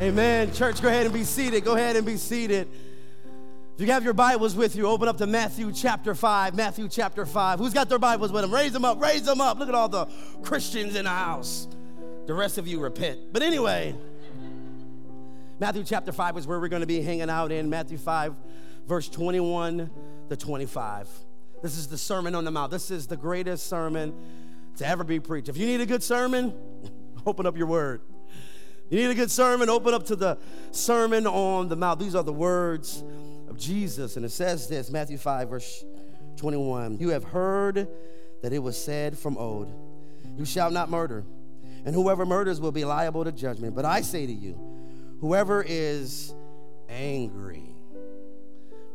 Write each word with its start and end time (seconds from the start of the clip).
Amen. 0.00 0.50
Church, 0.54 0.80
go 0.80 0.88
ahead 0.88 1.04
and 1.04 1.12
be 1.12 1.24
seated. 1.24 1.62
Go 1.62 1.74
ahead 1.74 1.94
and 1.94 2.06
be 2.06 2.16
seated. 2.16 2.66
If 3.74 3.86
you 3.86 3.92
have 3.92 4.02
your 4.02 4.14
Bibles 4.14 4.56
with 4.56 4.74
you, 4.74 4.86
open 4.86 5.08
up 5.08 5.18
to 5.18 5.26
Matthew 5.26 5.70
chapter 5.72 6.14
5. 6.14 6.54
Matthew 6.54 6.88
chapter 6.88 7.26
5. 7.26 7.58
Who's 7.58 7.74
got 7.74 7.90
their 7.90 7.98
Bibles 7.98 8.32
with 8.32 8.40
them? 8.40 8.50
Raise 8.50 8.72
them 8.72 8.86
up, 8.86 8.98
raise 8.98 9.24
them 9.24 9.42
up. 9.42 9.58
Look 9.58 9.68
at 9.68 9.74
all 9.74 9.90
the 9.90 10.06
Christians 10.42 10.96
in 10.96 11.04
the 11.04 11.10
house. 11.10 11.68
The 12.24 12.32
rest 12.32 12.56
of 12.56 12.66
you 12.66 12.80
repent. 12.80 13.30
But 13.30 13.42
anyway, 13.42 13.94
Matthew 15.58 15.84
chapter 15.84 16.12
5 16.12 16.38
is 16.38 16.46
where 16.46 16.58
we're 16.58 16.68
going 16.68 16.80
to 16.80 16.86
be 16.86 17.02
hanging 17.02 17.28
out 17.28 17.52
in. 17.52 17.68
Matthew 17.68 17.98
5, 17.98 18.34
verse 18.88 19.06
21 19.06 19.90
to 20.30 20.36
25. 20.36 21.08
This 21.62 21.76
is 21.76 21.88
the 21.88 21.98
Sermon 21.98 22.34
on 22.34 22.46
the 22.46 22.50
Mount. 22.50 22.70
This 22.70 22.90
is 22.90 23.06
the 23.06 23.18
greatest 23.18 23.66
sermon 23.66 24.14
to 24.76 24.86
ever 24.86 25.04
be 25.04 25.20
preached. 25.20 25.50
If 25.50 25.58
you 25.58 25.66
need 25.66 25.82
a 25.82 25.86
good 25.86 26.02
sermon, 26.02 26.54
open 27.26 27.44
up 27.44 27.58
your 27.58 27.66
word. 27.66 28.00
You 28.90 28.96
need 28.96 29.10
a 29.10 29.14
good 29.14 29.30
sermon, 29.30 29.70
open 29.70 29.94
up 29.94 30.04
to 30.06 30.16
the 30.16 30.36
Sermon 30.72 31.24
on 31.24 31.68
the 31.68 31.76
Mount. 31.76 32.00
These 32.00 32.16
are 32.16 32.24
the 32.24 32.32
words 32.32 33.04
of 33.48 33.56
Jesus. 33.56 34.16
And 34.16 34.24
it 34.24 34.30
says 34.30 34.68
this 34.68 34.90
Matthew 34.90 35.16
5, 35.16 35.48
verse 35.48 35.84
21. 36.36 36.98
You 36.98 37.10
have 37.10 37.22
heard 37.22 37.86
that 38.42 38.52
it 38.52 38.58
was 38.58 38.76
said 38.76 39.16
from 39.16 39.38
old, 39.38 39.72
You 40.36 40.44
shall 40.44 40.72
not 40.72 40.90
murder, 40.90 41.24
and 41.84 41.94
whoever 41.94 42.26
murders 42.26 42.60
will 42.60 42.72
be 42.72 42.84
liable 42.84 43.22
to 43.22 43.30
judgment. 43.30 43.76
But 43.76 43.84
I 43.84 44.00
say 44.00 44.26
to 44.26 44.32
you, 44.32 44.58
whoever 45.20 45.64
is 45.66 46.34
angry, 46.88 47.62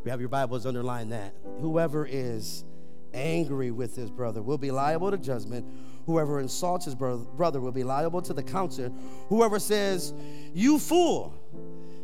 you 0.04 0.12
have 0.12 0.20
your 0.20 0.30
Bibles 0.30 0.66
underline 0.66 1.10
that. 1.10 1.34
Whoever 1.62 2.06
is 2.06 2.66
angry 3.14 3.72
with 3.72 3.96
his 3.96 4.12
brother 4.12 4.42
will 4.42 4.58
be 4.58 4.72
liable 4.72 5.10
to 5.10 5.18
judgment. 5.18 5.66
Whoever 6.06 6.40
insults 6.40 6.86
his 6.86 6.96
brother 6.96 7.60
will 7.60 7.72
be 7.72 7.84
liable 7.84 8.22
to 8.24 8.34
the 8.34 8.44
council. 8.44 8.90
Whoever 9.30 9.60
says, 9.60 10.14
You 10.54 10.78
fool, 10.78 11.34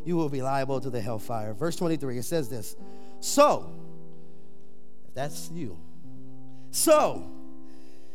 you 0.04 0.16
will 0.16 0.28
be 0.28 0.42
liable 0.42 0.80
to 0.80 0.90
the 0.90 1.00
hellfire. 1.00 1.54
Verse 1.54 1.76
23, 1.76 2.18
it 2.18 2.24
says 2.24 2.48
this 2.48 2.76
So, 3.20 3.72
if 5.06 5.14
that's 5.14 5.50
you. 5.52 5.78
So, 6.72 7.30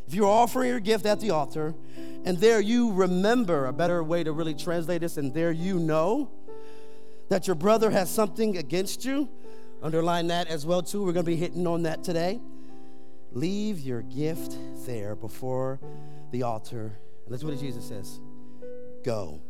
if 0.07 0.13
you're 0.13 0.27
offering 0.27 0.69
your 0.69 0.79
gift 0.79 1.05
at 1.05 1.19
the 1.19 1.31
altar, 1.31 1.73
and 2.25 2.38
there 2.38 2.59
you 2.59 2.91
remember, 2.91 3.67
a 3.67 3.73
better 3.73 4.03
way 4.03 4.23
to 4.23 4.31
really 4.31 4.53
translate 4.53 5.01
this, 5.01 5.17
and 5.17 5.33
there 5.33 5.51
you 5.51 5.79
know 5.79 6.29
that 7.29 7.47
your 7.47 7.55
brother 7.55 7.91
has 7.91 8.09
something 8.09 8.57
against 8.57 9.05
you, 9.05 9.29
underline 9.81 10.27
that 10.27 10.47
as 10.47 10.66
well, 10.66 10.81
too. 10.81 11.03
We're 11.03 11.13
going 11.13 11.25
to 11.25 11.31
be 11.31 11.35
hitting 11.35 11.67
on 11.67 11.83
that 11.83 12.03
today. 12.03 12.41
Leave 13.38 13.80
your 13.80 14.02
gift 14.02 14.57
there 14.88 15.16
before 15.16 15.80
the 16.31 16.41
altar. 16.41 16.97
That's 17.27 17.44
what 17.44 17.59
Jesus 17.59 17.88
says 17.88 18.19
go. 19.03 19.41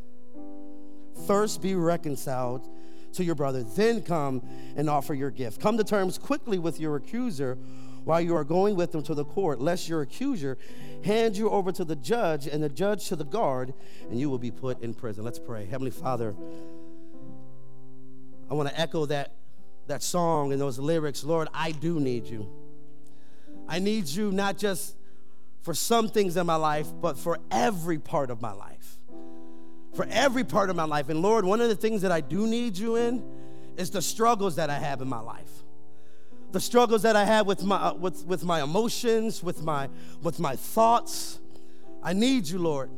First 1.25 1.61
be 1.61 1.73
reconciled 1.73 2.67
to 3.13 3.23
your 3.23 3.33
brother, 3.33 3.63
then 3.63 4.01
come 4.01 4.45
and 4.75 4.89
offer 4.89 5.13
your 5.13 5.31
gift. 5.31 5.61
Come 5.61 5.77
to 5.77 5.85
terms 5.85 6.17
quickly 6.17 6.59
with 6.59 6.81
your 6.81 6.97
accuser 6.97 7.57
while 8.03 8.19
you 8.19 8.35
are 8.35 8.43
going 8.43 8.75
with 8.75 8.91
them 8.91 9.03
to 9.03 9.15
the 9.15 9.23
court, 9.23 9.61
lest 9.61 9.87
your 9.87 10.01
accuser 10.01 10.57
hand 11.05 11.37
you 11.37 11.49
over 11.49 11.71
to 11.71 11.85
the 11.85 11.95
judge 11.95 12.45
and 12.45 12.61
the 12.61 12.69
judge 12.69 13.07
to 13.07 13.15
the 13.15 13.23
guard, 13.23 13.73
and 14.09 14.19
you 14.19 14.29
will 14.29 14.37
be 14.37 14.51
put 14.51 14.81
in 14.81 14.93
prison. 14.93 15.23
Let's 15.23 15.39
pray. 15.39 15.65
Heavenly 15.65 15.91
Father, 15.91 16.35
I 18.51 18.53
want 18.53 18.67
to 18.67 18.77
echo 18.79 19.05
that, 19.05 19.33
that 19.87 20.03
song 20.03 20.51
and 20.51 20.59
those 20.59 20.77
lyrics. 20.77 21.23
Lord, 21.23 21.47
I 21.53 21.71
do 21.71 22.01
need 22.01 22.27
you. 22.27 22.66
I 23.67 23.79
need 23.79 24.07
you 24.07 24.31
not 24.31 24.57
just 24.57 24.95
for 25.61 25.73
some 25.73 26.07
things 26.07 26.37
in 26.37 26.45
my 26.45 26.55
life, 26.55 26.87
but 27.01 27.17
for 27.17 27.39
every 27.51 27.99
part 27.99 28.29
of 28.29 28.41
my 28.41 28.53
life. 28.53 28.97
For 29.93 30.07
every 30.09 30.43
part 30.43 30.69
of 30.69 30.75
my 30.75 30.85
life. 30.85 31.09
And 31.09 31.21
Lord, 31.21 31.43
one 31.43 31.59
of 31.59 31.69
the 31.69 31.75
things 31.75 32.01
that 32.03 32.11
I 32.11 32.21
do 32.21 32.47
need 32.47 32.77
you 32.77 32.95
in 32.95 33.23
is 33.75 33.91
the 33.91 34.01
struggles 34.01 34.55
that 34.55 34.69
I 34.69 34.79
have 34.79 35.01
in 35.01 35.09
my 35.09 35.19
life. 35.19 35.51
The 36.51 36.61
struggles 36.61 37.01
that 37.01 37.15
I 37.15 37.25
have 37.25 37.45
with 37.45 37.63
my, 37.63 37.75
uh, 37.75 37.93
with, 37.93 38.25
with 38.25 38.43
my 38.43 38.63
emotions, 38.63 39.43
with 39.43 39.61
my, 39.61 39.89
with 40.21 40.39
my 40.39 40.55
thoughts. 40.55 41.39
I 42.01 42.13
need 42.13 42.47
you, 42.47 42.59
Lord. 42.59 42.89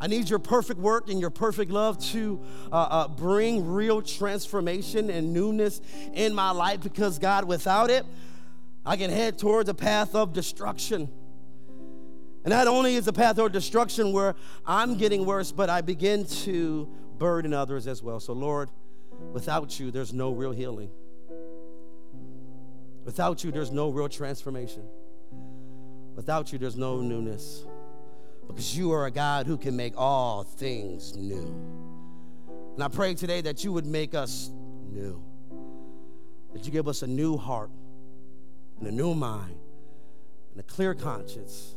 I 0.00 0.08
need 0.08 0.28
your 0.28 0.38
perfect 0.38 0.78
work 0.78 1.08
and 1.08 1.20
your 1.20 1.30
perfect 1.30 1.70
love 1.70 1.98
to 2.10 2.40
uh, 2.70 2.76
uh, 2.76 3.08
bring 3.08 3.66
real 3.66 4.02
transformation 4.02 5.08
and 5.10 5.32
newness 5.32 5.80
in 6.12 6.34
my 6.34 6.50
life 6.50 6.82
because, 6.82 7.18
God, 7.18 7.44
without 7.44 7.90
it, 7.90 8.04
I 8.86 8.96
can 8.96 9.10
head 9.10 9.36
towards 9.36 9.68
a 9.68 9.74
path 9.74 10.14
of 10.14 10.32
destruction. 10.32 11.10
And 12.44 12.52
not 12.52 12.68
only 12.68 12.94
is 12.94 13.04
the 13.04 13.12
path 13.12 13.36
of 13.38 13.50
destruction 13.50 14.12
where 14.12 14.36
I'm 14.64 14.96
getting 14.96 15.26
worse, 15.26 15.50
but 15.50 15.68
I 15.68 15.80
begin 15.80 16.24
to 16.44 16.88
burden 17.18 17.52
others 17.52 17.88
as 17.88 18.00
well. 18.00 18.20
So, 18.20 18.32
Lord, 18.32 18.70
without 19.32 19.80
you, 19.80 19.90
there's 19.90 20.12
no 20.12 20.30
real 20.30 20.52
healing. 20.52 20.90
Without 23.04 23.42
you, 23.42 23.50
there's 23.50 23.72
no 23.72 23.88
real 23.88 24.08
transformation. 24.08 24.84
Without 26.14 26.52
you, 26.52 26.58
there's 26.58 26.76
no 26.76 27.00
newness. 27.00 27.66
Because 28.46 28.78
you 28.78 28.92
are 28.92 29.06
a 29.06 29.10
God 29.10 29.48
who 29.48 29.58
can 29.58 29.76
make 29.76 29.94
all 29.96 30.44
things 30.44 31.16
new. 31.16 31.54
And 32.74 32.84
I 32.84 32.86
pray 32.86 33.14
today 33.14 33.40
that 33.40 33.64
you 33.64 33.72
would 33.72 33.86
make 33.86 34.14
us 34.14 34.52
new, 34.92 35.20
that 36.52 36.64
you 36.64 36.70
give 36.70 36.86
us 36.86 37.02
a 37.02 37.06
new 37.08 37.36
heart 37.36 37.70
and 38.78 38.88
a 38.88 38.92
new 38.92 39.14
mind 39.14 39.58
and 40.52 40.60
a 40.60 40.62
clear 40.62 40.94
conscience 40.94 41.74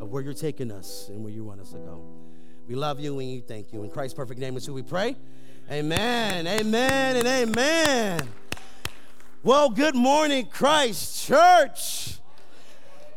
of 0.00 0.10
where 0.10 0.22
you're 0.22 0.34
taking 0.34 0.70
us 0.70 1.08
and 1.08 1.22
where 1.22 1.32
you 1.32 1.44
want 1.44 1.60
us 1.60 1.70
to 1.70 1.78
go. 1.78 2.04
We 2.68 2.74
love 2.74 3.00
you 3.00 3.08
and 3.08 3.16
we 3.18 3.40
thank 3.40 3.72
you. 3.72 3.82
In 3.82 3.90
Christ's 3.90 4.14
perfect 4.14 4.40
name 4.40 4.56
is 4.56 4.66
who 4.66 4.74
we 4.74 4.82
pray. 4.82 5.16
Amen, 5.70 6.46
amen, 6.46 7.16
and 7.16 7.26
amen. 7.26 8.28
Well, 9.42 9.70
good 9.70 9.94
morning, 9.94 10.46
Christ 10.46 11.26
Church. 11.26 12.18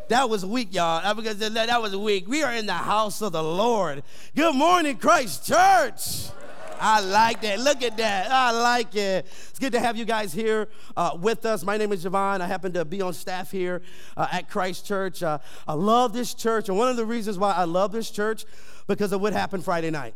That 0.10 0.30
was 0.30 0.46
weak, 0.46 0.74
y'all. 0.74 1.02
That 1.02 1.82
was 1.82 1.96
weak. 1.98 2.28
We 2.28 2.44
are 2.44 2.54
in 2.54 2.68
the 2.68 2.74
house 2.74 3.22
of 3.22 3.32
the 3.32 3.44
Lord. 3.44 4.04
Good 4.36 4.56
morning, 4.56 4.98
Christ 4.98 5.48
Church. 5.48 6.30
I 6.80 7.00
like 7.00 7.42
that. 7.42 7.60
Look 7.60 7.84
at 7.84 7.98
that. 7.98 8.32
I 8.32 8.52
like 8.52 8.96
it. 8.96 9.26
It's 9.50 9.60
good 9.60 9.74
to 9.74 9.80
have 9.80 9.98
you 9.98 10.06
guys 10.06 10.34
here 10.34 10.68
uh, 10.96 11.18
with 11.20 11.46
us. 11.46 11.64
My 11.64 11.78
name 11.78 11.92
is 11.92 12.04
JoVon. 12.04 12.42
I 12.42 12.48
happen 12.48 12.74
to 12.74 12.86
be 12.86 13.02
on 13.02 13.14
staff 13.14 13.52
here 13.52 13.82
uh, 14.18 14.28
at 14.32 14.50
Christ 14.50 14.86
Church. 14.86 15.24
Uh, 15.24 15.40
I 15.68 15.74
love 15.74 16.14
this 16.14 16.34
church, 16.34 16.70
and 16.70 16.78
one 16.78 16.90
of 16.90 16.98
the 16.98 17.06
reasons 17.06 17.38
why 17.38 17.54
I 17.54 17.64
love 17.64 17.92
this 17.92 18.10
church 18.12 18.46
because 18.88 19.12
of 19.12 19.22
what 19.22 19.34
happened 19.34 19.64
Friday 19.64 19.92
night. 19.92 20.16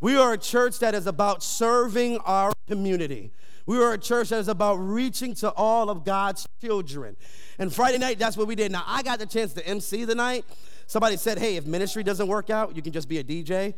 We 0.00 0.16
are 0.16 0.32
a 0.34 0.38
church 0.38 0.80
that 0.80 0.94
is 0.94 1.06
about 1.06 1.42
serving 1.42 2.18
our 2.18 2.52
community. 2.66 3.32
We 3.66 3.78
are 3.78 3.94
a 3.94 3.98
church 3.98 4.28
that 4.28 4.40
is 4.40 4.48
about 4.48 4.74
reaching 4.74 5.34
to 5.36 5.50
all 5.52 5.88
of 5.88 6.04
God's 6.04 6.46
children. 6.60 7.16
And 7.58 7.72
Friday 7.72 7.98
night, 7.98 8.18
that's 8.18 8.36
what 8.36 8.46
we 8.46 8.54
did. 8.54 8.70
Now, 8.70 8.84
I 8.86 9.02
got 9.02 9.18
the 9.18 9.26
chance 9.26 9.54
to 9.54 9.66
MC 9.66 10.04
the 10.04 10.14
night. 10.14 10.44
Somebody 10.86 11.16
said, 11.16 11.38
hey, 11.38 11.56
if 11.56 11.64
ministry 11.64 12.02
doesn't 12.02 12.26
work 12.28 12.50
out, 12.50 12.76
you 12.76 12.82
can 12.82 12.92
just 12.92 13.08
be 13.08 13.18
a 13.18 13.24
DJ. 13.24 13.74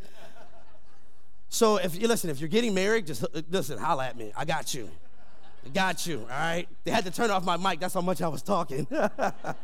So 1.57 1.79
if 1.79 1.99
you 1.99 2.07
listen, 2.07 2.29
if 2.29 2.39
you're 2.39 2.51
getting 2.51 2.75
married, 2.75 3.07
just 3.07 3.25
listen, 3.51 3.79
holla 3.79 4.05
at 4.05 4.15
me. 4.15 4.31
I 4.37 4.45
got 4.45 4.75
you. 4.75 4.91
I 5.65 5.71
got 5.71 6.07
you, 6.07 6.21
all 6.21 6.29
right? 6.29 6.69
They 6.85 6.91
had 6.91 7.07
to 7.07 7.11
turn 7.11 7.31
off 7.31 7.47
my 7.47 7.57
mic. 7.57 7.81
That's 7.81 7.95
how 7.95 8.03
much 8.03 8.21
I 8.21 8.29
was 8.29 8.43
talking. 8.43 8.87
but 8.91 9.55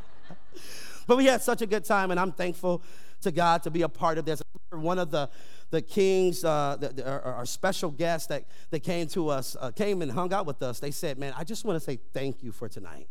we 1.19 1.27
had 1.27 1.43
such 1.43 1.61
a 1.61 1.67
good 1.67 1.85
time, 1.85 2.11
and 2.11 2.19
I'm 2.19 2.33
thankful 2.33 2.83
to 3.21 3.31
God 3.31 3.63
to 3.65 3.71
be 3.71 3.83
a 3.83 3.91
part 3.91 4.17
of 4.17 4.25
this. 4.25 4.43
One 4.71 4.99
of 4.99 5.11
the 5.11 5.29
the 5.69 5.83
kings, 5.83 6.45
uh, 6.45 6.79
the, 6.81 6.89
the, 6.89 7.07
our, 7.07 7.21
our, 7.21 7.47
special 7.47 7.91
guests 7.91 8.27
that, 8.29 8.45
that 8.71 8.81
came 8.81 9.07
to 9.09 9.29
us, 9.29 9.57
uh, 9.59 9.71
came 9.71 10.01
and 10.01 10.13
hung 10.13 10.33
out 10.33 10.47
with 10.47 10.63
us. 10.63 10.81
They 10.81 10.91
said, 10.93 11.19
Man, 11.19 11.35
I 11.37 11.45
just 11.45 11.65
want 11.67 11.77
to 11.77 11.81
say 11.81 11.99
thank 12.15 12.43
you 12.43 12.53
for 12.53 12.71
tonight. 12.71 13.09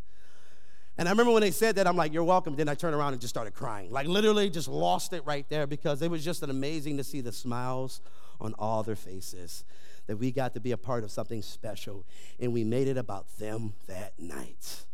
And 0.97 1.07
I 1.07 1.11
remember 1.11 1.33
when 1.33 1.41
they 1.41 1.51
said 1.51 1.75
that, 1.75 1.85
I'm 1.85 1.97
like, 1.97 2.13
You're 2.13 2.23
welcome. 2.23 2.55
Then 2.55 2.67
I 2.67 2.73
turned 2.73 2.95
around 2.95 3.13
and 3.13 3.21
just 3.21 3.33
started 3.33 3.53
crying. 3.53 3.91
Like, 3.91 4.07
literally, 4.07 4.49
just 4.49 4.67
lost 4.67 5.13
it 5.13 5.23
right 5.23 5.45
there 5.49 5.67
because 5.67 6.01
it 6.01 6.09
was 6.09 6.25
just 6.25 6.41
an 6.41 6.49
amazing 6.49 6.97
to 6.97 7.03
see 7.03 7.21
the 7.21 7.31
smiles 7.31 8.01
on 8.41 8.53
all 8.59 8.83
their 8.83 8.95
faces 8.95 9.63
that 10.07 10.17
we 10.17 10.31
got 10.31 10.53
to 10.55 10.59
be 10.59 10.71
a 10.71 10.77
part 10.77 11.03
of 11.03 11.11
something 11.11 11.41
special 11.41 12.03
and 12.39 12.51
we 12.51 12.63
made 12.63 12.87
it 12.87 12.97
about 12.97 13.37
them 13.37 13.73
that 13.87 14.13
night. 14.19 14.85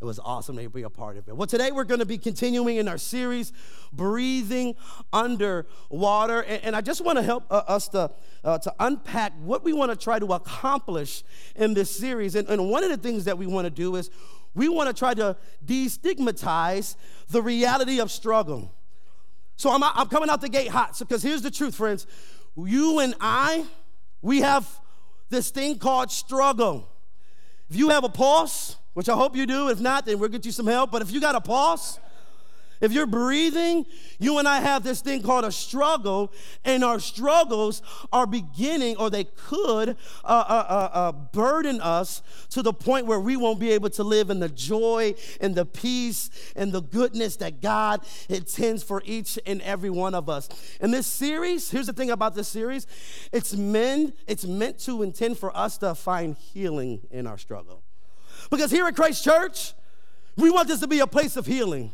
It 0.00 0.04
was 0.04 0.18
awesome 0.18 0.58
to 0.58 0.68
be 0.68 0.82
a 0.82 0.90
part 0.90 1.16
of 1.16 1.26
it. 1.26 1.36
Well, 1.36 1.46
today 1.46 1.70
we're 1.70 1.84
going 1.84 2.00
to 2.00 2.06
be 2.06 2.18
continuing 2.18 2.76
in 2.76 2.86
our 2.86 2.98
series, 2.98 3.52
Breathing 3.92 4.74
Underwater. 5.10 6.42
And, 6.42 6.64
and 6.64 6.76
I 6.76 6.82
just 6.82 7.02
want 7.02 7.16
to 7.16 7.22
help 7.22 7.44
uh, 7.50 7.62
us 7.66 7.88
to, 7.88 8.10
uh, 8.44 8.58
to 8.58 8.74
unpack 8.78 9.32
what 9.40 9.64
we 9.64 9.72
want 9.72 9.90
to 9.92 9.96
try 9.96 10.18
to 10.18 10.34
accomplish 10.34 11.22
in 11.54 11.72
this 11.72 11.96
series. 11.96 12.34
And, 12.34 12.46
and 12.48 12.68
one 12.68 12.84
of 12.84 12.90
the 12.90 12.98
things 12.98 13.24
that 13.24 13.38
we 13.38 13.46
want 13.46 13.64
to 13.64 13.70
do 13.70 13.96
is 13.96 14.10
we 14.54 14.68
want 14.68 14.88
to 14.88 14.94
try 14.94 15.14
to 15.14 15.36
destigmatize 15.64 16.96
the 17.28 17.40
reality 17.40 17.98
of 17.98 18.10
struggle. 18.10 18.74
So 19.56 19.70
I'm, 19.70 19.82
I'm 19.82 20.08
coming 20.08 20.28
out 20.28 20.42
the 20.42 20.50
gate 20.50 20.68
hot 20.68 20.98
because 20.98 21.22
here's 21.22 21.40
the 21.40 21.50
truth, 21.50 21.74
friends 21.74 22.06
you 22.56 23.00
and 23.00 23.14
I, 23.20 23.64
we 24.22 24.40
have 24.40 24.68
this 25.28 25.50
thing 25.50 25.78
called 25.78 26.10
struggle. 26.10 26.88
If 27.68 27.76
you 27.76 27.90
have 27.90 28.04
a 28.04 28.08
pulse, 28.08 28.76
which 28.94 29.08
I 29.08 29.14
hope 29.14 29.36
you 29.36 29.46
do, 29.46 29.68
if 29.68 29.80
not, 29.80 30.06
then 30.06 30.18
we'll 30.18 30.30
get 30.30 30.46
you 30.46 30.52
some 30.52 30.66
help. 30.66 30.90
But 30.90 31.02
if 31.02 31.10
you 31.10 31.20
got 31.20 31.34
a 31.34 31.40
pulse, 31.40 31.98
If 32.80 32.92
you're 32.92 33.06
breathing, 33.06 33.86
you 34.18 34.38
and 34.38 34.46
I 34.46 34.60
have 34.60 34.82
this 34.82 35.00
thing 35.00 35.22
called 35.22 35.44
a 35.44 35.52
struggle, 35.52 36.32
and 36.64 36.84
our 36.84 37.00
struggles 37.00 37.82
are 38.12 38.26
beginning, 38.26 38.96
or 38.96 39.10
they 39.10 39.24
could 39.24 39.90
uh, 39.90 39.92
uh, 40.24 40.66
uh, 40.68 40.90
uh, 40.92 41.12
burden 41.12 41.80
us 41.80 42.22
to 42.50 42.62
the 42.62 42.72
point 42.72 43.06
where 43.06 43.20
we 43.20 43.36
won't 43.36 43.58
be 43.58 43.70
able 43.70 43.90
to 43.90 44.02
live 44.02 44.30
in 44.30 44.40
the 44.40 44.48
joy 44.48 45.14
and 45.40 45.54
the 45.54 45.64
peace 45.64 46.30
and 46.54 46.72
the 46.72 46.82
goodness 46.82 47.36
that 47.36 47.60
God 47.62 48.02
intends 48.28 48.82
for 48.82 49.02
each 49.04 49.38
and 49.46 49.62
every 49.62 49.90
one 49.90 50.14
of 50.14 50.28
us. 50.28 50.48
In 50.80 50.90
this 50.90 51.06
series, 51.06 51.70
here's 51.70 51.86
the 51.86 51.92
thing 51.92 52.10
about 52.10 52.34
this 52.34 52.48
series 52.48 52.86
it's 53.32 53.54
meant, 53.54 54.16
it's 54.26 54.44
meant 54.44 54.78
to 54.80 55.02
intend 55.02 55.38
for 55.38 55.56
us 55.56 55.78
to 55.78 55.94
find 55.94 56.36
healing 56.36 57.00
in 57.10 57.26
our 57.26 57.38
struggle. 57.38 57.82
Because 58.50 58.70
here 58.70 58.86
at 58.86 58.94
Christ 58.94 59.24
Church, 59.24 59.74
we 60.36 60.50
want 60.50 60.68
this 60.68 60.80
to 60.80 60.86
be 60.86 61.00
a 61.00 61.06
place 61.06 61.36
of 61.36 61.46
healing. 61.46 61.92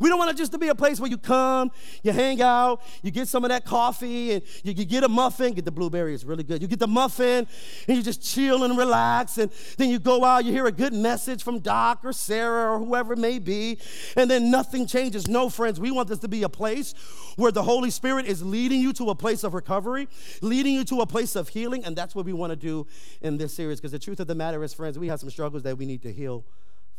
We 0.00 0.08
don't 0.08 0.18
want 0.18 0.30
it 0.30 0.36
just 0.36 0.52
to 0.52 0.58
be 0.58 0.68
a 0.68 0.74
place 0.74 0.98
where 0.98 1.10
you 1.10 1.18
come, 1.18 1.70
you 2.02 2.12
hang 2.12 2.40
out, 2.40 2.82
you 3.02 3.10
get 3.10 3.28
some 3.28 3.44
of 3.44 3.50
that 3.50 3.64
coffee, 3.64 4.32
and 4.32 4.42
you, 4.64 4.72
you 4.72 4.84
get 4.86 5.04
a 5.04 5.08
muffin. 5.08 5.52
Get 5.52 5.66
the 5.66 5.70
blueberry, 5.70 6.14
it's 6.14 6.24
really 6.24 6.42
good. 6.42 6.62
You 6.62 6.68
get 6.68 6.78
the 6.78 6.88
muffin, 6.88 7.46
and 7.86 7.96
you 7.96 8.02
just 8.02 8.22
chill 8.22 8.64
and 8.64 8.76
relax, 8.78 9.36
and 9.38 9.52
then 9.76 9.90
you 9.90 9.98
go 9.98 10.24
out, 10.24 10.44
you 10.44 10.52
hear 10.52 10.66
a 10.66 10.72
good 10.72 10.94
message 10.94 11.42
from 11.42 11.58
Doc 11.58 12.00
or 12.02 12.12
Sarah 12.12 12.72
or 12.72 12.78
whoever 12.78 13.12
it 13.12 13.18
may 13.18 13.38
be, 13.38 13.78
and 14.16 14.30
then 14.30 14.50
nothing 14.50 14.86
changes. 14.86 15.28
No, 15.28 15.50
friends, 15.50 15.78
we 15.78 15.90
want 15.90 16.08
this 16.08 16.18
to 16.20 16.28
be 16.28 16.42
a 16.42 16.48
place 16.48 16.94
where 17.36 17.52
the 17.52 17.62
Holy 17.62 17.90
Spirit 17.90 18.26
is 18.26 18.42
leading 18.42 18.80
you 18.80 18.92
to 18.94 19.10
a 19.10 19.14
place 19.14 19.44
of 19.44 19.52
recovery, 19.52 20.08
leading 20.40 20.74
you 20.74 20.84
to 20.84 21.00
a 21.02 21.06
place 21.06 21.36
of 21.36 21.50
healing, 21.50 21.84
and 21.84 21.94
that's 21.94 22.14
what 22.14 22.24
we 22.24 22.32
want 22.32 22.50
to 22.50 22.56
do 22.56 22.86
in 23.20 23.36
this 23.36 23.52
series. 23.52 23.80
Because 23.80 23.92
the 23.92 23.98
truth 23.98 24.20
of 24.20 24.26
the 24.26 24.34
matter 24.34 24.64
is, 24.64 24.72
friends, 24.72 24.98
we 24.98 25.08
have 25.08 25.20
some 25.20 25.30
struggles 25.30 25.62
that 25.64 25.76
we 25.76 25.84
need 25.84 26.02
to 26.02 26.12
heal 26.12 26.44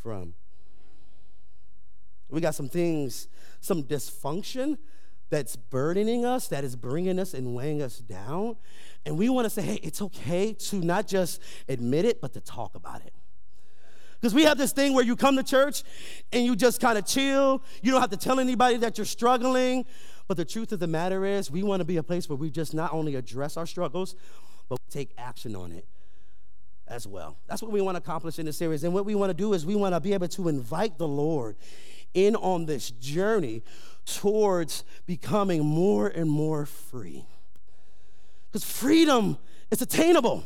from. 0.04 0.34
We 2.32 2.42
got 2.42 2.56
some 2.56 2.70
things, 2.70 3.28
some 3.60 3.84
dysfunction 3.84 4.78
that's 5.30 5.56
burdening 5.56 6.26
us, 6.26 6.48
that 6.50 6.64
is 6.64 6.76
bringing 6.76 7.20
us 7.20 7.34
and 7.34 7.56
weighing 7.56 7.82
us 7.82 8.00
down. 8.00 8.58
And 9.06 9.18
we 9.18 9.30
want 9.30 9.46
to 9.46 9.50
say, 9.50 9.62
hey, 9.62 9.80
it's 9.84 10.02
okay 10.02 10.54
to 10.54 10.76
not 10.78 11.08
just 11.08 11.42
admit 11.70 12.06
it, 12.06 12.22
but 12.22 12.34
to 12.34 12.42
talk 12.42 12.76
about 12.76 13.02
it. 13.06 13.14
Because 14.20 14.36
we 14.36 14.44
have 14.44 14.58
this 14.58 14.72
thing 14.72 14.94
where 14.94 15.04
you 15.04 15.16
come 15.16 15.36
to 15.38 15.44
church 15.44 15.84
and 16.32 16.46
you 16.46 16.56
just 16.56 16.80
kind 16.80 16.98
of 16.98 17.06
chill. 17.08 17.64
You 17.82 17.92
don't 17.92 18.02
have 18.02 18.12
to 18.12 18.18
tell 18.18 18.40
anybody 18.40 18.78
that 18.78 18.98
you're 18.98 19.06
struggling. 19.06 19.86
But 20.28 20.38
the 20.38 20.46
truth 20.46 20.72
of 20.72 20.80
the 20.80 20.88
matter 20.88 21.26
is, 21.26 21.50
we 21.50 21.64
want 21.64 21.80
to 21.80 21.86
be 21.86 21.98
a 21.98 22.04
place 22.04 22.30
where 22.30 22.36
we 22.36 22.52
just 22.52 22.74
not 22.74 22.94
only 22.94 23.16
address 23.16 23.58
our 23.58 23.66
struggles, 23.66 24.16
but 24.70 24.80
take 24.90 25.12
action 25.18 25.56
on 25.56 25.72
it 25.72 25.88
as 26.88 27.08
well. 27.08 27.38
That's 27.48 27.62
what 27.62 27.72
we 27.72 27.82
want 27.82 27.96
to 27.96 28.00
accomplish 28.00 28.38
in 28.38 28.46
this 28.46 28.58
series. 28.58 28.84
And 28.84 28.94
what 28.94 29.06
we 29.06 29.16
want 29.16 29.32
to 29.32 29.34
do 29.34 29.54
is 29.54 29.66
we 29.66 29.76
want 29.76 29.96
to 29.96 30.00
be 30.00 30.14
able 30.14 30.28
to 30.28 30.50
invite 30.50 30.98
the 30.98 31.08
Lord 31.08 31.56
in 32.14 32.36
on 32.36 32.66
this 32.66 32.92
journey 32.92 33.64
towards 34.06 34.84
becoming 35.06 35.66
more 35.66 36.08
and 36.08 36.30
more 36.30 36.66
free. 36.66 37.26
Because 38.52 38.64
freedom 38.64 39.38
is 39.70 39.82
attainable, 39.82 40.44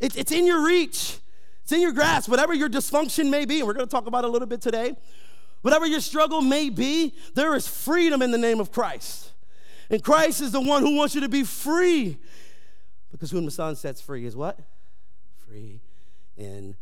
it, 0.00 0.16
it's 0.16 0.32
in 0.32 0.46
your 0.46 0.66
reach, 0.66 1.18
it's 1.62 1.72
in 1.72 1.80
your 1.80 1.92
grasp, 1.92 2.28
whatever 2.28 2.52
your 2.54 2.68
dysfunction 2.68 3.30
may 3.30 3.44
be. 3.44 3.58
And 3.58 3.66
we're 3.66 3.74
going 3.74 3.86
to 3.86 3.90
talk 3.90 4.06
about 4.06 4.24
a 4.24 4.28
little 4.28 4.48
bit 4.48 4.60
today. 4.60 4.94
Whatever 5.62 5.86
your 5.86 6.00
struggle 6.00 6.42
may 6.42 6.70
be, 6.70 7.14
there 7.34 7.54
is 7.54 7.66
freedom 7.66 8.22
in 8.22 8.30
the 8.30 8.38
name 8.38 8.60
of 8.60 8.70
Christ. 8.70 9.32
And 9.90 10.02
Christ 10.02 10.40
is 10.40 10.52
the 10.52 10.60
one 10.60 10.82
who 10.82 10.96
wants 10.96 11.14
you 11.14 11.22
to 11.22 11.28
be 11.28 11.42
free. 11.44 12.18
Because 13.10 13.30
whom 13.30 13.46
the 13.46 13.50
Son 13.50 13.74
sets 13.74 14.00
free 14.00 14.26
is 14.26 14.36
what? 14.36 14.58
Free 15.46 15.80
indeed. 16.36 16.76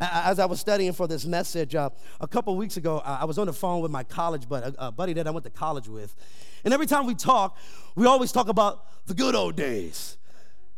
As 0.00 0.38
I 0.38 0.46
was 0.46 0.60
studying 0.60 0.92
for 0.92 1.06
this 1.06 1.24
message, 1.24 1.74
uh, 1.74 1.90
a 2.20 2.26
couple 2.28 2.56
weeks 2.56 2.76
ago, 2.76 3.00
I 3.04 3.24
was 3.24 3.38
on 3.38 3.46
the 3.46 3.52
phone 3.52 3.80
with 3.80 3.90
my 3.90 4.02
college 4.04 4.48
buddy, 4.48 4.74
a 4.78 4.90
buddy 4.90 5.12
that 5.14 5.26
I 5.26 5.30
went 5.30 5.44
to 5.44 5.50
college 5.50 5.88
with. 5.88 6.14
And 6.64 6.72
every 6.72 6.86
time 6.86 7.06
we 7.06 7.14
talk, 7.14 7.56
we 7.94 8.06
always 8.06 8.32
talk 8.32 8.48
about 8.48 9.06
the 9.06 9.14
good 9.14 9.34
old 9.34 9.56
days. 9.56 10.16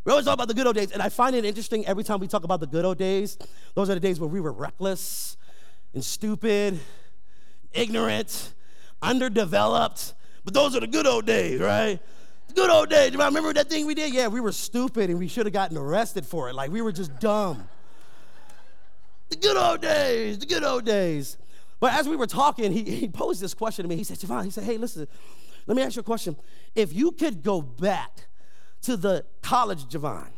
We 0.04 0.12
always 0.12 0.24
talk 0.24 0.34
about 0.34 0.48
the 0.48 0.54
good 0.54 0.66
old 0.66 0.76
days. 0.76 0.92
And 0.92 1.02
I 1.02 1.08
find 1.08 1.34
it 1.34 1.44
interesting 1.44 1.86
every 1.86 2.04
time 2.04 2.20
we 2.20 2.28
talk 2.28 2.44
about 2.44 2.60
the 2.60 2.66
good 2.66 2.84
old 2.84 2.98
days, 2.98 3.38
those 3.74 3.90
are 3.90 3.94
the 3.94 4.00
days 4.00 4.20
where 4.20 4.28
we 4.28 4.40
were 4.40 4.52
reckless 4.52 5.36
and 5.94 6.04
stupid, 6.04 6.78
ignorant, 7.72 8.54
underdeveloped. 9.02 10.14
But 10.44 10.54
those 10.54 10.76
are 10.76 10.80
the 10.80 10.86
good 10.86 11.06
old 11.06 11.26
days, 11.26 11.60
right? 11.60 11.98
The 12.48 12.54
good 12.54 12.70
old 12.70 12.88
days. 12.88 13.10
Do 13.10 13.18
You 13.18 13.24
remember 13.24 13.52
that 13.54 13.68
thing 13.68 13.86
we 13.86 13.94
did? 13.94 14.14
Yeah, 14.14 14.28
we 14.28 14.40
were 14.40 14.52
stupid 14.52 15.10
and 15.10 15.18
we 15.18 15.26
should 15.26 15.46
have 15.46 15.52
gotten 15.52 15.76
arrested 15.76 16.24
for 16.24 16.48
it. 16.48 16.54
Like 16.54 16.70
we 16.70 16.82
were 16.82 16.92
just 16.92 17.18
dumb. 17.18 17.68
The 19.28 19.36
good 19.36 19.56
old 19.56 19.80
days, 19.80 20.38
the 20.38 20.46
good 20.46 20.62
old 20.62 20.84
days. 20.84 21.36
But 21.80 21.92
as 21.92 22.08
we 22.08 22.16
were 22.16 22.26
talking, 22.26 22.72
he, 22.72 22.82
he 22.82 23.08
posed 23.08 23.40
this 23.40 23.54
question 23.54 23.82
to 23.84 23.88
me. 23.88 23.96
He 23.96 24.04
said, 24.04 24.18
JoVon, 24.18 24.44
he 24.44 24.50
said, 24.50 24.64
hey, 24.64 24.78
listen, 24.78 25.06
let 25.66 25.76
me 25.76 25.82
ask 25.82 25.96
you 25.96 26.00
a 26.00 26.04
question. 26.04 26.36
If 26.74 26.92
you 26.92 27.12
could 27.12 27.42
go 27.42 27.60
back 27.60 28.28
to 28.82 28.96
the 28.96 29.24
college 29.42 29.84
JoVon, 29.86 30.28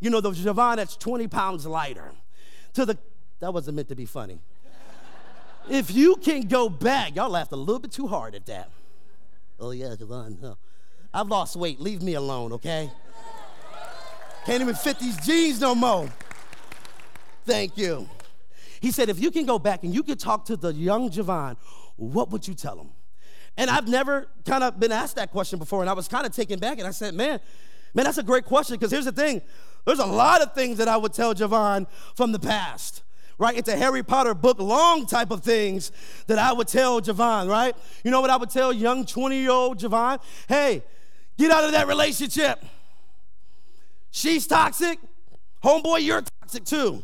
you 0.00 0.10
know, 0.10 0.20
the 0.20 0.30
JoVon 0.30 0.76
that's 0.76 0.96
20 0.96 1.28
pounds 1.28 1.66
lighter, 1.66 2.12
to 2.74 2.86
the, 2.86 2.98
that 3.40 3.52
wasn't 3.52 3.76
meant 3.76 3.88
to 3.88 3.96
be 3.96 4.06
funny. 4.06 4.38
if 5.68 5.90
you 5.90 6.16
can 6.16 6.42
go 6.42 6.68
back, 6.68 7.16
y'all 7.16 7.30
laughed 7.30 7.52
a 7.52 7.56
little 7.56 7.80
bit 7.80 7.92
too 7.92 8.06
hard 8.06 8.34
at 8.34 8.46
that. 8.46 8.70
Oh, 9.60 9.72
yeah, 9.72 9.94
JoVon. 9.98 10.38
Huh. 10.40 10.54
I've 11.12 11.28
lost 11.28 11.56
weight. 11.56 11.78
Leave 11.80 12.02
me 12.02 12.14
alone, 12.14 12.52
okay? 12.54 12.90
Can't 14.46 14.62
even 14.62 14.74
fit 14.74 14.98
these 14.98 15.16
jeans 15.24 15.60
no 15.60 15.74
more. 15.74 16.08
Thank 17.44 17.76
you. 17.76 18.08
He 18.80 18.90
said, 18.90 19.08
if 19.08 19.20
you 19.20 19.30
can 19.30 19.46
go 19.46 19.58
back 19.58 19.84
and 19.84 19.94
you 19.94 20.02
could 20.02 20.18
talk 20.18 20.44
to 20.46 20.56
the 20.56 20.72
young 20.72 21.10
JoVon, 21.10 21.56
what 21.96 22.30
would 22.30 22.46
you 22.48 22.54
tell 22.54 22.78
him? 22.78 22.90
And 23.56 23.70
I've 23.70 23.86
never 23.86 24.28
kind 24.44 24.64
of 24.64 24.80
been 24.80 24.92
asked 24.92 25.16
that 25.16 25.30
question 25.30 25.58
before, 25.58 25.82
and 25.82 25.90
I 25.90 25.92
was 25.92 26.08
kind 26.08 26.26
of 26.26 26.34
taken 26.34 26.58
back, 26.58 26.78
and 26.78 26.86
I 26.86 26.90
said, 26.90 27.14
man, 27.14 27.38
man, 27.94 28.04
that's 28.04 28.18
a 28.18 28.22
great 28.22 28.44
question, 28.44 28.76
because 28.76 28.90
here's 28.90 29.04
the 29.04 29.12
thing. 29.12 29.42
There's 29.84 29.98
a 29.98 30.06
lot 30.06 30.40
of 30.40 30.54
things 30.54 30.78
that 30.78 30.88
I 30.88 30.96
would 30.96 31.12
tell 31.12 31.34
JoVon 31.34 31.86
from 32.16 32.32
the 32.32 32.38
past 32.38 33.02
right? 33.38 33.56
It's 33.56 33.68
a 33.68 33.76
Harry 33.76 34.04
Potter 34.04 34.34
book 34.34 34.60
long 34.60 35.04
type 35.04 35.32
of 35.32 35.42
things 35.42 35.90
that 36.28 36.38
I 36.38 36.52
would 36.52 36.68
tell 36.68 37.00
JoVon, 37.00 37.48
right? 37.48 37.74
You 38.04 38.12
know 38.12 38.20
what 38.20 38.30
I 38.30 38.36
would 38.36 38.50
tell 38.50 38.72
young 38.72 39.04
20 39.04 39.36
year 39.36 39.50
old 39.50 39.78
JoVon? 39.78 40.20
Hey, 40.48 40.84
get 41.36 41.50
out 41.50 41.64
of 41.64 41.72
that 41.72 41.88
relationship. 41.88 42.64
She's 44.12 44.46
toxic. 44.46 45.00
Homeboy, 45.64 46.04
you're 46.04 46.22
toxic 46.40 46.64
too. 46.64 47.02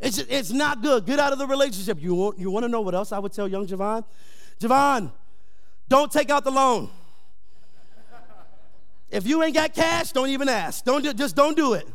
It's, 0.00 0.18
it's 0.18 0.50
not 0.50 0.82
good. 0.82 1.06
Get 1.06 1.18
out 1.18 1.32
of 1.32 1.38
the 1.38 1.46
relationship. 1.46 2.02
You 2.02 2.14
want, 2.14 2.38
you 2.38 2.50
want 2.50 2.64
to 2.64 2.68
know 2.68 2.82
what 2.82 2.94
else 2.94 3.12
I 3.12 3.18
would 3.18 3.32
tell 3.32 3.48
young 3.48 3.66
JoVon? 3.66 4.04
JoVon, 4.60 5.12
don't 5.88 6.12
take 6.12 6.30
out 6.30 6.44
the 6.44 6.50
loan. 6.50 6.90
If 9.10 9.26
you 9.26 9.42
ain't 9.42 9.54
got 9.54 9.72
cash, 9.72 10.12
don't 10.12 10.28
even 10.28 10.48
ask. 10.48 10.84
Don't 10.84 11.02
do, 11.02 11.12
just 11.12 11.36
don't 11.36 11.56
do 11.56 11.74
it. 11.74 11.86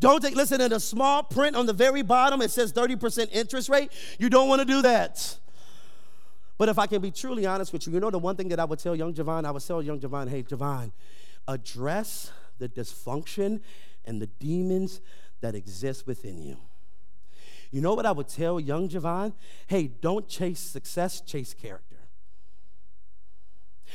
Don't 0.00 0.22
take, 0.22 0.34
listen, 0.34 0.60
in 0.60 0.72
a 0.72 0.80
small 0.80 1.22
print 1.22 1.56
on 1.56 1.66
the 1.66 1.72
very 1.72 2.02
bottom, 2.02 2.40
it 2.42 2.50
says 2.50 2.72
30% 2.72 3.28
interest 3.32 3.68
rate. 3.68 3.90
You 4.18 4.28
don't 4.28 4.48
want 4.48 4.60
to 4.60 4.64
do 4.64 4.82
that. 4.82 5.38
But 6.56 6.68
if 6.68 6.78
I 6.78 6.86
can 6.86 7.00
be 7.00 7.10
truly 7.10 7.46
honest 7.46 7.72
with 7.72 7.86
you, 7.86 7.92
you 7.92 8.00
know 8.00 8.10
the 8.10 8.18
one 8.18 8.36
thing 8.36 8.48
that 8.48 8.60
I 8.60 8.64
would 8.64 8.80
tell 8.80 8.94
young 8.94 9.14
JoVon, 9.14 9.44
I 9.44 9.50
would 9.50 9.64
tell 9.64 9.80
young 9.80 10.00
JoVon, 10.00 10.28
hey, 10.28 10.42
JoVon, 10.42 10.92
address 11.46 12.32
the 12.58 12.68
dysfunction 12.68 13.60
and 14.04 14.20
the 14.20 14.26
demons 14.26 15.00
that 15.40 15.54
exist 15.54 16.06
within 16.06 16.42
you. 16.42 16.56
You 17.70 17.80
know 17.80 17.94
what 17.94 18.06
I 18.06 18.12
would 18.12 18.28
tell 18.28 18.58
young 18.58 18.88
JoVon? 18.88 19.32
Hey, 19.66 19.90
don't 20.00 20.26
chase 20.28 20.60
success, 20.60 21.20
chase 21.20 21.54
character. 21.54 21.96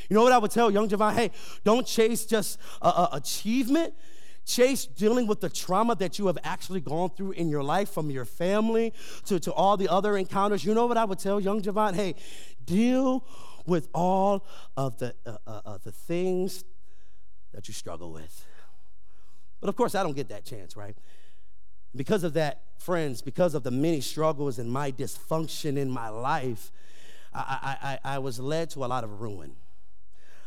You 0.08 0.14
know 0.14 0.22
what 0.22 0.32
I 0.32 0.38
would 0.38 0.50
tell 0.50 0.70
young 0.70 0.88
JoVon? 0.88 1.14
Hey, 1.14 1.30
don't 1.64 1.86
chase 1.86 2.24
just 2.24 2.58
uh, 2.82 3.08
achievement. 3.12 3.94
Chase 4.46 4.84
dealing 4.84 5.26
with 5.26 5.40
the 5.40 5.48
trauma 5.48 5.94
that 5.96 6.18
you 6.18 6.26
have 6.26 6.36
actually 6.44 6.80
gone 6.80 7.10
through 7.10 7.32
in 7.32 7.48
your 7.48 7.62
life 7.62 7.90
from 7.90 8.10
your 8.10 8.26
family 8.26 8.92
to, 9.24 9.40
to 9.40 9.52
all 9.52 9.76
the 9.76 9.88
other 9.88 10.16
encounters. 10.18 10.64
You 10.64 10.74
know 10.74 10.86
what 10.86 10.98
I 10.98 11.04
would 11.04 11.18
tell 11.18 11.40
young 11.40 11.62
JoVon? 11.62 11.94
Hey, 11.94 12.14
deal 12.64 13.26
with 13.66 13.88
all 13.94 14.46
of 14.76 14.98
the, 14.98 15.14
uh, 15.24 15.36
uh, 15.46 15.60
uh, 15.64 15.78
the 15.82 15.92
things 15.92 16.64
that 17.52 17.68
you 17.68 17.74
struggle 17.74 18.12
with. 18.12 18.44
But 19.60 19.68
of 19.70 19.76
course, 19.76 19.94
I 19.94 20.02
don't 20.02 20.14
get 20.14 20.28
that 20.28 20.44
chance, 20.44 20.76
right? 20.76 20.96
Because 21.96 22.24
of 22.24 22.34
that, 22.34 22.62
friends, 22.78 23.22
because 23.22 23.54
of 23.54 23.62
the 23.62 23.70
many 23.70 24.00
struggles 24.00 24.58
and 24.58 24.70
my 24.70 24.90
dysfunction 24.90 25.76
in 25.76 25.90
my 25.90 26.08
life, 26.08 26.72
I, 27.32 27.98
I, 28.04 28.14
I, 28.14 28.18
was 28.18 28.38
led 28.38 28.70
to 28.70 28.84
a 28.84 28.86
lot 28.86 29.02
of 29.02 29.20
ruin. 29.20 29.52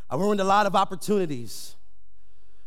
I 0.10 0.16
ruined 0.16 0.40
a 0.40 0.46
lot 0.46 0.66
of 0.66 0.76
opportunities, 0.76 1.76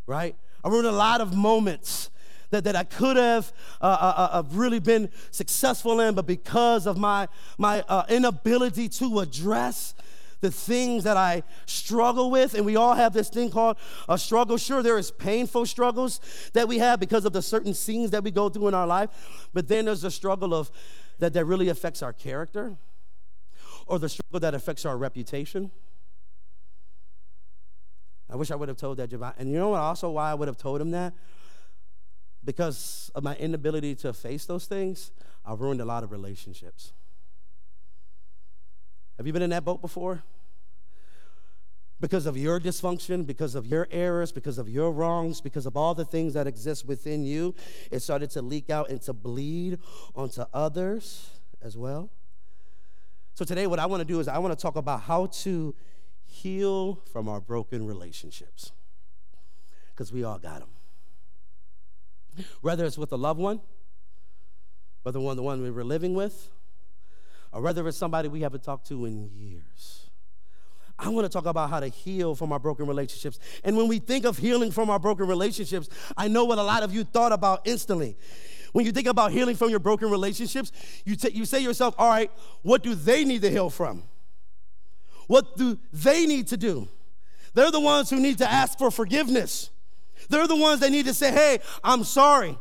right? 0.06 0.36
I 0.62 0.68
ruined 0.68 0.86
a 0.86 0.92
lot 0.92 1.22
of 1.22 1.34
moments 1.34 2.10
that, 2.50 2.64
that 2.64 2.76
I 2.76 2.84
could 2.84 3.16
have 3.16 3.52
uh, 3.80 3.84
uh, 3.84 4.28
uh, 4.32 4.42
really 4.50 4.78
been 4.78 5.08
successful 5.30 6.00
in, 6.00 6.14
but 6.14 6.26
because 6.26 6.86
of 6.86 6.98
my, 6.98 7.28
my 7.56 7.82
uh, 7.88 8.04
inability 8.08 8.88
to 8.90 9.20
address 9.20 9.94
the 10.40 10.50
things 10.50 11.04
that 11.04 11.16
I 11.16 11.42
struggle 11.66 12.30
with. 12.30 12.54
And 12.54 12.64
we 12.64 12.76
all 12.76 12.94
have 12.94 13.12
this 13.12 13.28
thing 13.28 13.50
called 13.50 13.76
a 14.08 14.18
struggle. 14.18 14.56
Sure, 14.56 14.82
there 14.82 14.98
is 14.98 15.10
painful 15.10 15.66
struggles 15.66 16.20
that 16.52 16.68
we 16.68 16.78
have 16.78 17.00
because 17.00 17.24
of 17.24 17.32
the 17.32 17.42
certain 17.42 17.74
scenes 17.74 18.10
that 18.10 18.24
we 18.24 18.30
go 18.30 18.48
through 18.48 18.68
in 18.68 18.74
our 18.74 18.86
life, 18.86 19.48
but 19.52 19.68
then 19.68 19.84
there's 19.86 20.04
a 20.04 20.10
struggle 20.10 20.54
of 20.54 20.70
that 21.18 21.32
that 21.34 21.44
really 21.44 21.68
affects 21.68 22.02
our 22.02 22.12
character 22.12 22.76
or 23.86 23.98
the 23.98 24.08
struggle 24.08 24.40
that 24.40 24.54
affects 24.54 24.86
our 24.86 24.96
reputation. 24.96 25.70
I 28.30 28.36
wish 28.36 28.50
I 28.50 28.54
would 28.54 28.68
have 28.68 28.78
told 28.78 28.98
that 28.98 29.10
JoVon. 29.10 29.34
And 29.38 29.50
you 29.50 29.58
know 29.58 29.70
what? 29.70 29.80
Also, 29.80 30.10
why 30.10 30.30
I 30.30 30.34
would 30.34 30.48
have 30.48 30.56
told 30.56 30.80
him 30.80 30.92
that? 30.92 31.12
Because 32.44 33.10
of 33.14 33.22
my 33.22 33.36
inability 33.36 33.94
to 33.96 34.12
face 34.12 34.46
those 34.46 34.66
things, 34.66 35.10
I 35.44 35.54
ruined 35.54 35.80
a 35.80 35.84
lot 35.84 36.04
of 36.04 36.12
relationships. 36.12 36.92
Have 39.20 39.26
you 39.26 39.34
been 39.34 39.42
in 39.42 39.50
that 39.50 39.66
boat 39.66 39.82
before? 39.82 40.22
Because 42.00 42.24
of 42.24 42.38
your 42.38 42.58
dysfunction, 42.58 43.26
because 43.26 43.54
of 43.54 43.66
your 43.66 43.86
errors, 43.90 44.32
because 44.32 44.56
of 44.56 44.66
your 44.66 44.90
wrongs, 44.90 45.42
because 45.42 45.66
of 45.66 45.76
all 45.76 45.94
the 45.94 46.06
things 46.06 46.32
that 46.32 46.46
exist 46.46 46.86
within 46.86 47.22
you, 47.22 47.54
it 47.90 48.00
started 48.00 48.30
to 48.30 48.40
leak 48.40 48.70
out 48.70 48.88
and 48.88 49.02
to 49.02 49.12
bleed 49.12 49.78
onto 50.16 50.44
others 50.54 51.32
as 51.60 51.76
well. 51.76 52.08
So, 53.34 53.44
today, 53.44 53.66
what 53.66 53.78
I 53.78 53.84
want 53.84 54.00
to 54.00 54.06
do 54.06 54.20
is 54.20 54.26
I 54.26 54.38
want 54.38 54.58
to 54.58 54.62
talk 54.62 54.76
about 54.76 55.02
how 55.02 55.26
to 55.26 55.74
heal 56.24 57.02
from 57.12 57.28
our 57.28 57.42
broken 57.42 57.86
relationships. 57.86 58.72
Because 59.90 60.14
we 60.14 60.24
all 60.24 60.38
got 60.38 60.60
them. 60.60 62.46
Whether 62.62 62.86
it's 62.86 62.96
with 62.96 63.12
a 63.12 63.18
loved 63.18 63.38
one, 63.38 63.60
whether 65.02 65.20
one 65.20 65.36
the 65.36 65.42
one 65.42 65.60
we 65.60 65.70
were 65.70 65.84
living 65.84 66.14
with, 66.14 66.48
or 67.52 67.60
whether 67.60 67.86
it's 67.88 67.96
somebody 67.96 68.28
we 68.28 68.40
haven't 68.40 68.62
talked 68.62 68.86
to 68.88 69.04
in 69.04 69.30
years. 69.34 70.10
I 70.98 71.08
want 71.08 71.24
to 71.24 71.30
talk 71.30 71.46
about 71.46 71.70
how 71.70 71.80
to 71.80 71.88
heal 71.88 72.34
from 72.34 72.52
our 72.52 72.58
broken 72.58 72.86
relationships. 72.86 73.38
And 73.64 73.76
when 73.76 73.88
we 73.88 73.98
think 73.98 74.26
of 74.26 74.36
healing 74.36 74.70
from 74.70 74.90
our 74.90 74.98
broken 74.98 75.26
relationships, 75.26 75.88
I 76.16 76.28
know 76.28 76.44
what 76.44 76.58
a 76.58 76.62
lot 76.62 76.82
of 76.82 76.92
you 76.92 77.04
thought 77.04 77.32
about 77.32 77.62
instantly. 77.64 78.16
When 78.72 78.84
you 78.84 78.92
think 78.92 79.06
about 79.06 79.32
healing 79.32 79.56
from 79.56 79.70
your 79.70 79.80
broken 79.80 80.10
relationships, 80.10 80.70
you, 81.04 81.16
t- 81.16 81.30
you 81.32 81.44
say 81.44 81.58
to 81.58 81.64
yourself, 81.64 81.94
all 81.98 82.08
right, 82.08 82.30
what 82.62 82.82
do 82.82 82.94
they 82.94 83.24
need 83.24 83.42
to 83.42 83.50
heal 83.50 83.70
from? 83.70 84.04
What 85.26 85.56
do 85.56 85.78
they 85.92 86.26
need 86.26 86.48
to 86.48 86.56
do? 86.56 86.88
They're 87.54 87.70
the 87.70 87.80
ones 87.80 88.10
who 88.10 88.20
need 88.20 88.38
to 88.38 88.50
ask 88.50 88.78
for 88.78 88.90
forgiveness. 88.90 89.70
They're 90.28 90.46
the 90.46 90.56
ones 90.56 90.80
that 90.80 90.90
need 90.90 91.06
to 91.06 91.14
say, 91.14 91.32
hey, 91.32 91.60
I'm 91.82 92.04
sorry. 92.04 92.58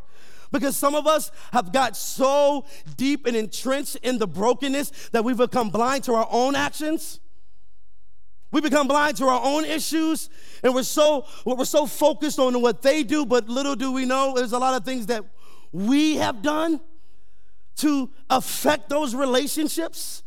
Because 0.52 0.76
some 0.76 0.96
of 0.96 1.06
us 1.06 1.32
have 1.54 1.72
got 1.72 1.96
so 1.96 2.66
deep 2.98 3.28
and 3.28 3.36
entrenched 3.36 3.98
in 3.98 4.18
the 4.18 4.28
brokenness 4.28 5.10
that 5.10 5.24
we've 5.24 5.38
become 5.38 5.70
blind 5.70 6.04
to 6.06 6.14
our 6.14 6.28
own 6.32 6.56
actions. 6.56 7.20
We 8.52 8.62
become 8.62 8.88
blind 8.88 9.18
to 9.18 9.26
our 9.26 9.42
own 9.44 9.64
issues, 9.64 10.28
and 10.64 10.74
we're 10.74 10.82
so 10.82 11.28
we're 11.46 11.66
so 11.66 11.86
focused 11.86 12.40
on 12.40 12.60
what 12.62 12.82
they 12.82 13.04
do, 13.04 13.24
but 13.24 13.48
little 13.48 13.76
do 13.76 13.92
we 13.92 14.06
know 14.06 14.34
there's 14.36 14.54
a 14.54 14.58
lot 14.58 14.74
of 14.74 14.84
things 14.84 15.06
that 15.06 15.24
we 15.72 16.16
have 16.16 16.42
done 16.42 16.82
to 17.78 18.10
affect 18.30 18.90
those 18.90 19.14
relationships. 19.14 20.24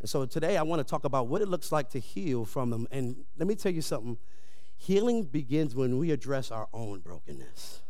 And 0.00 0.10
so 0.10 0.26
today 0.26 0.56
I 0.56 0.62
want 0.62 0.80
to 0.80 0.84
talk 0.84 1.04
about 1.04 1.28
what 1.28 1.40
it 1.40 1.48
looks 1.48 1.70
like 1.70 1.88
to 1.90 2.00
heal 2.00 2.44
from 2.44 2.70
them. 2.70 2.88
And 2.90 3.24
let 3.38 3.46
me 3.46 3.54
tell 3.54 3.72
you 3.72 3.80
something 3.80 4.18
healing 4.76 5.22
begins 5.22 5.76
when 5.76 5.98
we 5.98 6.10
address 6.10 6.50
our 6.50 6.66
own 6.72 6.98
brokenness. 6.98 7.81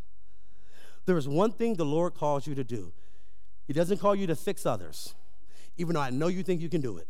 There 1.06 1.16
is 1.16 1.28
one 1.28 1.52
thing 1.52 1.75
the 1.75 1.85
Lord 1.85 2.14
calls 2.14 2.47
you 2.47 2.54
to 2.54 2.64
do 2.64 2.92
He 3.66 3.73
doesn't 3.73 3.99
call 3.99 4.14
you 4.14 4.26
to 4.26 4.37
fix 4.37 4.66
others, 4.66 5.14
even 5.76 5.94
though 5.94 6.00
I 6.00 6.11
know 6.11 6.28
you 6.28 6.42
think 6.42 6.61
you 6.61 6.68
can 6.68 6.80
do 6.80 6.99
it. 6.99 7.09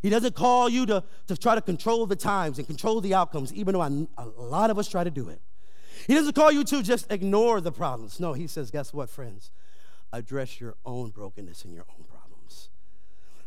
He 0.00 0.10
doesn't 0.10 0.36
call 0.36 0.68
you 0.68 0.86
to, 0.86 1.02
to 1.26 1.36
try 1.36 1.56
to 1.56 1.60
control 1.60 2.06
the 2.06 2.16
times 2.16 2.58
and 2.58 2.66
control 2.66 3.00
the 3.00 3.14
outcomes, 3.14 3.52
even 3.52 3.74
though 3.74 3.80
I, 3.80 4.06
a 4.16 4.26
lot 4.40 4.70
of 4.70 4.78
us 4.78 4.88
try 4.88 5.02
to 5.02 5.10
do 5.10 5.28
it. 5.28 5.40
He 6.06 6.14
doesn't 6.14 6.34
call 6.34 6.52
you 6.52 6.62
to 6.64 6.82
just 6.82 7.10
ignore 7.10 7.60
the 7.60 7.72
problems. 7.72 8.20
No, 8.20 8.32
he 8.32 8.46
says, 8.46 8.70
guess 8.70 8.94
what, 8.94 9.10
friends? 9.10 9.50
Address 10.12 10.60
your 10.60 10.76
own 10.86 11.10
brokenness 11.10 11.64
and 11.64 11.74
your 11.74 11.84
own 11.90 12.04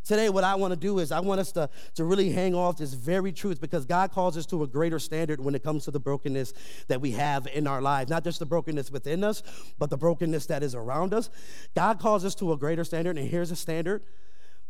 Today, 0.04 0.30
what 0.30 0.44
I 0.44 0.56
want 0.56 0.72
to 0.72 0.80
do 0.80 1.00
is 1.00 1.12
I 1.12 1.20
want 1.20 1.40
us 1.40 1.52
to, 1.54 1.70
to 1.96 2.04
really 2.04 2.32
hang 2.32 2.56
off 2.56 2.78
this 2.78 2.94
very 2.94 3.32
truth 3.32 3.62
because 3.62 3.86
God 3.86 4.12
calls 4.12 4.36
us 4.36 4.46
to 4.48 4.64
a 4.64 4.68
greater 4.68 4.98
standard 4.98 5.40
when 5.40 5.54
it 5.54 5.64
comes 5.64 5.86
to 5.86 5.92
the 5.92 6.00
brokenness 6.00 6.54
that 6.88 7.02
we 7.02 7.12
have 7.12 7.48
in 7.54 7.68
our 7.68 7.82
lives. 7.82 8.10
Not 8.10 8.24
just 8.24 8.40
the 8.40 8.46
brokenness 8.46 8.92
within 8.92 9.24
us, 9.24 9.44
but 9.78 9.90
the 9.90 9.98
brokenness 9.98 10.48
that 10.48 10.64
is 10.64 10.74
around 10.74 11.14
us. 11.14 11.30
God 11.76 12.00
calls 12.00 12.26
us 12.26 12.34
to 12.36 12.52
a 12.52 12.58
greater 12.58 12.84
standard, 12.84 13.18
and 13.18 13.28
here's 13.28 13.52
a 13.52 13.56
standard 13.56 14.04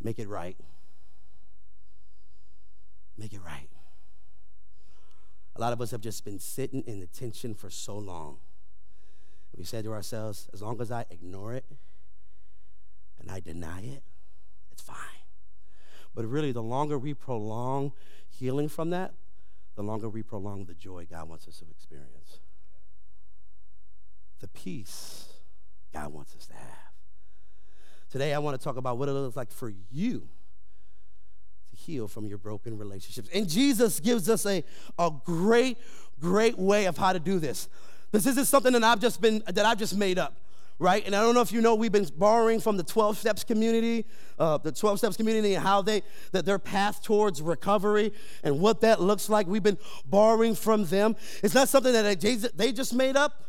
make 0.01 0.19
it 0.19 0.27
right. 0.27 0.57
Make 3.17 3.33
it 3.33 3.41
right. 3.45 3.69
A 5.55 5.61
lot 5.61 5.73
of 5.73 5.81
us 5.81 5.91
have 5.91 6.01
just 6.01 6.25
been 6.25 6.39
sitting 6.39 6.83
in 6.87 6.99
the 6.99 7.07
tension 7.07 7.53
for 7.53 7.69
so 7.69 7.97
long. 7.97 8.37
We 9.55 9.63
said 9.63 9.83
to 9.83 9.93
ourselves, 9.93 10.49
as 10.53 10.61
long 10.61 10.81
as 10.81 10.91
I 10.91 11.05
ignore 11.09 11.53
it 11.53 11.65
and 13.19 13.29
I 13.29 13.41
deny 13.41 13.81
it, 13.81 14.03
it's 14.71 14.81
fine. 14.81 15.20
But 16.13 16.25
really, 16.25 16.51
the 16.51 16.63
longer 16.63 16.97
we 16.97 17.13
prolong 17.13 17.93
healing 18.29 18.67
from 18.69 18.89
that, 18.89 19.13
the 19.75 19.83
longer 19.83 20.09
we 20.09 20.23
prolong 20.23 20.65
the 20.65 20.73
joy 20.73 21.07
God 21.09 21.29
wants 21.29 21.47
us 21.47 21.59
to 21.59 21.65
experience. 21.69 22.39
The 24.39 24.47
peace 24.49 25.27
God 25.93 26.11
wants 26.13 26.35
us 26.35 26.47
to 26.47 26.53
have. 26.53 26.63
Today, 28.09 28.33
I 28.33 28.39
want 28.39 28.59
to 28.59 28.63
talk 28.63 28.75
about 28.75 28.97
what 28.97 29.07
it 29.07 29.13
looks 29.13 29.37
like 29.37 29.51
for 29.51 29.71
you 29.89 30.27
to 31.69 31.75
heal 31.77 32.07
from 32.07 32.27
your 32.27 32.37
broken 32.37 32.77
relationships. 32.77 33.29
And 33.33 33.47
Jesus 33.47 33.99
gives 34.01 34.29
us 34.29 34.45
a, 34.45 34.63
a 34.99 35.11
great, 35.23 35.77
great 36.19 36.57
way 36.57 36.85
of 36.85 36.97
how 36.97 37.13
to 37.13 37.19
do 37.19 37.39
this. 37.39 37.69
This 38.11 38.25
isn't 38.25 38.45
something 38.45 38.73
that 38.73 38.83
I've 38.83 38.99
just 38.99 39.21
been 39.21 39.41
that 39.47 39.65
I've 39.65 39.77
just 39.77 39.95
made 39.95 40.19
up 40.19 40.35
right? 40.81 41.05
And 41.05 41.15
I 41.15 41.21
don't 41.21 41.35
know 41.35 41.41
if 41.41 41.51
you 41.51 41.61
know, 41.61 41.75
we've 41.75 41.91
been 41.91 42.07
borrowing 42.17 42.59
from 42.59 42.75
the 42.75 42.83
12 42.83 43.15
Steps 43.15 43.43
community, 43.43 44.03
uh, 44.39 44.57
the 44.57 44.71
12 44.71 44.97
Steps 44.97 45.15
community, 45.15 45.53
and 45.53 45.63
how 45.63 45.83
they, 45.83 46.01
that 46.31 46.43
their 46.43 46.57
path 46.57 47.03
towards 47.03 47.39
recovery 47.39 48.11
and 48.43 48.59
what 48.59 48.81
that 48.81 48.99
looks 48.99 49.29
like. 49.29 49.45
We've 49.45 49.61
been 49.61 49.77
borrowing 50.07 50.55
from 50.55 50.85
them. 50.85 51.15
It's 51.43 51.53
not 51.53 51.69
something 51.69 51.93
that 51.93 52.19
they 52.55 52.71
just 52.71 52.93
made 52.95 53.15
up. 53.15 53.43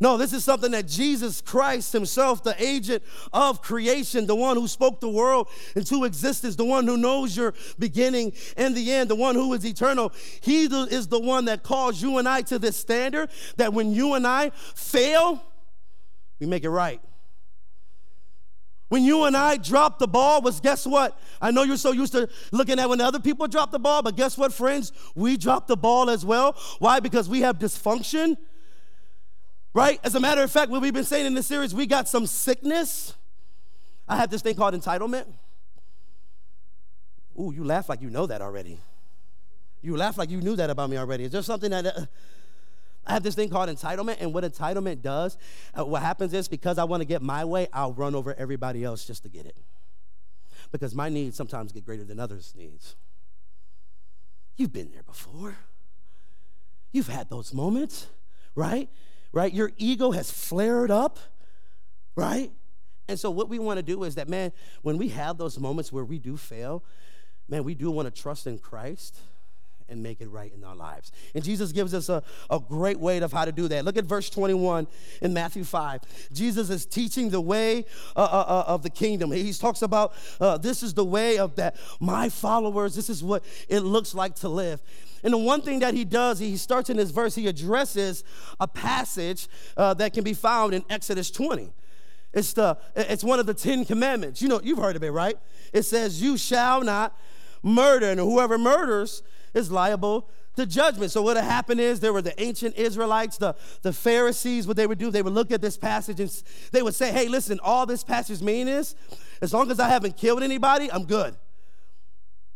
No, 0.00 0.16
this 0.16 0.32
is 0.32 0.42
something 0.42 0.72
that 0.72 0.88
Jesus 0.88 1.40
Christ 1.40 1.92
Himself, 1.92 2.42
the 2.42 2.60
agent 2.60 3.04
of 3.32 3.62
creation, 3.62 4.26
the 4.26 4.34
one 4.34 4.56
who 4.56 4.66
spoke 4.66 4.98
the 4.98 5.08
world 5.08 5.46
into 5.76 6.02
existence, 6.02 6.56
the 6.56 6.64
one 6.64 6.88
who 6.88 6.96
knows 6.96 7.36
your 7.36 7.54
beginning 7.78 8.32
and 8.56 8.76
the 8.76 8.90
end, 8.90 9.08
the 9.08 9.14
one 9.14 9.36
who 9.36 9.52
is 9.52 9.64
eternal, 9.64 10.12
He 10.40 10.64
is 10.64 11.06
the 11.06 11.20
one 11.20 11.44
that 11.44 11.62
calls 11.62 12.02
you 12.02 12.18
and 12.18 12.28
I 12.28 12.42
to 12.42 12.58
this 12.58 12.76
standard 12.76 13.30
that 13.58 13.72
when 13.72 13.94
you 13.94 14.14
and 14.14 14.26
I 14.26 14.50
fail, 14.50 15.44
we 16.42 16.48
make 16.48 16.64
it 16.64 16.70
right. 16.70 17.00
When 18.88 19.04
you 19.04 19.24
and 19.24 19.36
I 19.36 19.58
dropped 19.58 20.00
the 20.00 20.08
ball, 20.08 20.42
was 20.42 20.58
guess 20.58 20.84
what? 20.84 21.16
I 21.40 21.52
know 21.52 21.62
you're 21.62 21.76
so 21.76 21.92
used 21.92 22.12
to 22.14 22.28
looking 22.50 22.80
at 22.80 22.88
when 22.90 23.00
other 23.00 23.20
people 23.20 23.46
drop 23.46 23.70
the 23.70 23.78
ball, 23.78 24.02
but 24.02 24.16
guess 24.16 24.36
what, 24.36 24.52
friends? 24.52 24.92
We 25.14 25.36
dropped 25.36 25.68
the 25.68 25.76
ball 25.76 26.10
as 26.10 26.26
well. 26.26 26.56
Why? 26.80 26.98
Because 26.98 27.28
we 27.28 27.42
have 27.42 27.60
dysfunction, 27.60 28.36
right? 29.72 30.00
As 30.02 30.16
a 30.16 30.20
matter 30.20 30.42
of 30.42 30.50
fact, 30.50 30.68
what 30.72 30.82
we've 30.82 30.92
been 30.92 31.04
saying 31.04 31.26
in 31.26 31.34
this 31.34 31.46
series, 31.46 31.76
we 31.76 31.86
got 31.86 32.08
some 32.08 32.26
sickness. 32.26 33.14
I 34.08 34.16
have 34.16 34.28
this 34.28 34.42
thing 34.42 34.56
called 34.56 34.74
entitlement. 34.74 35.26
Ooh, 37.38 37.52
you 37.54 37.62
laugh 37.62 37.88
like 37.88 38.02
you 38.02 38.10
know 38.10 38.26
that 38.26 38.42
already. 38.42 38.80
You 39.80 39.96
laugh 39.96 40.18
like 40.18 40.28
you 40.28 40.40
knew 40.40 40.56
that 40.56 40.70
about 40.70 40.90
me 40.90 40.98
already. 40.98 41.22
Is 41.22 41.30
there 41.30 41.42
something 41.42 41.70
that. 41.70 41.86
Uh, 41.86 42.06
I 43.06 43.14
have 43.14 43.22
this 43.22 43.34
thing 43.34 43.48
called 43.48 43.68
entitlement, 43.68 44.18
and 44.20 44.32
what 44.32 44.44
entitlement 44.44 45.02
does, 45.02 45.36
uh, 45.78 45.84
what 45.84 46.02
happens 46.02 46.32
is 46.32 46.46
because 46.48 46.78
I 46.78 46.84
want 46.84 47.00
to 47.00 47.04
get 47.04 47.20
my 47.20 47.44
way, 47.44 47.66
I'll 47.72 47.92
run 47.92 48.14
over 48.14 48.34
everybody 48.34 48.84
else 48.84 49.04
just 49.04 49.24
to 49.24 49.28
get 49.28 49.44
it. 49.44 49.56
Because 50.70 50.94
my 50.94 51.08
needs 51.08 51.36
sometimes 51.36 51.72
get 51.72 51.84
greater 51.84 52.04
than 52.04 52.20
others' 52.20 52.54
needs. 52.56 52.94
You've 54.56 54.72
been 54.72 54.90
there 54.92 55.02
before. 55.02 55.56
You've 56.92 57.08
had 57.08 57.28
those 57.28 57.52
moments, 57.52 58.06
right? 58.54 58.88
Right? 59.32 59.52
Your 59.52 59.72
ego 59.78 60.12
has 60.12 60.30
flared 60.30 60.90
up, 60.90 61.18
right? 62.14 62.52
And 63.08 63.18
so, 63.18 63.30
what 63.30 63.48
we 63.48 63.58
want 63.58 63.78
to 63.78 63.82
do 63.82 64.04
is 64.04 64.14
that, 64.14 64.28
man, 64.28 64.52
when 64.82 64.96
we 64.96 65.08
have 65.08 65.38
those 65.38 65.58
moments 65.58 65.90
where 65.92 66.04
we 66.04 66.18
do 66.18 66.36
fail, 66.36 66.84
man, 67.48 67.64
we 67.64 67.74
do 67.74 67.90
want 67.90 68.14
to 68.14 68.22
trust 68.22 68.46
in 68.46 68.58
Christ 68.58 69.18
and 69.88 70.02
make 70.02 70.20
it 70.20 70.28
right 70.28 70.52
in 70.54 70.64
our 70.64 70.74
lives. 70.74 71.12
And 71.34 71.44
Jesus 71.44 71.72
gives 71.72 71.94
us 71.94 72.08
a, 72.08 72.22
a 72.50 72.58
great 72.58 72.98
way 72.98 73.18
of 73.18 73.32
how 73.32 73.44
to 73.44 73.52
do 73.52 73.68
that. 73.68 73.84
Look 73.84 73.96
at 73.96 74.04
verse 74.04 74.30
21 74.30 74.86
in 75.20 75.32
Matthew 75.32 75.64
5. 75.64 76.00
Jesus 76.32 76.70
is 76.70 76.86
teaching 76.86 77.30
the 77.30 77.40
way 77.40 77.84
uh, 78.16 78.20
uh, 78.20 78.44
uh, 78.46 78.64
of 78.66 78.82
the 78.82 78.90
kingdom. 78.90 79.30
He 79.32 79.52
talks 79.52 79.82
about 79.82 80.12
uh, 80.40 80.58
this 80.58 80.82
is 80.82 80.94
the 80.94 81.04
way 81.04 81.38
of 81.38 81.56
that, 81.56 81.76
my 82.00 82.28
followers, 82.28 82.94
this 82.94 83.10
is 83.10 83.22
what 83.22 83.44
it 83.68 83.80
looks 83.80 84.14
like 84.14 84.34
to 84.36 84.48
live. 84.48 84.80
And 85.24 85.32
the 85.32 85.38
one 85.38 85.62
thing 85.62 85.80
that 85.80 85.94
he 85.94 86.04
does, 86.04 86.38
he 86.38 86.56
starts 86.56 86.90
in 86.90 86.96
this 86.96 87.10
verse, 87.10 87.34
he 87.34 87.46
addresses 87.46 88.24
a 88.58 88.66
passage 88.66 89.48
uh, 89.76 89.94
that 89.94 90.12
can 90.12 90.24
be 90.24 90.34
found 90.34 90.74
in 90.74 90.84
Exodus 90.90 91.30
20. 91.30 91.72
It's, 92.32 92.54
the, 92.54 92.78
it's 92.96 93.22
one 93.22 93.38
of 93.38 93.46
the 93.46 93.54
Ten 93.54 93.84
Commandments. 93.84 94.40
You 94.40 94.48
know, 94.48 94.60
you've 94.62 94.78
heard 94.78 94.96
of 94.96 95.02
it, 95.04 95.10
right? 95.10 95.36
It 95.72 95.82
says, 95.82 96.22
You 96.22 96.36
shall 96.36 96.82
not 96.82 97.16
murder, 97.62 98.10
and 98.10 98.18
whoever 98.18 98.58
murders 98.58 99.22
is 99.54 99.70
liable 99.70 100.28
to 100.56 100.66
judgment. 100.66 101.10
So 101.10 101.22
what 101.22 101.36
happened 101.36 101.80
is 101.80 102.00
there 102.00 102.12
were 102.12 102.22
the 102.22 102.40
ancient 102.40 102.76
Israelites, 102.76 103.38
the, 103.38 103.54
the 103.82 103.92
Pharisees, 103.92 104.66
what 104.66 104.76
they 104.76 104.86
would 104.86 104.98
do, 104.98 105.10
they 105.10 105.22
would 105.22 105.32
look 105.32 105.50
at 105.50 105.60
this 105.60 105.76
passage 105.76 106.20
and 106.20 106.42
they 106.72 106.82
would 106.82 106.94
say, 106.94 107.10
hey, 107.12 107.28
listen, 107.28 107.58
all 107.62 107.86
this 107.86 108.04
passage 108.04 108.42
means 108.42 108.68
is, 108.68 108.94
as 109.40 109.52
long 109.52 109.70
as 109.70 109.80
I 109.80 109.88
haven't 109.88 110.16
killed 110.16 110.42
anybody, 110.42 110.90
I'm 110.92 111.04
good. 111.04 111.36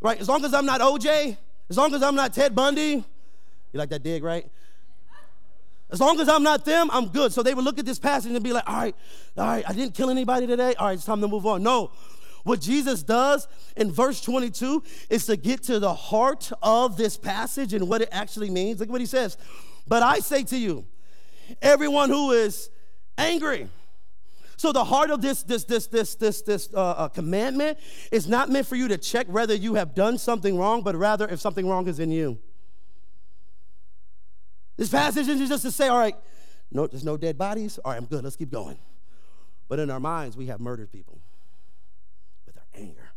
Right? 0.00 0.20
As 0.20 0.28
long 0.28 0.44
as 0.44 0.54
I'm 0.54 0.66
not 0.66 0.80
OJ, 0.80 1.36
as 1.68 1.76
long 1.76 1.94
as 1.94 2.02
I'm 2.02 2.14
not 2.14 2.32
Ted 2.32 2.54
Bundy, 2.54 3.04
you 3.72 3.78
like 3.78 3.88
that 3.90 4.02
dig, 4.02 4.22
right? 4.22 4.46
As 5.90 6.00
long 6.00 6.18
as 6.20 6.28
I'm 6.28 6.42
not 6.42 6.64
them, 6.64 6.90
I'm 6.92 7.08
good. 7.08 7.32
So 7.32 7.42
they 7.42 7.54
would 7.54 7.64
look 7.64 7.78
at 7.78 7.86
this 7.86 7.98
passage 7.98 8.32
and 8.32 8.42
be 8.42 8.52
like, 8.52 8.68
all 8.68 8.76
right, 8.76 8.96
all 9.36 9.46
right, 9.46 9.64
I 9.68 9.72
didn't 9.72 9.94
kill 9.94 10.10
anybody 10.10 10.46
today. 10.46 10.74
All 10.74 10.86
right, 10.86 10.94
it's 10.94 11.04
time 11.04 11.20
to 11.20 11.28
move 11.28 11.46
on. 11.46 11.62
No, 11.62 11.90
what 12.46 12.60
Jesus 12.60 13.02
does 13.02 13.48
in 13.76 13.90
verse 13.90 14.20
22 14.20 14.80
is 15.10 15.26
to 15.26 15.36
get 15.36 15.64
to 15.64 15.80
the 15.80 15.92
heart 15.92 16.52
of 16.62 16.96
this 16.96 17.16
passage 17.16 17.74
and 17.74 17.88
what 17.88 18.02
it 18.02 18.08
actually 18.12 18.50
means. 18.50 18.78
Look 18.78 18.88
what 18.88 19.00
he 19.00 19.06
says. 19.06 19.36
But 19.88 20.04
I 20.04 20.20
say 20.20 20.44
to 20.44 20.56
you, 20.56 20.86
everyone 21.60 22.08
who 22.08 22.30
is 22.30 22.70
angry. 23.18 23.68
So 24.56 24.70
the 24.70 24.84
heart 24.84 25.10
of 25.10 25.22
this 25.22 25.42
this 25.42 25.64
this 25.64 25.88
this 25.88 26.14
this 26.14 26.42
this 26.42 26.68
uh, 26.72 26.78
uh, 26.80 27.08
commandment 27.08 27.78
is 28.12 28.28
not 28.28 28.48
meant 28.48 28.68
for 28.68 28.76
you 28.76 28.86
to 28.88 28.96
check 28.96 29.26
whether 29.26 29.54
you 29.54 29.74
have 29.74 29.96
done 29.96 30.16
something 30.16 30.56
wrong, 30.56 30.82
but 30.82 30.94
rather 30.94 31.26
if 31.26 31.40
something 31.40 31.68
wrong 31.68 31.88
is 31.88 31.98
in 31.98 32.12
you. 32.12 32.38
This 34.76 34.88
passage 34.88 35.26
is 35.26 35.48
just 35.48 35.64
to 35.64 35.72
say, 35.72 35.88
all 35.88 35.98
right, 35.98 36.14
no, 36.70 36.86
there's 36.86 37.04
no 37.04 37.16
dead 37.16 37.36
bodies. 37.36 37.78
All 37.78 37.90
right, 37.90 37.98
I'm 37.98 38.06
good. 38.06 38.22
Let's 38.22 38.36
keep 38.36 38.52
going. 38.52 38.78
But 39.68 39.80
in 39.80 39.90
our 39.90 39.98
minds, 39.98 40.36
we 40.36 40.46
have 40.46 40.60
murdered 40.60 40.92
people 40.92 41.15
anger. 42.76 43.12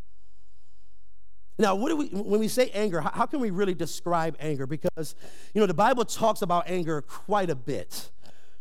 Now, 1.57 1.75
what 1.75 1.89
do 1.89 1.97
we, 1.97 2.07
when 2.07 2.39
we 2.39 2.47
say 2.47 2.69
anger, 2.73 3.01
how, 3.01 3.11
how, 3.11 3.25
can 3.25 3.41
we 3.41 3.49
really 3.49 3.73
describe 3.73 4.37
anger? 4.39 4.65
Because, 4.65 5.15
you 5.53 5.59
know, 5.59 5.67
the 5.67 5.73
Bible 5.73 6.05
talks 6.05 6.41
about 6.41 6.69
anger 6.69 7.01
quite 7.01 7.49
a 7.49 7.55
bit, 7.55 8.11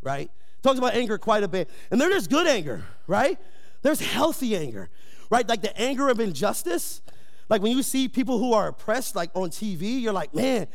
right? 0.01 0.29
talks 0.61 0.77
about 0.77 0.93
anger 0.93 1.17
quite 1.17 1.43
a 1.43 1.47
bit. 1.47 1.69
And 1.91 1.99
there's 1.99 2.27
good 2.27 2.47
anger, 2.47 2.83
right? 3.07 3.37
There's 3.81 4.01
healthy 4.01 4.55
anger, 4.55 4.89
right? 5.29 5.47
Like 5.47 5.61
the 5.61 5.77
anger 5.79 6.09
of 6.09 6.19
injustice. 6.19 7.01
Like 7.47 7.61
when 7.61 7.75
you 7.75 7.83
see 7.83 8.07
people 8.07 8.37
who 8.37 8.53
are 8.53 8.67
oppressed, 8.67 9.15
like 9.15 9.31
on 9.33 9.49
TV, 9.49 10.01
you're 10.01 10.13
like, 10.13 10.33
man, 10.35 10.67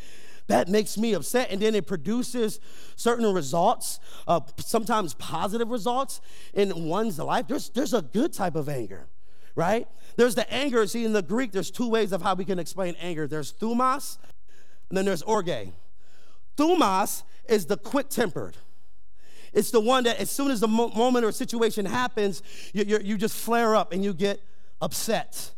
that 0.47 0.69
makes 0.69 0.99
me 0.99 1.14
upset. 1.14 1.50
And 1.50 1.61
then 1.61 1.75
it 1.75 1.87
produces 1.87 2.61
certain 2.97 3.31
results, 3.33 4.00
uh, 4.26 4.40
sometimes 4.59 5.14
positive 5.14 5.69
results 5.69 6.21
in 6.52 6.85
one's 6.85 7.19
life. 7.19 7.47
There's, 7.49 7.71
there's 7.71 7.95
a 7.95 8.02
good 8.02 8.33
type 8.33 8.57
of 8.57 8.69
anger 8.69 9.09
right? 9.54 9.87
There's 10.16 10.34
the 10.34 10.50
anger. 10.52 10.87
See, 10.87 11.04
in 11.04 11.12
the 11.12 11.23
Greek, 11.23 11.52
there's 11.52 11.70
two 11.70 11.88
ways 11.88 12.12
of 12.12 12.23
how 12.23 12.34
we 12.34 12.44
can 12.44 12.58
explain 12.58 12.96
anger 13.00 13.26
there's 13.26 13.52
thumos, 13.52 14.18
and 14.88 14.96
then 14.96 15.04
there's 15.04 15.23
orge. 15.23 15.73
Thumos 16.56 17.23
is 17.49 17.66
the 17.66 17.76
quick 17.76 18.08
tempered. 18.08 18.56
It's 19.52 19.70
the 19.70 19.80
one 19.80 20.04
that, 20.04 20.18
as 20.18 20.30
soon 20.30 20.50
as 20.50 20.61
the 20.61 20.68
mo- 20.68 20.88
moment 20.88 21.25
or 21.25 21.30
situation 21.32 21.87
happens, 21.87 22.42
you, 22.73 22.84
you, 22.84 22.99
you, 23.02 23.16
just 23.16 23.37
flare 23.37 23.76
up 23.76 23.92
and 23.92 24.04
you 24.04 24.12
get 24.12 24.40
upset, 24.80 25.52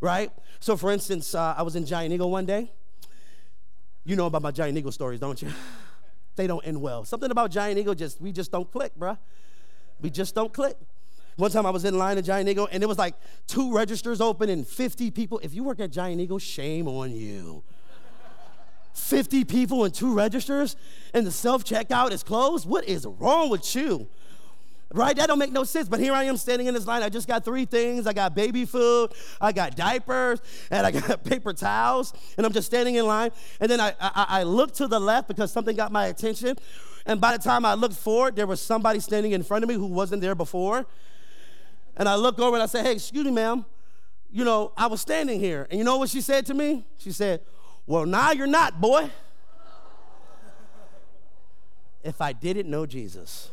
right? 0.00 0.32
So, 0.58 0.76
for 0.76 0.90
instance, 0.90 1.34
uh, 1.34 1.54
I 1.56 1.62
was 1.62 1.76
in 1.76 1.84
Giant 1.84 2.14
Eagle 2.14 2.30
one 2.30 2.46
day. 2.46 2.70
You 4.04 4.16
know 4.16 4.26
about 4.26 4.42
my 4.42 4.50
Giant 4.50 4.76
Eagle 4.78 4.90
stories, 4.90 5.20
don't 5.20 5.40
you? 5.42 5.48
they 6.36 6.46
don't 6.46 6.66
end 6.66 6.80
well. 6.80 7.04
Something 7.04 7.30
about 7.30 7.50
Giant 7.50 7.78
Eagle 7.78 7.94
just, 7.94 8.20
we 8.20 8.32
just 8.32 8.50
don't 8.50 8.70
click, 8.70 8.92
bruh. 8.98 9.18
We 10.00 10.08
just 10.08 10.34
don't 10.34 10.52
click. 10.52 10.76
One 11.36 11.50
time 11.50 11.64
I 11.64 11.70
was 11.70 11.84
in 11.84 11.96
line 11.96 12.18
at 12.18 12.24
Giant 12.24 12.48
Eagle 12.48 12.68
and 12.70 12.82
it 12.82 12.86
was 12.86 12.98
like 12.98 13.14
two 13.46 13.74
registers 13.74 14.20
open 14.20 14.50
and 14.50 14.66
50 14.66 15.10
people. 15.10 15.40
If 15.42 15.54
you 15.54 15.64
work 15.64 15.80
at 15.80 15.90
Giant 15.90 16.20
Eagle, 16.20 16.38
shame 16.38 16.86
on 16.88 17.14
you. 17.14 17.62
50 18.94 19.44
people 19.44 19.84
and 19.84 19.94
two 19.94 20.12
registers 20.12 20.76
and 21.14 21.26
the 21.26 21.30
self 21.30 21.64
checkout 21.64 22.10
is 22.10 22.22
closed? 22.22 22.68
What 22.68 22.86
is 22.86 23.06
wrong 23.06 23.48
with 23.48 23.74
you? 23.74 24.08
Right? 24.94 25.16
That 25.16 25.28
don't 25.28 25.38
make 25.38 25.52
no 25.52 25.64
sense. 25.64 25.88
But 25.88 26.00
here 26.00 26.12
I 26.12 26.24
am 26.24 26.36
standing 26.36 26.66
in 26.66 26.74
this 26.74 26.86
line. 26.86 27.02
I 27.02 27.08
just 27.08 27.26
got 27.26 27.46
three 27.46 27.64
things. 27.64 28.06
I 28.06 28.12
got 28.12 28.34
baby 28.34 28.66
food, 28.66 29.12
I 29.40 29.52
got 29.52 29.74
diapers, 29.74 30.40
and 30.70 30.86
I 30.86 30.90
got 30.90 31.24
paper 31.24 31.54
towels. 31.54 32.12
And 32.36 32.44
I'm 32.44 32.52
just 32.52 32.66
standing 32.66 32.96
in 32.96 33.06
line. 33.06 33.30
And 33.58 33.70
then 33.70 33.80
I, 33.80 33.94
I, 33.98 34.26
I 34.28 34.42
look 34.42 34.72
to 34.74 34.86
the 34.86 35.00
left 35.00 35.28
because 35.28 35.50
something 35.50 35.74
got 35.74 35.92
my 35.92 36.06
attention. 36.06 36.56
And 37.06 37.20
by 37.20 37.34
the 37.36 37.42
time 37.42 37.64
I 37.64 37.72
looked 37.72 37.94
forward, 37.96 38.36
there 38.36 38.46
was 38.46 38.60
somebody 38.60 39.00
standing 39.00 39.32
in 39.32 39.42
front 39.42 39.64
of 39.64 39.68
me 39.68 39.76
who 39.76 39.86
wasn't 39.86 40.20
there 40.20 40.34
before. 40.34 40.86
And 41.96 42.08
I 42.08 42.14
look 42.16 42.38
over 42.38 42.56
and 42.56 42.62
I 42.62 42.66
say, 42.66 42.82
hey, 42.82 42.92
excuse 42.92 43.24
me, 43.24 43.30
ma'am. 43.30 43.64
You 44.30 44.44
know, 44.44 44.72
I 44.76 44.86
was 44.86 45.00
standing 45.00 45.38
here. 45.38 45.66
And 45.70 45.78
you 45.78 45.84
know 45.84 45.98
what 45.98 46.08
she 46.08 46.20
said 46.20 46.46
to 46.46 46.54
me? 46.54 46.86
She 46.96 47.12
said, 47.12 47.40
well, 47.86 48.06
now 48.06 48.32
you're 48.32 48.46
not, 48.46 48.80
boy. 48.80 49.10
if 52.02 52.20
I 52.20 52.32
didn't 52.32 52.68
know 52.68 52.86
Jesus, 52.86 53.50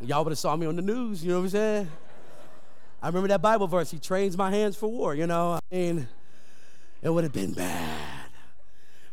y'all 0.00 0.24
would 0.24 0.30
have 0.30 0.38
saw 0.38 0.56
me 0.56 0.66
on 0.66 0.76
the 0.76 0.82
news, 0.82 1.22
you 1.24 1.30
know 1.30 1.38
what 1.38 1.44
I'm 1.44 1.50
saying? 1.50 1.90
I 3.02 3.06
remember 3.06 3.28
that 3.28 3.42
Bible 3.42 3.68
verse, 3.68 3.90
he 3.90 3.98
trains 3.98 4.36
my 4.36 4.50
hands 4.50 4.76
for 4.76 4.88
war, 4.88 5.14
you 5.14 5.26
know? 5.26 5.52
I 5.52 5.74
mean, 5.74 6.08
it 7.00 7.10
would 7.10 7.24
have 7.24 7.32
been 7.32 7.52
bad, 7.52 8.30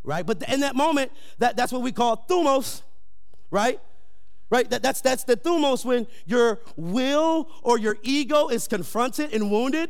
right? 0.03 0.25
But 0.25 0.41
in 0.49 0.61
that 0.61 0.75
moment, 0.75 1.11
that, 1.37 1.55
that's 1.55 1.71
what 1.71 1.83
we 1.83 1.91
call 1.91 2.25
thumos, 2.27 2.81
right? 3.51 3.79
Right? 4.49 4.69
That, 4.69 4.83
that's, 4.83 5.01
that's 5.01 5.23
the 5.23 5.37
thumos 5.37 5.85
when 5.85 6.07
your 6.25 6.59
will 6.75 7.49
or 7.63 7.79
your 7.79 7.97
ego 8.03 8.47
is 8.47 8.67
confronted 8.67 9.33
and 9.33 9.49
wounded, 9.51 9.89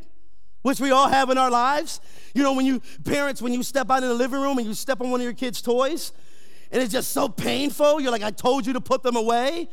which 0.61 0.79
we 0.79 0.91
all 0.91 1.07
have 1.07 1.29
in 1.29 1.37
our 1.37 1.51
lives. 1.51 1.99
You 2.33 2.43
know, 2.43 2.53
when 2.53 2.65
you, 2.65 2.81
parents, 3.03 3.41
when 3.41 3.53
you 3.53 3.63
step 3.63 3.89
out 3.89 4.03
in 4.03 4.09
the 4.09 4.15
living 4.15 4.41
room 4.41 4.57
and 4.57 4.67
you 4.67 4.73
step 4.73 5.01
on 5.01 5.11
one 5.11 5.19
of 5.19 5.23
your 5.23 5.33
kids' 5.33 5.61
toys, 5.61 6.11
and 6.71 6.81
it's 6.81 6.91
just 6.91 7.11
so 7.11 7.29
painful, 7.29 8.01
you're 8.01 8.11
like, 8.11 8.23
I 8.23 8.31
told 8.31 8.65
you 8.65 8.73
to 8.73 8.81
put 8.81 9.03
them 9.03 9.15
away. 9.15 9.69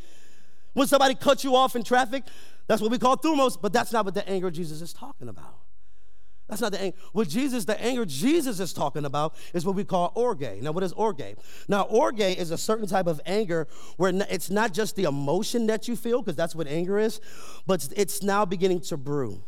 When 0.75 0.87
somebody 0.87 1.15
cuts 1.15 1.45
you 1.45 1.57
off 1.57 1.77
in 1.77 1.83
traffic, 1.83 2.25
that's 2.67 2.81
what 2.81 2.91
we 2.91 2.99
call 2.99 3.17
thumos, 3.17 3.61
but 3.61 3.73
that's 3.73 3.93
not 3.93 4.05
what 4.05 4.15
the 4.15 4.27
anger 4.29 4.51
Jesus 4.51 4.81
is 4.81 4.93
talking 4.93 5.29
about. 5.29 5.62
That's 6.53 6.61
not 6.61 6.73
the 6.73 6.83
anger. 6.83 6.97
What 7.13 7.31
Jesus, 7.31 7.65
the 7.65 7.83
anger 7.83 8.05
Jesus 8.05 8.61
is 8.61 8.75
talking 8.75 9.07
about 9.07 9.35
is 9.55 9.65
what 9.65 9.75
we 9.75 9.85
call 9.85 10.13
orge. 10.15 10.61
Now, 10.61 10.73
what 10.73 10.83
is 10.83 10.93
orge? 10.93 11.35
Now, 11.67 11.85
orge 11.85 12.21
is 12.21 12.51
a 12.51 12.59
certain 12.59 12.87
type 12.87 13.07
of 13.07 13.23
anger 13.25 13.67
where 13.97 14.13
it's 14.29 14.51
not 14.51 14.75
just 14.75 14.95
the 14.95 15.05
emotion 15.05 15.67
that 15.69 15.89
you 15.89 15.97
feel, 15.97 16.21
because 16.21 16.37
that's 16.37 16.55
what 16.55 16.67
anger 16.67 16.99
is, 16.99 17.23
but 17.67 17.89
it's 17.97 18.23
now 18.23 18.45
beginning 18.45 18.81
to 18.83 18.99
brew. 18.99 19.43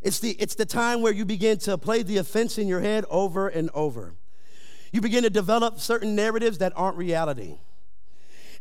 It's 0.00 0.18
the, 0.18 0.30
it's 0.30 0.54
the 0.54 0.64
time 0.64 1.02
where 1.02 1.12
you 1.12 1.26
begin 1.26 1.58
to 1.58 1.76
play 1.76 2.02
the 2.02 2.16
offense 2.16 2.56
in 2.56 2.66
your 2.66 2.80
head 2.80 3.04
over 3.10 3.46
and 3.46 3.68
over. 3.74 4.14
You 4.92 5.02
begin 5.02 5.24
to 5.24 5.30
develop 5.30 5.78
certain 5.78 6.14
narratives 6.14 6.56
that 6.56 6.72
aren't 6.74 6.96
reality. 6.96 7.58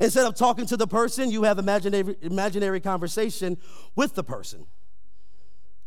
Instead 0.01 0.27
of 0.27 0.35
talking 0.35 0.65
to 0.65 0.75
the 0.75 0.85
person, 0.85 1.31
you 1.31 1.43
have 1.43 1.59
imaginary, 1.59 2.17
imaginary 2.21 2.81
conversation 2.81 3.57
with 3.95 4.15
the 4.15 4.23
person. 4.25 4.65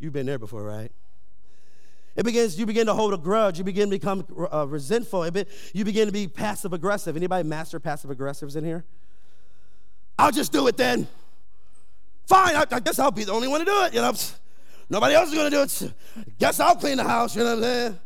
You've 0.02 0.12
been 0.12 0.26
there 0.26 0.38
before, 0.40 0.64
right? 0.64 0.90
It 2.16 2.24
begins, 2.24 2.58
you 2.58 2.66
begin 2.66 2.86
to 2.86 2.92
hold 2.92 3.14
a 3.14 3.16
grudge. 3.16 3.58
You 3.58 3.64
begin 3.64 3.88
to 3.88 3.96
become 3.96 4.26
uh, 4.52 4.66
resentful. 4.66 5.30
Be, 5.30 5.46
you 5.72 5.84
begin 5.84 6.06
to 6.06 6.12
be 6.12 6.26
passive 6.26 6.72
aggressive. 6.72 7.16
Anybody 7.16 7.48
master 7.48 7.78
passive 7.78 8.10
aggressives 8.10 8.56
in 8.56 8.64
here? 8.64 8.84
I'll 10.18 10.32
just 10.32 10.50
do 10.50 10.66
it 10.66 10.76
then. 10.76 11.06
Fine, 12.26 12.56
I, 12.56 12.64
I, 12.68 12.80
guess 12.80 12.98
I'll 12.98 13.12
be 13.12 13.22
the 13.22 13.32
only 13.32 13.46
one 13.46 13.60
to 13.60 13.64
do 13.64 13.84
it. 13.84 13.94
You 13.94 14.00
know, 14.00 14.12
nobody 14.90 15.14
else 15.14 15.28
is 15.28 15.34
going 15.36 15.52
to 15.52 15.56
do 15.56 15.62
it. 15.62 15.92
Guess 16.36 16.58
I'll 16.58 16.74
clean 16.74 16.96
the 16.96 17.04
house. 17.04 17.36
You 17.36 17.44
know 17.44 17.50
what 17.50 17.58
I'm 17.58 17.62
saying? 17.62 17.98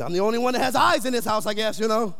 I'm 0.00 0.12
the 0.12 0.20
only 0.20 0.38
one 0.38 0.52
that 0.52 0.60
has 0.60 0.74
eyes 0.74 1.06
in 1.06 1.14
this 1.14 1.24
house, 1.24 1.46
I 1.46 1.54
guess. 1.54 1.80
You 1.80 1.88
know. 1.88 2.14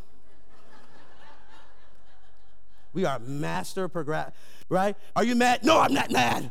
we 2.95 3.05
are 3.05 3.19
master 3.19 3.87
progress, 3.87 4.33
right? 4.71 4.97
Are 5.15 5.25
you 5.25 5.35
mad? 5.35 5.63
No, 5.63 5.79
I'm 5.79 5.93
not 5.93 6.11
mad. 6.11 6.51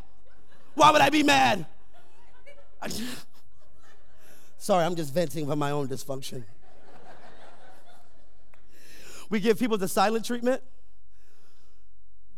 Why 0.75 0.91
would 0.91 1.01
I 1.01 1.09
be 1.09 1.23
mad? 1.23 1.65
Sorry, 4.57 4.85
I'm 4.85 4.95
just 4.95 5.13
venting 5.13 5.47
from 5.47 5.59
my 5.59 5.71
own 5.71 5.87
dysfunction. 5.87 6.43
we 9.29 9.39
give 9.39 9.59
people 9.59 9.77
the 9.77 9.87
silent 9.87 10.25
treatment. 10.25 10.61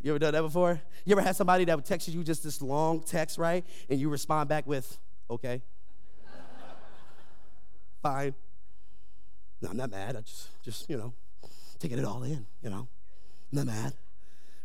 You 0.02 0.12
ever 0.12 0.18
done 0.18 0.34
that 0.34 0.42
before? 0.42 0.80
You 1.04 1.12
ever 1.12 1.22
had 1.22 1.34
somebody 1.34 1.64
that 1.64 1.76
would 1.76 1.86
text 1.86 2.08
you 2.08 2.22
just 2.22 2.42
this 2.42 2.60
long 2.60 3.00
text, 3.00 3.38
right? 3.38 3.64
And 3.88 3.98
you 3.98 4.10
respond 4.10 4.48
back 4.48 4.66
with, 4.66 4.98
okay. 5.30 5.62
Fine. 8.02 8.34
No, 9.62 9.70
I'm 9.70 9.76
not 9.76 9.90
mad. 9.90 10.16
I 10.16 10.20
just, 10.20 10.48
just, 10.62 10.90
you 10.90 10.98
know, 10.98 11.14
taking 11.78 11.98
it 11.98 12.04
all 12.04 12.22
in, 12.22 12.46
you 12.62 12.68
know. 12.68 12.86
I'm 13.52 13.56
not 13.64 13.66
mad 13.66 13.94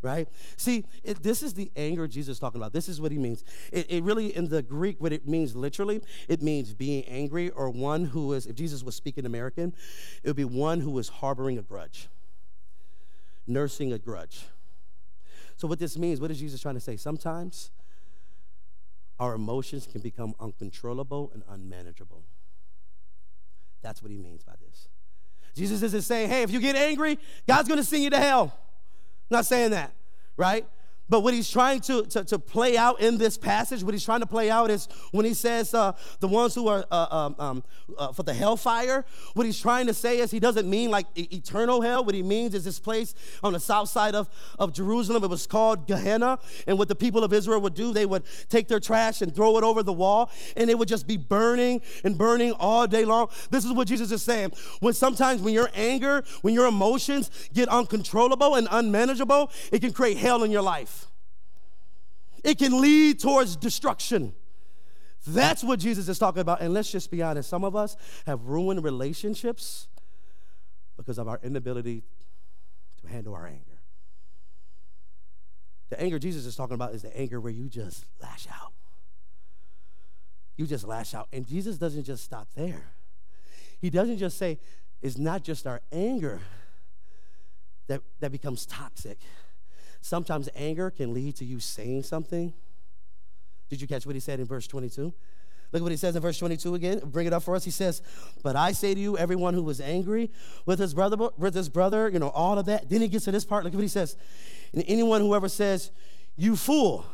right? 0.01 0.27
See, 0.57 0.85
it, 1.03 1.21
this 1.23 1.43
is 1.43 1.53
the 1.53 1.71
anger 1.75 2.07
Jesus 2.07 2.33
is 2.33 2.39
talking 2.39 2.59
about. 2.59 2.73
This 2.73 2.88
is 2.88 3.01
what 3.01 3.12
he 3.12 3.17
means. 3.17 3.43
It, 3.71 3.88
it, 3.89 4.03
really, 4.03 4.35
in 4.35 4.49
the 4.49 4.62
Greek, 4.62 5.01
what 5.01 5.12
it 5.12 5.27
means 5.27 5.55
literally, 5.55 6.01
it 6.27 6.41
means 6.41 6.73
being 6.73 7.03
angry 7.05 7.49
or 7.49 7.69
one 7.69 8.05
who 8.05 8.33
is, 8.33 8.45
if 8.45 8.55
Jesus 8.55 8.83
was 8.83 8.95
speaking 8.95 9.25
American, 9.25 9.73
it 10.23 10.29
would 10.29 10.35
be 10.35 10.45
one 10.45 10.81
who 10.81 10.97
is 10.99 11.09
harboring 11.09 11.57
a 11.57 11.62
grudge, 11.62 12.07
nursing 13.45 13.91
a 13.91 13.99
grudge. 13.99 14.45
So, 15.57 15.67
what 15.67 15.79
this 15.79 15.97
means, 15.97 16.21
what 16.21 16.31
is 16.31 16.39
Jesus 16.39 16.62
trying 16.62 16.75
to 16.75 16.81
say? 16.81 16.95
Sometimes 16.95 17.71
our 19.19 19.33
emotions 19.33 19.85
can 19.85 19.99
become 19.99 20.33
uncontrollable 20.39 21.31
and 21.33 21.43
unmanageable. 21.49 22.23
That's 23.81 24.01
what 24.01 24.12
he 24.12 24.17
means 24.17 24.43
by 24.43 24.53
this. 24.65 24.88
Jesus 25.55 25.81
isn't 25.81 26.03
saying, 26.03 26.29
hey, 26.29 26.43
if 26.43 26.51
you 26.51 26.62
get 26.62 26.77
angry, 26.77 27.19
God's 27.45 27.67
gonna 27.67 27.83
send 27.83 28.03
you 28.03 28.09
to 28.12 28.17
hell. 28.17 28.57
Not 29.30 29.46
saying 29.46 29.72
that, 29.72 29.92
right? 30.38 30.65
But 31.10 31.22
what 31.22 31.34
he's 31.34 31.50
trying 31.50 31.82
to, 31.82 32.04
to, 32.04 32.24
to, 32.26 32.39
play 32.39 32.78
out 32.78 33.02
in 33.02 33.17
this 33.17 33.38
passage, 33.38 33.84
what 33.84 33.93
he's 33.93 34.06
trying 34.06 34.22
to 34.22 34.26
play 34.26 34.50
out 34.50 34.69
is 34.69 34.88
when 35.12 35.26
he 35.26 35.34
says 35.34 35.74
uh, 35.74 35.93
the 36.19 36.28
ones 36.28 36.54
who 36.56 36.67
are 36.67 36.86
uh, 36.91 37.08
um, 37.10 37.36
um, 37.39 37.63
uh, 37.98 38.12
for 38.12 38.24
the 38.24 38.34
hellfire, 38.34 39.06
what 39.34 39.45
he's 39.45 39.60
trying 39.60 39.88
to 39.88 39.93
say 39.93 40.19
is 40.19 40.32
he 40.32 40.39
doesn't 40.39 40.69
mean 40.69 40.91
like 40.91 41.08
eternal 41.15 41.82
hell. 41.82 42.06
What 42.06 42.15
he 42.15 42.24
means 42.24 42.54
is 42.54 42.63
this 42.63 42.80
place 42.80 43.15
on 43.43 43.54
the 43.54 43.60
south 43.60 43.89
side 43.89 44.15
of, 44.15 44.30
of 44.60 44.74
Jerusalem. 44.74 45.24
It 45.24 45.30
was 45.30 45.48
called 45.48 45.88
Gehenna. 45.88 46.39
And 46.67 46.78
what 46.78 46.88
the 46.88 46.95
people 46.95 47.24
of 47.24 47.34
Israel 47.34 47.60
would 47.62 47.74
do, 47.74 47.91
they 47.91 48.06
would 48.06 48.24
take 48.48 48.67
their 48.67 48.80
trash 48.80 49.22
and 49.22 49.36
throw 49.36 49.58
it 49.58 49.63
over 49.63 49.82
the 49.82 49.93
wall, 49.93 50.32
and 50.56 50.69
it 50.69 50.78
would 50.78 50.88
just 50.88 51.08
be 51.08 51.17
burning 51.17 51.82
and 52.04 52.17
burning 52.17 52.52
all 52.54 52.86
day 52.88 53.06
long. 53.06 53.30
This 53.50 53.65
is 53.65 53.74
what 53.74 53.88
Jesus 53.88 54.12
is 54.12 54.22
saying. 54.22 54.52
When 54.80 54.93
sometimes 54.93 55.41
when 55.41 55.54
your 55.54 55.69
anger, 55.74 56.24
when 56.41 56.54
your 56.54 56.67
emotions 56.67 57.32
get 57.54 57.67
uncontrollable 57.69 58.56
and 58.56 58.67
unmanageable, 58.69 59.52
it 59.72 59.80
can 59.80 59.91
create 59.91 60.17
hell 60.17 60.43
in 60.43 60.52
your 60.52 60.62
life 60.62 60.98
it 62.43 62.58
can 62.58 62.80
lead 62.82 63.19
towards 63.19 63.56
destruction. 63.56 64.34
That's 65.28 65.63
what 65.63 65.80
Jesus 65.80 66.08
is 66.08 66.17
talking 66.17 66.41
about. 66.41 66.62
And 66.62 66.73
let's 66.73 66.91
just 66.91 67.12
be 67.12 67.21
honest 67.21 67.49
some 67.49 67.63
of 67.63 67.75
us 67.75 67.95
have 68.25 68.43
ruined 68.45 68.84
relationships 68.84 69.88
because 70.97 71.17
of 71.17 71.28
our 71.28 71.39
inability 71.43 72.04
to 73.02 73.08
handle 73.08 73.34
our 73.34 73.47
anger. 73.47 73.82
The 75.89 75.99
anger 76.02 76.19
Jesus 76.19 76.45
is 76.45 76.56
talking 76.56 76.75
about 76.75 76.93
is 76.93 77.02
the 77.02 77.15
anger 77.17 77.39
where 77.39 77.52
you 77.52 77.67
just 77.67 78.06
lash 78.21 78.47
out. 78.52 78.73
You 80.56 80.67
just 80.67 80.86
lash 80.86 81.13
out. 81.13 81.28
And 81.34 81.47
Jesus 81.47 81.78
doesn't 81.78 82.04
just 82.04 82.23
stop 82.23 82.47
there. 82.56 82.84
He 83.80 83.89
doesn't 83.89 84.17
just 84.17 84.38
say, 84.38 84.60
it's 85.02 85.17
not 85.17 85.43
just 85.43 85.65
our 85.65 85.82
anger 85.91 86.41
that, 87.88 88.02
that 88.19 88.32
becomes 88.32 88.65
toxic. 88.65 89.19
Sometimes 90.01 90.49
anger 90.55 90.89
can 90.89 91.13
lead 91.13 91.35
to 91.38 91.45
you 91.45 91.59
saying 91.59 92.03
something. 92.03 92.53
Did 93.69 93.81
you 93.81 93.88
catch 93.88 94.05
what 94.05 94.15
he 94.15 94.21
said 94.21 94.39
in 94.39 94.45
verse 94.45 94.67
22? 94.67 95.13
Look 95.71 95.83
what 95.83 95.91
he 95.91 95.97
says 95.97 96.15
in 96.15 96.21
verse 96.21 96.39
22 96.39 96.73
again. 96.75 97.01
Bring 97.05 97.27
it 97.27 97.33
up 97.33 97.43
for 97.43 97.55
us. 97.55 97.63
He 97.63 97.71
says, 97.71 98.01
But 98.41 98.55
I 98.55 98.71
say 98.71 98.95
to 98.95 98.99
you, 98.99 99.17
everyone 99.17 99.53
who 99.53 99.62
was 99.62 99.79
angry 99.79 100.31
with 100.65 100.79
his 100.79 100.93
brother, 100.93 101.29
with 101.38 101.53
his 101.53 101.69
brother, 101.69 102.09
you 102.09 102.17
know, 102.17 102.29
all 102.29 102.57
of 102.57 102.65
that. 102.65 102.89
Then 102.89 103.01
he 103.01 103.07
gets 103.07 103.25
to 103.25 103.31
this 103.31 103.45
part. 103.45 103.63
Look 103.63 103.73
what 103.73 103.81
he 103.81 103.88
says. 103.88 104.17
And 104.73 104.83
anyone 104.88 105.21
who 105.21 105.35
ever 105.35 105.47
says, 105.47 105.91
You 106.35 106.55
fool. 106.55 107.05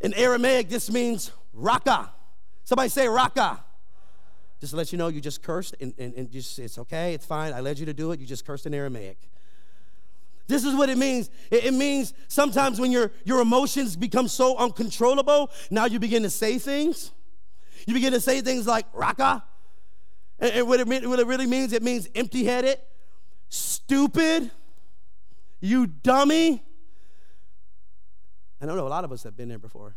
In 0.00 0.14
Aramaic, 0.14 0.68
this 0.68 0.90
means 0.90 1.32
raka. 1.52 2.12
Somebody 2.64 2.88
say 2.88 3.08
raka. 3.08 3.64
Just 4.60 4.70
to 4.70 4.76
let 4.76 4.92
you 4.92 4.98
know, 4.98 5.08
you 5.08 5.20
just 5.20 5.42
cursed 5.42 5.74
and, 5.80 5.92
and, 5.98 6.14
and 6.14 6.30
just 6.30 6.58
it's 6.58 6.78
okay, 6.78 7.14
it's 7.14 7.26
fine. 7.26 7.52
I 7.52 7.60
led 7.60 7.78
you 7.78 7.86
to 7.86 7.94
do 7.94 8.12
it. 8.12 8.20
You 8.20 8.26
just 8.26 8.46
cursed 8.46 8.66
in 8.66 8.74
Aramaic. 8.74 9.18
This 10.50 10.64
is 10.64 10.74
what 10.74 10.90
it 10.90 10.98
means. 10.98 11.30
It, 11.50 11.72
means 11.72 12.12
sometimes 12.26 12.80
when 12.80 12.90
your, 12.90 13.12
your 13.24 13.40
emotions 13.40 13.94
become 13.94 14.26
so 14.26 14.56
uncontrollable, 14.56 15.50
now 15.70 15.84
you 15.84 16.00
begin 16.00 16.24
to 16.24 16.30
say 16.30 16.58
things. 16.58 17.12
You 17.86 17.94
begin 17.94 18.12
to 18.12 18.20
say 18.20 18.40
things 18.40 18.66
like 18.66 18.86
raka. 18.92 19.44
And, 20.40 20.52
and 20.52 20.68
what, 20.68 20.80
it 20.80 20.88
mean, 20.88 21.08
what 21.08 21.20
it 21.20 21.26
really 21.26 21.46
means, 21.46 21.72
it 21.72 21.84
means 21.84 22.08
empty 22.16 22.44
headed, 22.44 22.78
stupid, 23.48 24.50
you 25.60 25.86
dummy. 25.86 26.64
I 28.60 28.66
don't 28.66 28.76
know, 28.76 28.86
a 28.86 28.88
lot 28.88 29.04
of 29.04 29.12
us 29.12 29.22
have 29.22 29.36
been 29.36 29.48
there 29.48 29.58
before. 29.58 29.94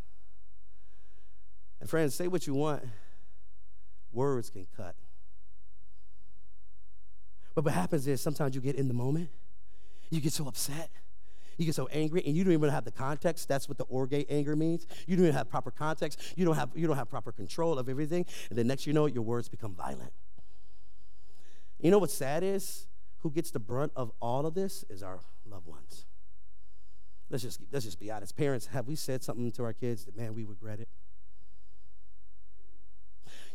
And 1.81 1.89
friends, 1.89 2.13
say 2.13 2.27
what 2.27 2.45
you 2.45 2.53
want, 2.53 2.83
words 4.11 4.51
can 4.51 4.67
cut. 4.77 4.95
But 7.55 7.65
what 7.65 7.73
happens 7.73 8.07
is 8.07 8.21
sometimes 8.21 8.53
you 8.53 8.61
get 8.61 8.75
in 8.75 8.87
the 8.87 8.93
moment 8.93 9.29
you 10.13 10.21
get 10.21 10.33
so 10.33 10.47
upset. 10.47 10.89
You 11.57 11.65
get 11.65 11.75
so 11.75 11.87
angry, 11.87 12.23
and 12.25 12.35
you 12.35 12.43
don't 12.43 12.53
even 12.53 12.69
have 12.69 12.83
the 12.83 12.91
context. 12.91 13.47
That's 13.47 13.69
what 13.69 13.77
the 13.77 13.83
orge 13.85 14.25
anger 14.29 14.55
means. 14.55 14.87
You 15.05 15.15
don't 15.15 15.25
even 15.25 15.35
have 15.35 15.49
proper 15.49 15.69
context. 15.69 16.19
You 16.35 16.45
don't 16.45 16.55
have, 16.55 16.71
you 16.73 16.87
don't 16.87 16.97
have 16.97 17.09
proper 17.09 17.31
control 17.31 17.77
of 17.77 17.89
everything. 17.89 18.25
And 18.49 18.57
then 18.57 18.67
next 18.67 18.87
you 18.87 18.93
know 18.93 19.05
it, 19.05 19.13
your 19.13 19.23
words 19.23 19.49
become 19.49 19.75
violent. 19.75 20.13
You 21.79 21.91
know 21.91 21.99
what's 21.99 22.13
sad 22.13 22.43
is? 22.43 22.87
Who 23.19 23.29
gets 23.29 23.51
the 23.51 23.59
brunt 23.59 23.91
of 23.95 24.11
all 24.19 24.45
of 24.45 24.55
this 24.55 24.83
is 24.89 25.03
our 25.03 25.19
loved 25.45 25.67
ones. 25.67 26.05
Let's 27.29 27.43
just, 27.43 27.61
let's 27.71 27.85
just 27.85 27.99
be 27.99 28.11
honest. 28.11 28.35
Parents, 28.35 28.67
have 28.67 28.87
we 28.87 28.95
said 28.95 29.23
something 29.23 29.51
to 29.53 29.63
our 29.63 29.73
kids 29.73 30.05
that, 30.05 30.17
man, 30.17 30.33
we 30.33 30.43
regret 30.43 30.79
it? 30.79 30.87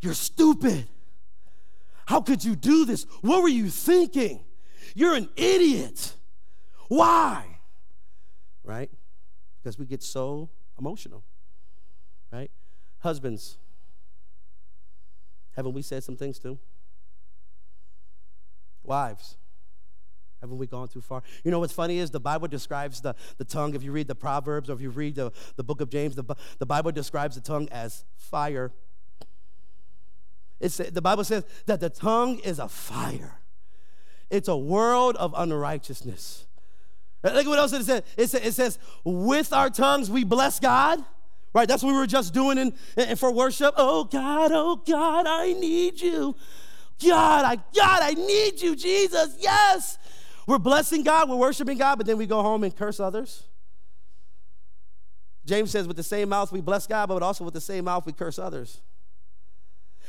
You're 0.00 0.14
stupid. 0.14 0.86
How 2.06 2.20
could 2.20 2.44
you 2.44 2.56
do 2.56 2.84
this? 2.84 3.04
What 3.20 3.42
were 3.42 3.48
you 3.48 3.68
thinking? 3.68 4.44
You're 4.94 5.14
an 5.14 5.28
idiot. 5.36 6.14
Why? 6.88 7.58
Right? 8.64 8.90
Because 9.62 9.78
we 9.78 9.86
get 9.86 10.02
so 10.02 10.48
emotional. 10.78 11.22
Right? 12.32 12.50
Husbands, 13.00 13.58
haven't 15.54 15.72
we 15.72 15.82
said 15.82 16.02
some 16.02 16.16
things 16.16 16.38
too? 16.38 16.58
Wives, 18.82 19.36
haven't 20.40 20.56
we 20.56 20.66
gone 20.66 20.88
too 20.88 21.00
far? 21.00 21.22
You 21.44 21.50
know 21.50 21.58
what's 21.58 21.72
funny 21.72 21.98
is 21.98 22.10
the 22.10 22.20
Bible 22.20 22.48
describes 22.48 23.00
the, 23.00 23.14
the 23.36 23.44
tongue. 23.44 23.74
If 23.74 23.82
you 23.82 23.92
read 23.92 24.08
the 24.08 24.14
Proverbs 24.14 24.70
or 24.70 24.72
if 24.72 24.80
you 24.80 24.90
read 24.90 25.14
the, 25.14 25.30
the 25.56 25.64
book 25.64 25.80
of 25.80 25.90
James, 25.90 26.14
the, 26.14 26.24
the 26.58 26.66
Bible 26.66 26.90
describes 26.90 27.34
the 27.34 27.42
tongue 27.42 27.68
as 27.70 28.04
fire. 28.16 28.72
It's, 30.60 30.78
the 30.78 31.02
Bible 31.02 31.24
says 31.24 31.44
that 31.66 31.80
the 31.80 31.90
tongue 31.90 32.38
is 32.38 32.58
a 32.58 32.68
fire, 32.68 33.40
it's 34.30 34.48
a 34.48 34.56
world 34.56 35.16
of 35.16 35.34
unrighteousness. 35.36 36.47
Look 37.22 37.34
at 37.34 37.46
what 37.46 37.58
else 37.58 37.72
it 37.72 37.84
says. 37.84 38.02
It 38.16 38.28
says, 38.28 38.46
it 38.46 38.52
says, 38.52 38.78
with 39.04 39.52
our 39.52 39.70
tongues 39.70 40.10
we 40.10 40.24
bless 40.24 40.60
God. 40.60 41.04
Right? 41.54 41.66
That's 41.66 41.82
what 41.82 41.92
we 41.92 41.98
were 41.98 42.06
just 42.06 42.34
doing 42.34 42.58
in, 42.58 42.74
in, 42.96 43.16
for 43.16 43.32
worship. 43.32 43.74
Oh 43.76 44.04
God, 44.04 44.52
oh 44.52 44.76
God, 44.76 45.26
I 45.26 45.54
need 45.54 46.00
you. 46.00 46.36
God, 47.02 47.44
I 47.44 47.56
God, 47.74 48.02
I 48.02 48.12
need 48.14 48.60
you, 48.60 48.76
Jesus. 48.76 49.36
Yes. 49.40 49.98
We're 50.46 50.58
blessing 50.58 51.02
God, 51.02 51.28
we're 51.28 51.36
worshiping 51.36 51.78
God, 51.78 51.96
but 51.96 52.06
then 52.06 52.16
we 52.16 52.26
go 52.26 52.42
home 52.42 52.64
and 52.64 52.74
curse 52.74 53.00
others. 53.00 53.44
James 55.44 55.70
says, 55.70 55.88
with 55.88 55.96
the 55.96 56.02
same 56.02 56.28
mouth 56.28 56.52
we 56.52 56.60
bless 56.60 56.86
God, 56.86 57.08
but 57.08 57.22
also 57.22 57.44
with 57.44 57.54
the 57.54 57.60
same 57.60 57.86
mouth 57.86 58.04
we 58.04 58.12
curse 58.12 58.38
others. 58.38 58.80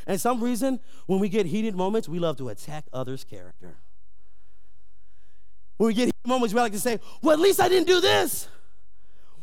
And 0.06 0.20
some 0.20 0.44
reason, 0.44 0.80
when 1.08 1.20
we 1.20 1.30
get 1.30 1.46
heated 1.46 1.76
moments, 1.76 2.10
we 2.10 2.20
love 2.20 2.38
to 2.38 2.50
attack 2.50 2.86
others' 2.92 3.24
character. 3.24 3.78
When 5.80 5.88
we 5.88 5.94
get 5.94 6.12
moments, 6.26 6.54
we 6.54 6.60
like 6.60 6.74
to 6.74 6.80
say, 6.80 7.00
well, 7.22 7.32
at 7.32 7.40
least 7.40 7.62
I 7.62 7.70
didn't 7.70 7.88
do 7.88 8.02
this. 8.02 8.50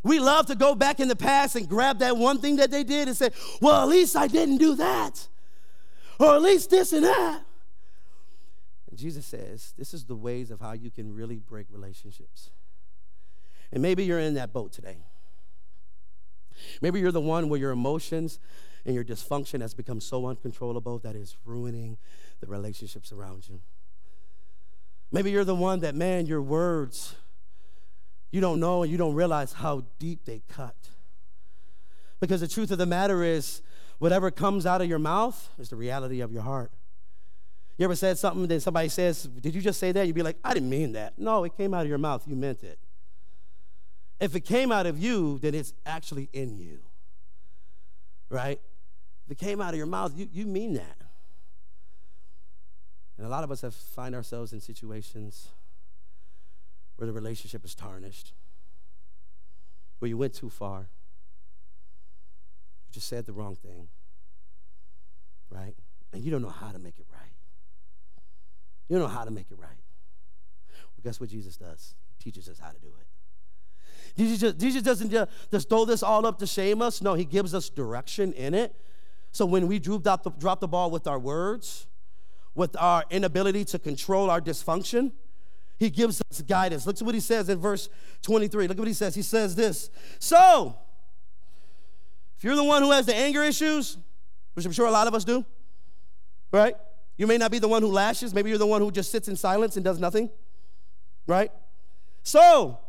We 0.03 0.20
love 0.20 0.44
to 0.49 0.55
go 0.55 0.75
back 0.75 1.01
in 1.01 1.09
the 1.09 1.16
past 1.16 1.57
and 1.57 1.66
grab 1.66 2.01
that 2.01 2.18
one 2.18 2.42
thing 2.42 2.57
that 2.57 2.70
they 2.70 2.85
did 2.85 3.09
and 3.09 3.16
say, 3.16 3.31
well, 3.62 3.83
at 3.83 3.88
least 3.88 4.14
I 4.16 4.27
didn't 4.27 4.59
do 4.59 4.75
that. 4.75 5.29
Or 6.20 6.35
at 6.35 6.42
least 6.42 6.68
this 6.68 6.92
and 6.92 7.05
that. 7.05 7.40
And 8.90 8.99
Jesus 8.99 9.25
says, 9.25 9.72
this 9.79 9.94
is 9.94 10.05
the 10.05 10.14
ways 10.14 10.51
of 10.51 10.61
how 10.61 10.72
you 10.72 10.90
can 10.90 11.14
really 11.14 11.38
break 11.38 11.68
relationships. 11.70 12.51
And 13.72 13.81
maybe 13.81 14.05
you're 14.05 14.20
in 14.20 14.35
that 14.35 14.53
boat 14.53 14.72
today. 14.72 14.99
Maybe 16.83 17.01
you're 17.01 17.12
the 17.12 17.20
one 17.22 17.49
where 17.49 17.59
your 17.59 17.70
emotions 17.70 18.38
and 18.85 18.94
your 18.94 19.05
dysfunction 19.05 19.62
has 19.62 19.72
become 19.72 20.03
so 20.03 20.27
uncontrollable 20.27 20.99
that 20.99 21.16
it's 21.16 21.38
ruining 21.46 21.96
the 22.40 22.46
relationships 22.46 23.11
around 23.11 23.49
you. 23.49 23.62
Maybe 25.12 25.31
you're 25.31 25.45
the 25.45 25.55
one 25.55 25.81
that, 25.81 25.95
man, 25.95 26.27
your 26.27 26.42
words, 26.42 27.14
you 28.31 28.40
don't 28.40 28.61
know 28.61 28.83
and 28.83 28.90
you 28.90 28.99
don't 28.99 29.14
realize 29.14 29.53
how 29.53 29.85
deep 29.99 30.25
they 30.25 30.42
cut. 30.49 30.75
Because 32.21 32.40
the 32.40 32.49
truth 32.49 32.71
of 32.71 32.79
the 32.79 32.87
matter 32.87 33.23
is, 33.23 33.62
whatever 33.99 34.31
comes 34.31 34.66
out 34.66 34.81
of 34.81 34.88
your 34.88 34.99
mouth 34.99 35.49
is 35.59 35.69
the 35.69 35.77
reality 35.77 36.21
of 36.21 36.33
your 36.33 36.42
heart. 36.42 36.73
You 37.79 37.85
ever 37.85 37.95
said 37.95 38.19
something, 38.19 38.47
then 38.47 38.61
somebody 38.61 38.88
says, 38.88 39.25
Did 39.25 39.55
you 39.55 39.61
just 39.61 39.79
say 39.79 39.92
that? 39.92 40.07
You'd 40.07 40.14
be 40.14 40.23
like, 40.23 40.38
I 40.42 40.55
didn't 40.55 40.71
mean 40.71 40.92
that. 40.92 41.19
No, 41.19 41.45
it 41.45 41.57
came 41.57 41.75
out 41.75 41.83
of 41.83 41.88
your 41.88 41.99
mouth. 41.99 42.27
You 42.27 42.35
meant 42.35 42.64
it. 42.64 42.79
If 44.19 44.35
it 44.35 44.40
came 44.40 44.73
out 44.73 44.87
of 44.87 44.99
you, 44.99 45.38
then 45.38 45.55
it's 45.55 45.75
actually 45.85 46.31
in 46.33 46.57
you. 46.57 46.79
Right? 48.31 48.61
If 49.27 49.33
it 49.33 49.38
came 49.38 49.61
out 49.61 49.75
of 49.75 49.79
your 49.79 49.87
mouth, 49.87 50.12
you, 50.16 50.29
you 50.33 50.47
mean 50.47 50.75
that. 50.75 51.03
And 53.16 53.26
a 53.26 53.31
lot 53.31 53.44
of 53.44 53.50
us 53.50 53.62
have 53.62 53.74
find 53.74 54.14
ourselves 54.14 54.52
in 54.52 54.61
situations 54.61 55.48
where 56.96 57.07
the 57.07 57.12
relationship 57.12 57.64
is 57.64 57.74
tarnished, 57.74 58.33
where 59.98 60.09
you 60.09 60.16
went 60.16 60.35
too 60.35 60.50
far, 60.50 60.88
you 62.88 62.92
just 62.92 63.09
said 63.09 63.26
the 63.26 63.33
wrong 63.33 63.55
thing, 63.55 63.88
right? 65.50 65.74
And 66.12 66.22
you 66.22 66.31
don't 66.31 66.42
know 66.42 66.48
how 66.48 66.70
to 66.70 66.79
make 66.79 66.98
it 66.98 67.07
right. 67.12 67.33
You 68.88 68.96
don't 68.96 69.09
know 69.09 69.14
how 69.14 69.24
to 69.24 69.31
make 69.31 69.50
it 69.50 69.59
right. 69.59 69.83
Well, 70.70 71.02
guess 71.02 71.20
what 71.20 71.31
Jesus 71.31 71.57
does? 71.57 71.94
He 72.16 72.31
teaches 72.31 72.48
us 72.48 72.59
how 72.59 72.70
to 72.70 72.79
do 72.79 72.88
it. 72.88 73.07
Jesus, 74.16 74.38
just, 74.38 74.59
Jesus 74.59 74.83
doesn't 74.83 75.11
just, 75.50 75.68
throw 75.68 75.85
this 75.85 76.02
all 76.02 76.24
up 76.26 76.38
to 76.38 76.46
shame 76.46 76.81
us. 76.81 77.02
No, 77.02 77.14
he 77.14 77.24
gives 77.24 77.55
us 77.55 77.68
direction 77.68 78.33
in 78.33 78.55
it. 78.55 78.74
So 79.33 79.44
when 79.44 79.66
we 79.66 79.79
drop 79.79 80.22
the, 80.22 80.31
drop 80.31 80.61
the 80.61 80.68
ball 80.68 80.90
with 80.90 81.07
our 81.07 81.18
words, 81.18 81.87
with 82.57 82.75
our 82.81 83.05
inability 83.11 83.64
to 83.66 83.79
control 83.79 84.31
our 84.31 84.40
dysfunction. 84.40 85.12
He 85.79 85.90
gives 85.90 86.23
us 86.31 86.40
guidance. 86.40 86.87
Look 86.87 86.97
at 86.97 87.03
what 87.03 87.14
he 87.14 87.21
says 87.21 87.49
in 87.49 87.61
verse 87.61 87.88
23. 88.23 88.66
Look 88.66 88.79
at 88.79 88.81
what 88.81 88.88
he 88.88 88.95
says. 88.95 89.14
He 89.14 89.23
says 89.23 89.55
this 89.55 89.90
So, 90.19 90.75
if 92.37 92.45
you're 92.45 92.57
the 92.57 92.64
one 92.64 92.83
who 92.83 92.90
has 92.90 93.07
the 93.07 93.14
anger 93.14 93.45
issues, 93.45 93.99
which 94.55 94.64
I'm 94.64 94.73
sure 94.73 94.87
a 94.87 94.90
lot 94.90 95.07
of 95.07 95.14
us 95.14 95.25
do, 95.25 95.45
right? 96.51 96.75
You 97.19 97.27
may 97.27 97.37
not 97.37 97.51
be 97.51 97.59
the 97.59 97.69
one 97.69 97.83
who 97.83 97.88
lashes. 97.88 98.35
Maybe 98.35 98.49
you're 98.49 98.59
the 98.59 98.66
one 98.66 98.81
who 98.81 98.90
just 98.90 99.11
sits 99.11 99.29
in 99.29 99.37
silence 99.37 99.77
and 99.77 99.85
does 99.85 100.01
nothing, 100.01 100.31
right? 101.27 101.53
So, 102.23 102.81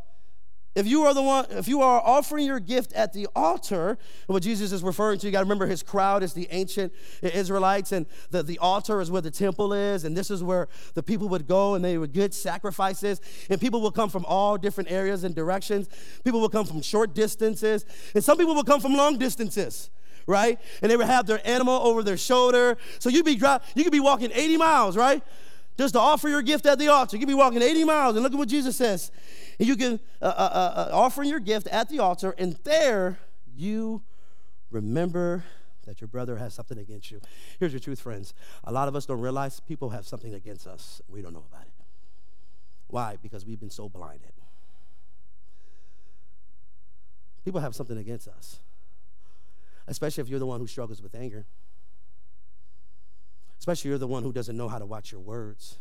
if 0.78 0.86
you 0.86 1.06
are 1.06 1.13
the 1.16 1.24
one, 1.24 1.48
if 1.50 1.68
you 1.68 1.82
are 1.82 2.00
offering 2.00 2.46
your 2.46 2.60
gift 2.60 2.94
at 2.94 3.12
the 3.12 3.28
altar, 3.36 3.98
what 4.28 4.44
Jesus 4.44 4.72
is 4.72 4.84
referring 4.84 5.18
to, 5.18 5.26
you 5.26 5.32
got 5.32 5.40
to 5.40 5.46
remember 5.46 5.66
his 5.66 5.82
crowd 5.82 6.22
is 6.22 6.34
the 6.34 6.48
ancient 6.52 6.94
Israelites, 7.24 7.92
and 7.92 8.06
the, 8.30 8.44
the 8.44 8.60
altar 8.60 9.02
is 9.02 9.10
where 9.10 9.24
the 9.24 9.32
temple 9.32 9.74
is, 9.74 10.04
and 10.04 10.16
this 10.16 10.30
is 10.30 10.44
where 10.44 10.68
the 10.94 11.02
people 11.02 11.30
would 11.30 11.48
go 11.48 11.74
and 11.74 11.84
they 11.84 11.98
would 11.98 12.13
get 12.13 12.32
sacrifices. 12.32 13.20
And 13.50 13.60
people 13.60 13.82
will 13.82 13.92
come 13.92 14.12
from 14.12 14.24
all 14.26 14.56
different 14.56 14.92
areas 14.92 15.24
and 15.24 15.34
directions. 15.34 15.90
People 16.24 16.42
will 16.42 16.50
come 16.50 16.68
from 16.68 16.84
short 16.84 17.16
distances, 17.16 17.84
and 18.13 18.24
some 18.24 18.38
people 18.38 18.54
will 18.54 18.63
come 18.63 18.80
from 18.80 18.94
long 18.94 19.18
distances 19.18 19.90
right? 20.30 20.60
And 20.82 20.92
they 20.92 20.98
would 20.98 21.08
have 21.08 21.26
their 21.26 21.40
animal 21.48 21.74
over 21.74 22.04
their 22.04 22.18
shoulder. 22.18 22.78
So 23.00 23.10
you'd 23.10 23.24
be 23.24 23.32
you 23.32 23.84
could 23.84 23.94
be 23.94 24.02
walking 24.02 24.30
80 24.34 24.58
miles, 24.58 24.98
right? 24.98 25.24
Just 25.78 25.94
to 25.94 26.02
offer 26.02 26.28
your 26.28 26.42
gift 26.42 26.66
at 26.66 26.78
the 26.80 26.90
altar. 26.90 27.16
You 27.16 27.22
could 27.22 27.30
be 27.30 27.34
walking 27.34 27.62
80 27.62 27.86
miles, 27.86 28.16
and 28.16 28.24
look 28.24 28.34
at 28.34 28.38
what 28.38 28.50
Jesus 28.50 28.76
says. 28.76 29.10
And 29.60 29.67
you 29.67 29.76
can 29.76 30.00
uh, 30.22 30.26
uh, 30.26 30.28
uh, 30.28 30.34
uh, 30.36 30.89
offer 30.93 31.24
your 31.24 31.39
gift 31.39 31.67
at 31.67 31.89
the 31.89 32.00
altar, 32.00 32.36
and 32.38 32.54
there 32.63 33.17
you 33.56 34.04
remember 34.70 35.43
that 35.86 36.02
your 36.02 36.08
brother 36.08 36.38
has 36.38 36.54
something 36.54 36.78
against 36.78 37.10
you. 37.10 37.22
Here's 37.60 37.72
your 37.72 37.80
truth, 37.80 38.00
friends. 38.00 38.34
A 38.65 38.72
lot 38.72 38.88
of 38.88 38.96
us 38.96 39.06
don't 39.06 39.22
realize 39.22 39.60
people 39.60 39.89
have 39.89 40.06
something 40.06 40.34
against 40.34 40.67
us. 40.67 41.02
We 41.08 41.22
don't 41.22 41.34
know 41.34 41.46
about 41.50 41.65
it. 41.65 41.74
Why? 42.88 43.17
Because 43.22 43.46
we've 43.46 43.60
been 43.60 43.70
so 43.70 43.89
blinded. 43.89 44.34
People 47.43 47.62
have 47.62 47.74
something 47.74 47.98
against 47.98 48.28
us, 48.28 48.60
especially 49.88 50.22
if 50.22 50.28
you're 50.28 50.39
the 50.39 50.46
one 50.46 50.60
who 50.60 50.67
struggles 50.67 51.02
with 51.02 51.15
anger, 51.15 51.46
especially 53.58 53.89
you're 53.89 53.98
the 53.98 54.08
one 54.08 54.22
who 54.22 54.34
doesn't 54.34 54.58
know 54.58 54.67
how 54.67 54.78
to 54.78 54.86
watch 54.86 55.13
your 55.13 55.22
words. 55.22 55.78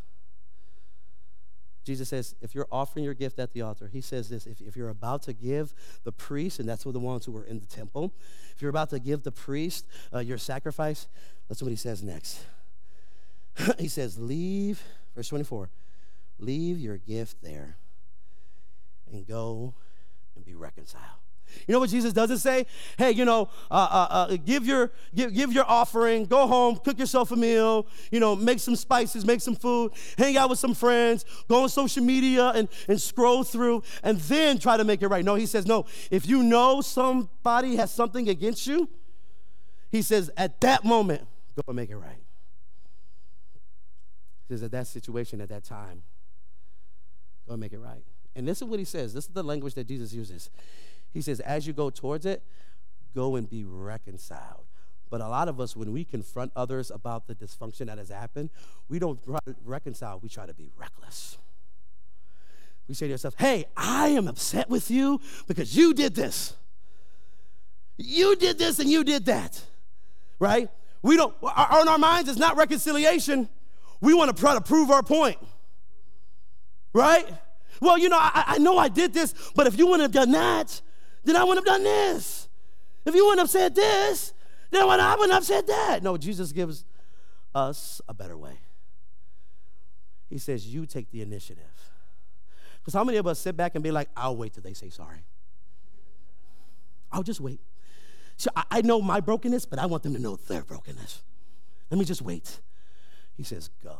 Jesus 1.87 2.09
says, 2.09 2.35
if 2.43 2.53
you're 2.53 2.67
offering 2.73 3.05
your 3.05 3.15
gift 3.15 3.39
at 3.39 3.53
the 3.53 3.63
altar, 3.63 3.89
he 3.91 4.01
says 4.01 4.29
this 4.29 4.45
if, 4.45 4.61
if 4.61 4.77
you're 4.77 4.89
about 4.89 5.23
to 5.23 5.33
give 5.33 5.73
the 6.03 6.11
priest, 6.11 6.59
and 6.59 6.69
that's 6.69 6.85
what 6.85 6.93
the 6.93 7.01
ones 7.01 7.25
who 7.25 7.33
were 7.33 7.45
in 7.45 7.61
the 7.61 7.67
temple, 7.67 8.13
if 8.55 8.61
you're 8.61 8.71
about 8.71 8.91
to 8.91 8.99
give 8.99 9.23
the 9.23 9.31
priest 9.31 9.87
uh, 10.13 10.19
your 10.19 10.37
sacrifice, 10.37 11.07
that's 11.49 11.63
what 11.63 11.71
he 11.71 11.77
says 11.77 12.03
next. 12.03 12.41
he 13.79 13.87
says, 13.87 14.19
leave, 14.19 14.83
verse 15.15 15.29
24, 15.29 15.71
leave 16.41 16.81
your 16.81 16.97
gift 16.97 17.37
there 17.41 17.77
and 19.13 19.25
go 19.25 19.73
and 20.35 20.45
be 20.45 20.57
reconciled. 20.57 21.21
You 21.67 21.73
know 21.73 21.81
what 21.81 21.91
Jesus 21.91 22.13
doesn't 22.13 22.39
say? 22.39 22.67
Hey, 22.97 23.13
you 23.13 23.25
know, 23.25 23.49
uh, 23.71 23.89
uh, 23.91 24.07
uh, 24.11 24.37
give 24.45 24.67
your 24.67 24.91
give, 25.15 25.35
give 25.35 25.53
your 25.53 25.65
offering, 25.67 26.27
go 26.27 26.47
home, 26.47 26.77
cook 26.77 26.99
yourself 26.99 27.31
a 27.33 27.37
meal, 27.37 27.87
you 28.11 28.21
know, 28.21 28.37
make 28.37 28.61
some 28.61 28.77
spices, 28.77 29.25
make 29.25 29.41
some 29.41 29.55
food, 29.55 29.93
hang 30.19 30.37
out 30.37 30.51
with 30.51 30.59
some 30.59 30.75
friends, 30.75 31.25
go 31.49 31.63
on 31.63 31.69
social 31.69 32.05
media 32.05 32.49
and, 32.55 32.69
and 32.89 33.01
scroll 33.01 33.45
through, 33.45 33.83
and 34.03 34.19
then 34.21 34.59
try 34.59 34.77
to 34.77 34.85
make 34.85 35.03
it 35.03 35.09
right. 35.09 35.25
No, 35.25 35.35
he 35.35 35.47
says, 35.47 35.67
no, 35.67 35.87
if 36.11 36.27
you 36.27 36.43
know 36.43 36.81
somebody 36.81 37.77
has 37.77 37.91
something 37.91 38.29
against 38.29 38.67
you, 38.67 38.89
he 39.91 40.03
says, 40.03 40.31
at 40.37 40.61
that 40.61 40.85
moment, 40.85 41.23
go 41.55 41.63
and 41.69 41.77
make 41.77 41.91
it 41.91 41.97
right. 41.97 42.23
He 44.49 44.55
says, 44.55 44.63
at 44.63 44.71
that 44.73 44.87
situation, 44.87 45.41
at 45.41 45.49
that 45.49 45.65
time, 45.65 46.03
go 47.47 47.55
and 47.55 47.61
make 47.61 47.73
it 47.73 47.79
right. 47.79 48.03
And 48.35 48.47
this 48.47 48.61
is 48.61 48.69
what 48.69 48.79
he 48.79 48.85
says. 48.85 49.15
This 49.15 49.25
is 49.25 49.31
the 49.31 49.43
language 49.43 49.75
that 49.75 49.89
Jesus 49.89 50.13
uses. 50.13 50.51
He 51.13 51.21
says, 51.21 51.41
as 51.41 51.67
you 51.67 51.73
go 51.73 51.91
towards 51.91 52.27
it, 52.27 52.43
go 53.15 53.37
and 53.37 53.49
be 53.49 53.65
reconciled. 53.65 54.65
But 55.09 55.21
a 55.21 55.29
lot 55.29 55.49
of 55.49 55.61
us, 55.61 55.77
when 55.77 55.93
we 55.93 56.05
confront 56.05 56.53
others 56.57 56.91
about 56.91 57.27
the 57.27 57.35
dysfunction 57.35 57.87
that 57.87 57.99
has 57.99 58.09
happened, 58.09 58.51
we 58.89 58.99
don't 58.99 59.19
reconcile, 59.65 60.19
we 60.21 60.29
try 60.29 60.47
to 60.47 60.55
be 60.55 60.71
reckless. 60.77 61.39
We 62.89 62.95
say 62.95 63.07
to 63.07 63.13
ourselves, 63.13 63.37
hey, 63.39 63.67
I 63.77 64.09
am 64.09 64.29
upset 64.29 64.69
with 64.69 64.91
you 64.91 65.21
because 65.47 65.77
you 65.77 65.95
did 65.95 66.15
this. 66.15 66.55
You 67.97 68.37
did 68.37 68.59
this 68.59 68.79
and 68.79 68.91
you 68.91 69.05
did 69.05 69.25
that, 69.27 69.61
right? 70.39 70.69
We 71.03 71.17
don't, 71.17 71.35
on 71.43 71.89
our 71.89 71.99
minds, 71.99 72.29
it's 72.29 72.39
not 72.39 72.57
reconciliation. 72.57 73.49
We 74.01 74.13
want 74.13 74.37
to 74.37 74.41
try 74.41 74.55
to 74.55 74.61
prove 74.61 74.91
our 74.91 75.03
point, 75.03 75.39
right? 76.93 77.27
Well, 77.81 77.97
you 77.97 78.09
know, 78.09 78.19
I, 78.19 78.45
I 78.47 78.59
know 78.59 78.77
I 78.77 78.89
did 78.89 79.15
this, 79.15 79.35
but 79.55 79.67
if 79.67 79.79
you 79.79 79.87
wouldn't 79.87 80.03
have 80.03 80.13
done 80.13 80.33
that, 80.33 80.81
then 81.27 81.37
I 81.37 81.45
wouldn't 81.45 81.67
have 81.67 81.75
done 81.77 81.85
this. 81.85 82.49
If 83.05 83.15
you 83.15 83.25
wouldn't 83.25 83.41
have 83.41 83.51
said 83.51 83.75
this, 83.75 84.33
then 84.71 84.83
I 84.83 85.15
wouldn't 85.15 85.33
have 85.33 85.45
said 85.45 85.67
that. 85.67 86.03
No, 86.03 86.17
Jesus 86.17 86.53
gives 86.53 86.85
us 87.55 88.01
a 88.09 88.15
better 88.15 88.37
way. 88.37 88.59
He 90.29 90.39
says, 90.39 90.67
You 90.67 90.87
take 90.87 91.11
the 91.11 91.23
initiative. 91.23 91.65
Because 92.81 92.95
how 92.95 93.05
many 93.05 93.19
of 93.19 93.27
us 93.27 93.39
sit 93.39 93.57
back 93.57 93.75
and 93.75 93.83
be 93.83 93.91
like, 93.91 94.09
I'll 94.17 94.37
wait 94.37 94.55
till 94.55 94.63
they 94.63 94.73
say 94.73 94.91
sorry? 94.91 95.25
I'll 97.11 97.25
just 97.25 97.41
wait. 97.41 97.61
So 98.37 98.51
I, 98.55 98.65
I 98.71 98.81
know 98.83 99.01
my 99.01 99.21
brokenness, 99.21 99.67
but 99.67 99.79
I 99.79 99.87
want 99.87 100.03
them 100.03 100.15
to 100.15 100.21
know 100.21 100.37
their 100.37 100.63
brokenness. 100.63 101.23
Let 101.91 101.99
me 101.99 102.05
just 102.05 102.23
wait. 102.23 102.61
He 103.37 103.43
says, 103.43 103.71
Go. 103.83 103.99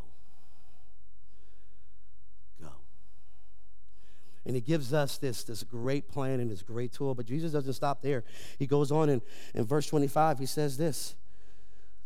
And 4.47 4.55
he 4.55 4.61
gives 4.61 4.95
us 4.95 5.19
this, 5.19 5.43
this 5.43 5.65
great 5.65 6.09
plan 6.09 6.39
and 6.39 6.49
this 6.49 6.63
great 6.63 6.93
tool. 6.93 7.17
But 7.17 7.27
Jesus 7.27 7.51
doesn't 7.51 7.73
stop 7.73 8.01
there. 8.01 8.23
He 8.59 8.67
goes 8.67 8.93
on 8.93 9.09
in, 9.11 9.21
in 9.55 9.65
verse 9.65 9.89
25, 9.89 10.39
he 10.39 10.47
says 10.47 10.77
this 10.77 11.17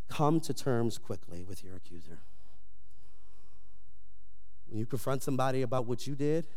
Come 0.09 0.39
to 0.41 0.53
terms 0.53 0.97
quickly 0.97 1.43
with 1.43 1.63
your 1.63 1.75
accuser. 1.75 2.19
When 4.67 4.79
you 4.79 4.87
confront 4.87 5.21
somebody 5.21 5.61
about 5.61 5.85
what 5.85 6.07
you 6.07 6.15
did, 6.15 6.47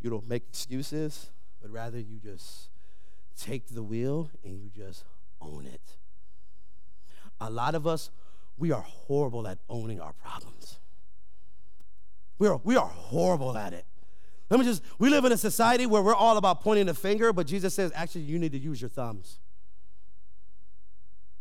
you 0.00 0.08
don't 0.08 0.26
make 0.26 0.44
excuses, 0.48 1.30
but 1.60 1.70
rather 1.70 1.98
you 1.98 2.18
just 2.18 2.70
take 3.38 3.66
the 3.68 3.82
wheel 3.82 4.30
and 4.42 4.58
you 4.58 4.70
just 4.74 5.04
own 5.40 5.66
it. 5.66 5.82
A 7.40 7.50
lot 7.50 7.74
of 7.74 7.86
us, 7.86 8.10
we 8.56 8.72
are 8.72 8.80
horrible 8.80 9.46
at 9.46 9.58
owning 9.68 10.00
our 10.00 10.14
problems. 10.14 10.78
We 12.38 12.48
are, 12.48 12.60
we 12.64 12.76
are 12.76 12.86
horrible 12.86 13.56
at 13.56 13.74
it. 13.74 13.84
Let 14.50 14.60
me 14.60 14.66
just, 14.66 14.82
we 14.98 15.10
live 15.10 15.24
in 15.24 15.32
a 15.32 15.36
society 15.36 15.84
where 15.86 16.02
we're 16.02 16.14
all 16.14 16.38
about 16.38 16.62
pointing 16.62 16.86
the 16.86 16.94
finger, 16.94 17.32
but 17.32 17.46
Jesus 17.46 17.74
says, 17.74 17.92
actually, 17.94 18.22
you 18.22 18.38
need 18.38 18.52
to 18.52 18.58
use 18.58 18.80
your 18.80 18.88
thumbs. 18.88 19.38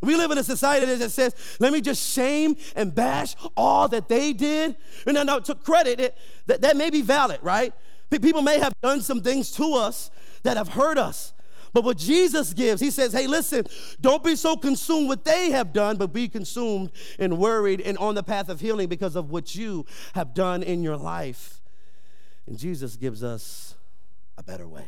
We 0.01 0.15
live 0.15 0.29
in 0.31 0.37
a 0.37 0.43
society 0.43 0.85
that 0.85 1.09
says, 1.09 1.33
let 1.59 1.73
me 1.73 1.81
just 1.81 2.07
shame 2.13 2.55
and 2.75 2.93
bash 2.93 3.35
all 3.55 3.87
that 3.87 4.07
they 4.07 4.31
did. 4.33 4.75
And 5.05 5.15
now, 5.15 5.23
now 5.23 5.39
to 5.39 5.55
credit 5.55 5.99
it, 5.99 6.17
that, 6.45 6.61
that 6.61 6.77
may 6.77 6.89
be 6.89 7.01
valid, 7.01 7.39
right? 7.41 7.73
People 8.09 8.41
may 8.41 8.59
have 8.59 8.73
done 8.81 9.01
some 9.01 9.21
things 9.21 9.51
to 9.53 9.73
us 9.73 10.11
that 10.43 10.55
have 10.55 10.69
hurt 10.69 10.97
us. 10.97 11.33
But 11.73 11.83
what 11.83 11.97
Jesus 11.97 12.53
gives, 12.53 12.79
he 12.81 12.91
says, 12.91 13.11
hey, 13.11 13.27
listen, 13.27 13.65
don't 13.99 14.23
be 14.23 14.35
so 14.35 14.55
consumed 14.55 15.07
what 15.07 15.25
they 15.25 15.51
have 15.51 15.73
done, 15.73 15.97
but 15.97 16.13
be 16.13 16.27
consumed 16.27 16.91
and 17.19 17.37
worried 17.37 17.81
and 17.81 17.97
on 17.97 18.15
the 18.15 18.23
path 18.23 18.49
of 18.49 18.59
healing 18.59 18.87
because 18.87 19.15
of 19.15 19.29
what 19.29 19.55
you 19.55 19.85
have 20.13 20.33
done 20.33 20.63
in 20.63 20.83
your 20.83 20.97
life. 20.97 21.56
And 22.47 22.57
Jesus 22.57 22.95
gives 22.95 23.23
us 23.23 23.75
a 24.38 24.43
better 24.43 24.67
way. 24.67 24.88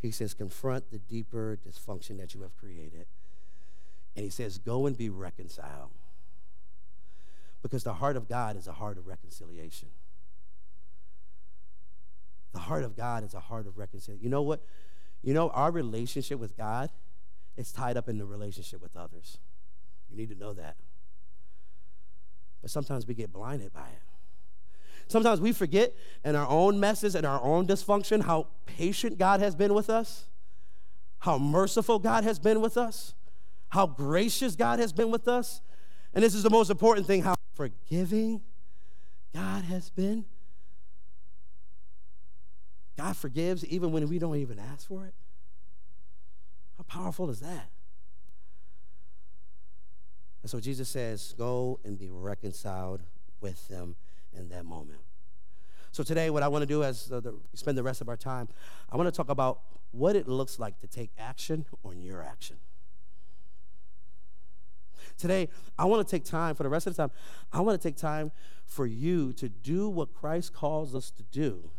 He 0.00 0.10
says, 0.10 0.32
confront 0.32 0.90
the 0.90 0.98
deeper 0.98 1.58
dysfunction 1.66 2.16
that 2.18 2.34
you 2.34 2.42
have 2.42 2.56
created. 2.56 3.06
And 4.16 4.24
he 4.24 4.30
says, 4.30 4.58
go 4.58 4.86
and 4.86 4.96
be 4.96 5.10
reconciled. 5.10 5.90
Because 7.62 7.84
the 7.84 7.94
heart 7.94 8.16
of 8.16 8.28
God 8.28 8.56
is 8.56 8.66
a 8.66 8.72
heart 8.72 8.96
of 8.96 9.06
reconciliation. 9.06 9.88
The 12.52 12.60
heart 12.60 12.84
of 12.84 12.96
God 12.96 13.24
is 13.24 13.34
a 13.34 13.40
heart 13.40 13.66
of 13.66 13.76
reconciliation. 13.76 14.24
You 14.24 14.30
know 14.30 14.42
what? 14.42 14.62
You 15.22 15.34
know, 15.34 15.50
our 15.50 15.70
relationship 15.70 16.38
with 16.38 16.56
God 16.56 16.90
is 17.56 17.72
tied 17.72 17.96
up 17.96 18.08
in 18.08 18.16
the 18.16 18.24
relationship 18.24 18.80
with 18.80 18.96
others. 18.96 19.38
You 20.10 20.16
need 20.16 20.30
to 20.30 20.34
know 20.34 20.54
that. 20.54 20.76
But 22.62 22.70
sometimes 22.70 23.06
we 23.06 23.14
get 23.14 23.32
blinded 23.32 23.72
by 23.72 23.88
it. 23.88 24.09
Sometimes 25.10 25.40
we 25.40 25.50
forget 25.52 25.92
in 26.24 26.36
our 26.36 26.48
own 26.48 26.78
messes 26.78 27.16
and 27.16 27.26
our 27.26 27.42
own 27.42 27.66
dysfunction 27.66 28.22
how 28.22 28.46
patient 28.64 29.18
God 29.18 29.40
has 29.40 29.56
been 29.56 29.74
with 29.74 29.90
us, 29.90 30.26
how 31.18 31.36
merciful 31.36 31.98
God 31.98 32.22
has 32.22 32.38
been 32.38 32.60
with 32.60 32.76
us, 32.76 33.14
how 33.70 33.88
gracious 33.88 34.54
God 34.54 34.78
has 34.78 34.92
been 34.92 35.10
with 35.10 35.26
us. 35.26 35.62
And 36.14 36.22
this 36.22 36.32
is 36.32 36.44
the 36.44 36.50
most 36.50 36.70
important 36.70 37.08
thing 37.08 37.24
how 37.24 37.34
forgiving 37.54 38.40
God 39.34 39.64
has 39.64 39.90
been. 39.90 40.26
God 42.96 43.16
forgives 43.16 43.64
even 43.64 43.90
when 43.90 44.08
we 44.08 44.20
don't 44.20 44.36
even 44.36 44.60
ask 44.60 44.86
for 44.86 45.06
it. 45.06 45.14
How 46.78 46.84
powerful 46.84 47.30
is 47.30 47.40
that? 47.40 47.68
And 50.42 50.50
so 50.50 50.60
Jesus 50.60 50.88
says, 50.88 51.34
Go 51.36 51.80
and 51.82 51.98
be 51.98 52.08
reconciled 52.08 53.02
with 53.40 53.66
them 53.66 53.96
in 54.36 54.48
that 54.50 54.64
moment. 54.64 55.00
So 55.92 56.02
today, 56.02 56.30
what 56.30 56.42
I 56.42 56.48
want 56.48 56.62
to 56.62 56.66
do 56.66 56.84
as 56.84 57.10
uh, 57.10 57.20
the, 57.20 57.34
spend 57.54 57.76
the 57.76 57.82
rest 57.82 58.00
of 58.00 58.08
our 58.08 58.16
time, 58.16 58.48
I 58.90 58.96
want 58.96 59.08
to 59.08 59.16
talk 59.16 59.28
about 59.28 59.60
what 59.90 60.14
it 60.14 60.28
looks 60.28 60.58
like 60.58 60.78
to 60.80 60.86
take 60.86 61.10
action 61.18 61.66
on 61.84 62.00
your 62.00 62.22
action. 62.22 62.56
Today, 65.18 65.48
I 65.78 65.84
want 65.84 66.06
to 66.06 66.10
take 66.10 66.24
time 66.24 66.54
for 66.54 66.62
the 66.62 66.68
rest 66.68 66.86
of 66.86 66.96
the 66.96 67.02
time. 67.02 67.10
I 67.52 67.60
want 67.60 67.80
to 67.80 67.88
take 67.88 67.96
time 67.96 68.30
for 68.64 68.86
you 68.86 69.32
to 69.34 69.48
do 69.48 69.88
what 69.88 70.14
Christ 70.14 70.54
calls 70.54 70.94
us 70.94 71.10
to 71.10 71.22
do. 71.24 71.70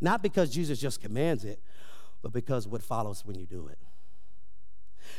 Not 0.00 0.22
because 0.22 0.50
Jesus 0.50 0.78
just 0.78 1.00
commands 1.00 1.44
it, 1.44 1.60
but 2.22 2.32
because 2.32 2.68
what 2.68 2.82
follows 2.82 3.24
when 3.24 3.38
you 3.38 3.46
do 3.46 3.68
it. 3.68 3.78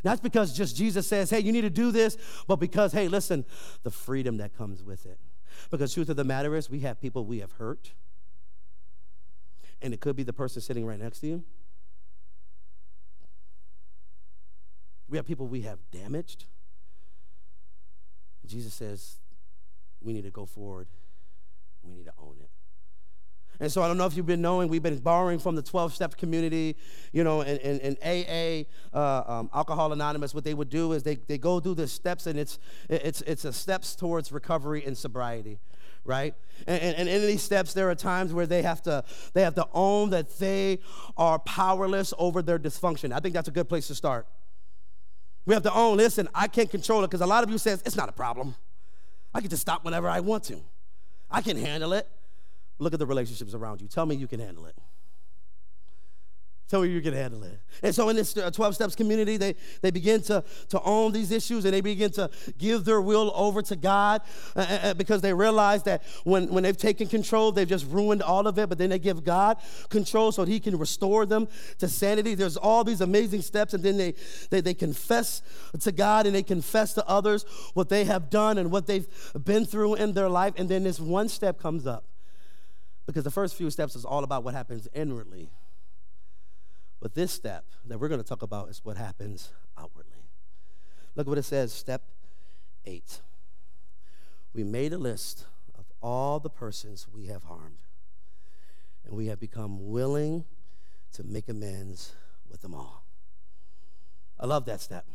Not 0.03 0.21
because 0.21 0.53
just 0.53 0.75
Jesus 0.75 1.07
says, 1.07 1.29
hey, 1.29 1.39
you 1.39 1.51
need 1.51 1.61
to 1.61 1.69
do 1.69 1.91
this, 1.91 2.17
but 2.47 2.57
because, 2.57 2.91
hey, 2.91 3.07
listen, 3.07 3.45
the 3.83 3.91
freedom 3.91 4.37
that 4.37 4.55
comes 4.55 4.83
with 4.83 5.05
it. 5.05 5.19
Because 5.69 5.93
truth 5.93 6.09
of 6.09 6.15
the 6.15 6.23
matter 6.23 6.55
is, 6.55 6.69
we 6.69 6.79
have 6.81 6.99
people 6.99 7.25
we 7.25 7.39
have 7.39 7.53
hurt, 7.53 7.91
and 9.81 9.93
it 9.93 9.99
could 9.99 10.15
be 10.15 10.23
the 10.23 10.33
person 10.33 10.61
sitting 10.61 10.85
right 10.85 10.99
next 10.99 11.19
to 11.19 11.27
you. 11.27 11.43
We 15.09 15.17
have 15.17 15.25
people 15.25 15.47
we 15.47 15.61
have 15.61 15.79
damaged. 15.91 16.45
Jesus 18.45 18.73
says 18.73 19.17
we 20.01 20.13
need 20.13 20.23
to 20.23 20.31
go 20.31 20.45
forward. 20.45 20.87
We 21.83 21.93
need 21.93 22.05
to 22.05 22.13
own 22.17 22.35
it. 22.39 22.49
And 23.59 23.71
so 23.71 23.81
I 23.81 23.87
don't 23.87 23.97
know 23.97 24.05
if 24.05 24.15
you've 24.15 24.25
been 24.25 24.41
knowing, 24.41 24.69
we've 24.69 24.83
been 24.83 24.99
borrowing 24.99 25.39
from 25.39 25.55
the 25.55 25.61
12 25.61 25.93
step 25.93 26.15
community, 26.17 26.75
you 27.11 27.23
know, 27.23 27.41
and, 27.41 27.59
and, 27.59 27.81
and 27.81 27.97
AA, 28.03 28.97
uh, 28.97 29.39
um, 29.39 29.49
Alcohol 29.53 29.93
Anonymous. 29.93 30.33
What 30.33 30.43
they 30.43 30.53
would 30.53 30.69
do 30.69 30.93
is 30.93 31.03
they, 31.03 31.15
they 31.15 31.37
go 31.37 31.59
through 31.59 31.75
the 31.75 31.87
steps, 31.87 32.27
and 32.27 32.37
it's, 32.37 32.59
it's, 32.89 33.21
it's 33.21 33.45
a 33.45 33.53
steps 33.53 33.95
towards 33.95 34.31
recovery 34.31 34.85
and 34.85 34.97
sobriety 34.97 35.59
right? 36.05 36.35
And, 36.65 36.81
and, 36.81 36.95
and, 36.99 37.09
in 37.09 37.21
these 37.27 37.43
steps, 37.43 37.73
there 37.73 37.89
are 37.89 37.95
times 37.95 38.33
where 38.33 38.47
they 38.47 38.61
have 38.61 38.81
to 38.83 39.03
they 39.33 39.41
have 39.41 39.55
to 39.55 39.67
own 39.73 40.11
that 40.11 40.39
they 40.39 40.79
are 41.17 41.37
powerless 41.37 42.13
over 42.17 42.41
their 42.41 42.57
dysfunction. 42.57 43.11
I 43.11 43.19
think 43.19 43.33
that's 43.33 43.49
a 43.49 43.51
good 43.51 43.67
place 43.67 43.87
to 43.87 43.95
start. 43.95 44.25
We 45.45 45.53
have 45.53 45.63
to 45.63 45.73
own. 45.73 45.97
Listen, 45.97 46.29
I 46.33 46.47
can't 46.47 46.71
control 46.71 47.03
it 47.03 47.07
because 47.07 47.21
a 47.21 47.27
lot 47.27 47.43
of 47.43 47.49
you 47.49 47.57
says 47.57 47.83
it's 47.85 47.97
not 47.97 48.09
a 48.09 48.13
problem. 48.13 48.55
I 49.33 49.41
can 49.41 49.49
just 49.49 49.61
stop 49.61 49.83
whenever 49.83 50.07
I 50.07 50.21
want 50.21 50.45
to. 50.45 50.61
I 51.29 51.41
can 51.41 51.57
handle 51.57 51.93
it. 51.93 52.07
Look 52.79 52.93
at 52.93 52.99
the 52.99 53.05
relationships 53.05 53.53
around 53.53 53.81
you. 53.81 53.87
Tell 53.87 54.05
me 54.05 54.15
you 54.15 54.27
can 54.27 54.39
handle 54.39 54.65
it. 54.65 54.75
Tell 56.67 56.81
me 56.81 56.89
you 56.89 56.99
can 56.99 57.13
handle 57.13 57.43
it. 57.43 57.61
And 57.81 57.95
so 57.95 58.09
in 58.09 58.17
this 58.17 58.35
uh, 58.35 58.51
12 58.51 58.75
Steps 58.75 58.93
community, 58.93 59.37
they, 59.37 59.55
they 59.81 59.89
begin 59.89 60.21
to, 60.23 60.43
to 60.67 60.81
own 60.81 61.13
these 61.13 61.31
issues 61.31 61.63
and 61.63 61.73
they 61.73 61.79
begin 61.79 62.11
to 62.11 62.29
give 62.57 62.83
their 62.83 62.99
will 62.99 63.31
over 63.35 63.61
to 63.61 63.75
God 63.77 64.21
uh, 64.53 64.79
uh, 64.83 64.93
because 64.93 65.21
they 65.21 65.33
realize 65.33 65.83
that 65.83 66.03
when, 66.25 66.51
when 66.51 66.63
they've 66.63 66.75
taken 66.75 67.07
control, 67.07 67.53
they've 67.53 67.69
just 67.69 67.87
ruined 67.87 68.21
all 68.21 68.47
of 68.47 68.59
it, 68.59 68.67
but 68.67 68.77
then 68.77 68.89
they 68.89 68.99
give 68.99 69.23
God 69.23 69.57
control 69.87 70.33
so 70.33 70.43
He 70.43 70.59
can 70.59 70.77
restore 70.77 71.25
them 71.25 71.47
to 71.77 71.87
sanity. 71.87 72.35
There's 72.35 72.57
all 72.57 72.83
these 72.83 72.99
amazing 72.99 73.43
steps, 73.43 73.73
and 73.73 73.81
then 73.81 73.95
they, 73.95 74.13
they, 74.49 74.59
they 74.59 74.73
confess 74.73 75.41
to 75.79 75.93
God 75.93 76.25
and 76.25 76.35
they 76.35 76.43
confess 76.43 76.93
to 76.95 77.07
others 77.07 77.45
what 77.75 77.87
they 77.87 78.03
have 78.03 78.29
done 78.29 78.57
and 78.57 78.71
what 78.71 78.87
they've 78.87 79.07
been 79.41 79.65
through 79.65 79.95
in 79.95 80.11
their 80.11 80.27
life. 80.27 80.53
And 80.57 80.67
then 80.67 80.83
this 80.83 80.99
one 80.99 81.29
step 81.29 81.61
comes 81.61 81.87
up 81.87 82.03
because 83.07 83.23
the 83.23 83.31
first 83.31 83.55
few 83.55 83.71
steps 83.71 83.95
is 83.95 84.05
all 84.05 84.23
about 84.23 84.43
what 84.43 84.53
happens 84.53 84.87
inwardly. 84.93 85.49
But 86.99 87.15
this 87.15 87.31
step 87.31 87.63
that 87.85 87.99
we're 87.99 88.09
going 88.09 88.21
to 88.21 88.27
talk 88.27 88.41
about 88.41 88.69
is 88.69 88.81
what 88.83 88.97
happens 88.97 89.49
outwardly. 89.77 90.11
Look 91.15 91.25
what 91.25 91.37
it 91.37 91.43
says, 91.43 91.73
step 91.73 92.03
eight. 92.85 93.21
We 94.53 94.63
made 94.63 94.93
a 94.93 94.97
list 94.97 95.45
of 95.77 95.85
all 96.01 96.39
the 96.39 96.49
persons 96.49 97.07
we 97.11 97.27
have 97.27 97.43
harmed, 97.43 97.79
and 99.05 99.15
we 99.15 99.27
have 99.27 99.39
become 99.39 99.89
willing 99.89 100.43
to 101.13 101.23
make 101.23 101.47
amends 101.47 102.13
with 102.49 102.61
them 102.61 102.75
all. 102.75 103.03
I 104.39 104.45
love 104.45 104.65
that 104.65 104.81
step. 104.81 105.05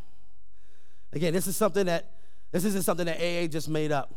Again, 1.12 1.34
this 1.34 1.46
is 1.46 1.56
something 1.56 1.86
that 1.86 2.10
this 2.52 2.64
isn't 2.64 2.82
something 2.82 3.06
that 3.06 3.18
AA 3.18 3.46
just 3.48 3.68
made 3.68 3.92
up. 3.92 4.14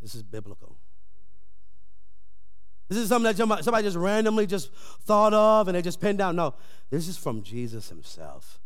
This 0.00 0.14
is 0.14 0.22
biblical. 0.22 0.76
This 2.92 3.04
is 3.04 3.08
something 3.08 3.32
that 3.32 3.64
somebody 3.64 3.84
just 3.84 3.96
randomly 3.96 4.46
just 4.46 4.70
thought 4.74 5.32
of 5.32 5.66
and 5.66 5.74
they 5.74 5.80
just 5.80 5.98
pinned 5.98 6.18
down. 6.18 6.36
No, 6.36 6.54
this 6.90 7.08
is 7.08 7.16
from 7.16 7.42
Jesus 7.42 7.88
himself. 7.88 8.60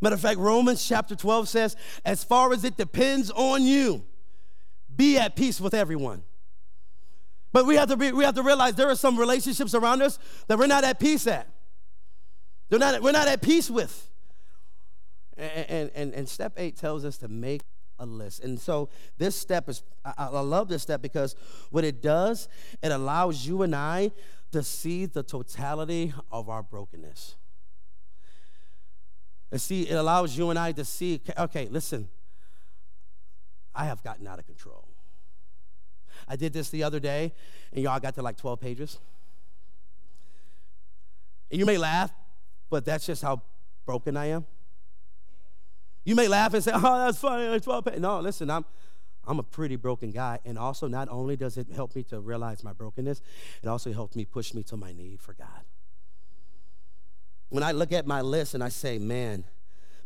Matter 0.00 0.14
of 0.14 0.20
fact, 0.20 0.40
Romans 0.40 0.84
chapter 0.84 1.14
12 1.14 1.48
says, 1.48 1.76
as 2.04 2.24
far 2.24 2.52
as 2.52 2.64
it 2.64 2.76
depends 2.76 3.30
on 3.30 3.62
you, 3.62 4.02
be 4.96 5.18
at 5.18 5.36
peace 5.36 5.60
with 5.60 5.72
everyone. 5.72 6.24
But 7.52 7.64
we 7.64 7.76
have 7.76 7.88
to, 7.90 7.96
be, 7.96 8.10
we 8.10 8.24
have 8.24 8.34
to 8.34 8.42
realize 8.42 8.74
there 8.74 8.90
are 8.90 8.96
some 8.96 9.16
relationships 9.16 9.72
around 9.72 10.02
us 10.02 10.18
that 10.48 10.58
we're 10.58 10.66
not 10.66 10.82
at 10.82 10.98
peace 10.98 11.28
at. 11.28 11.46
They're 12.70 12.80
not, 12.80 13.02
we're 13.02 13.12
not 13.12 13.28
at 13.28 13.40
peace 13.40 13.70
with. 13.70 14.10
And, 15.36 15.92
and, 15.94 16.12
and 16.12 16.28
step 16.28 16.54
eight 16.56 16.76
tells 16.76 17.04
us 17.04 17.18
to 17.18 17.28
make 17.28 17.62
a 18.00 18.06
list. 18.06 18.42
And 18.42 18.58
so 18.58 18.88
this 19.18 19.36
step 19.36 19.68
is, 19.68 19.82
I, 20.04 20.12
I 20.18 20.40
love 20.40 20.68
this 20.68 20.82
step 20.82 21.00
because 21.02 21.36
what 21.70 21.84
it 21.84 22.02
does, 22.02 22.48
it 22.82 22.90
allows 22.90 23.46
you 23.46 23.62
and 23.62 23.74
I 23.74 24.10
to 24.52 24.62
see 24.62 25.06
the 25.06 25.22
totality 25.22 26.12
of 26.32 26.48
our 26.48 26.62
brokenness. 26.62 27.36
And 29.52 29.60
see, 29.60 29.82
it 29.82 29.94
allows 29.94 30.36
you 30.36 30.50
and 30.50 30.58
I 30.58 30.72
to 30.72 30.84
see, 30.84 31.20
okay, 31.38 31.68
listen, 31.70 32.08
I 33.74 33.84
have 33.84 34.02
gotten 34.02 34.26
out 34.26 34.38
of 34.38 34.46
control. 34.46 34.88
I 36.26 36.36
did 36.36 36.52
this 36.52 36.70
the 36.70 36.82
other 36.82 37.00
day, 37.00 37.32
and 37.72 37.82
y'all 37.82 37.98
got 37.98 38.14
to 38.14 38.22
like 38.22 38.36
12 38.36 38.60
pages. 38.60 38.98
And 41.50 41.58
you 41.58 41.66
may 41.66 41.78
laugh, 41.78 42.12
but 42.68 42.84
that's 42.84 43.06
just 43.06 43.22
how 43.22 43.42
broken 43.84 44.16
I 44.16 44.26
am. 44.26 44.46
You 46.04 46.14
may 46.14 46.28
laugh 46.28 46.54
and 46.54 46.64
say, 46.64 46.72
oh, 46.74 46.80
that's 46.80 47.18
funny. 47.18 47.44
It's 47.54 47.64
12 47.64 47.84
pages. 47.84 48.00
No, 48.00 48.20
listen, 48.20 48.50
I'm, 48.50 48.64
I'm 49.26 49.38
a 49.38 49.42
pretty 49.42 49.76
broken 49.76 50.10
guy. 50.10 50.38
And 50.44 50.58
also, 50.58 50.88
not 50.88 51.08
only 51.10 51.36
does 51.36 51.56
it 51.56 51.68
help 51.74 51.94
me 51.94 52.02
to 52.04 52.20
realize 52.20 52.64
my 52.64 52.72
brokenness, 52.72 53.20
it 53.62 53.68
also 53.68 53.92
helps 53.92 54.16
me 54.16 54.24
push 54.24 54.54
me 54.54 54.62
to 54.64 54.76
my 54.76 54.92
need 54.92 55.20
for 55.20 55.34
God. 55.34 55.64
When 57.50 57.62
I 57.62 57.72
look 57.72 57.92
at 57.92 58.06
my 58.06 58.20
list 58.20 58.54
and 58.54 58.62
I 58.62 58.68
say, 58.68 58.98
man, 58.98 59.44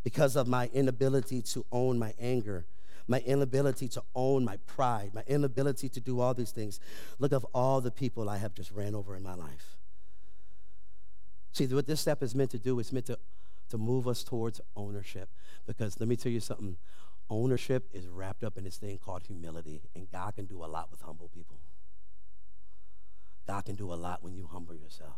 because 0.02 0.34
of 0.36 0.48
my 0.48 0.68
inability 0.72 1.42
to 1.42 1.64
own 1.70 1.98
my 1.98 2.14
anger, 2.18 2.66
my 3.06 3.20
inability 3.20 3.88
to 3.88 4.02
own 4.14 4.44
my 4.44 4.56
pride, 4.66 5.10
my 5.14 5.22
inability 5.26 5.88
to 5.90 6.00
do 6.00 6.20
all 6.20 6.34
these 6.34 6.50
things, 6.50 6.80
look 7.18 7.32
of 7.32 7.44
all 7.54 7.80
the 7.80 7.90
people 7.90 8.28
I 8.28 8.38
have 8.38 8.54
just 8.54 8.70
ran 8.72 8.94
over 8.94 9.14
in 9.14 9.22
my 9.22 9.34
life. 9.34 9.76
See, 11.52 11.66
what 11.66 11.86
this 11.86 12.00
step 12.00 12.22
is 12.22 12.34
meant 12.34 12.50
to 12.50 12.58
do 12.58 12.78
is 12.80 12.92
meant 12.92 13.06
to 13.06 13.18
to 13.70 13.78
move 13.78 14.06
us 14.06 14.22
towards 14.22 14.60
ownership. 14.76 15.28
Because 15.66 15.98
let 16.00 16.08
me 16.08 16.16
tell 16.16 16.32
you 16.32 16.40
something 16.40 16.76
ownership 17.30 17.88
is 17.92 18.06
wrapped 18.06 18.44
up 18.44 18.58
in 18.58 18.64
this 18.64 18.76
thing 18.76 18.98
called 18.98 19.22
humility, 19.26 19.82
and 19.94 20.10
God 20.10 20.34
can 20.34 20.44
do 20.44 20.62
a 20.62 20.66
lot 20.66 20.90
with 20.90 21.00
humble 21.00 21.30
people. 21.34 21.56
God 23.46 23.64
can 23.64 23.74
do 23.74 23.92
a 23.92 23.94
lot 23.94 24.22
when 24.22 24.34
you 24.34 24.48
humble 24.50 24.74
yourself. 24.74 25.16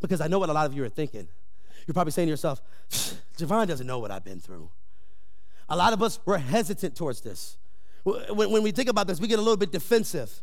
Because 0.00 0.20
I 0.20 0.28
know 0.28 0.38
what 0.38 0.48
a 0.48 0.52
lot 0.52 0.66
of 0.66 0.74
you 0.74 0.84
are 0.84 0.88
thinking. 0.88 1.28
You're 1.86 1.94
probably 1.94 2.12
saying 2.12 2.26
to 2.26 2.30
yourself, 2.30 2.60
JoVon 3.38 3.66
doesn't 3.66 3.86
know 3.86 3.98
what 3.98 4.10
I've 4.10 4.24
been 4.24 4.40
through. 4.40 4.70
A 5.68 5.76
lot 5.76 5.92
of 5.92 6.02
us, 6.02 6.18
we're 6.24 6.38
hesitant 6.38 6.96
towards 6.96 7.20
this. 7.20 7.56
When, 8.04 8.62
we 8.62 8.70
think 8.70 8.88
about 8.88 9.08
this, 9.08 9.20
we 9.20 9.26
get 9.26 9.38
a 9.38 9.42
little 9.42 9.56
bit 9.56 9.72
defensive. 9.72 10.42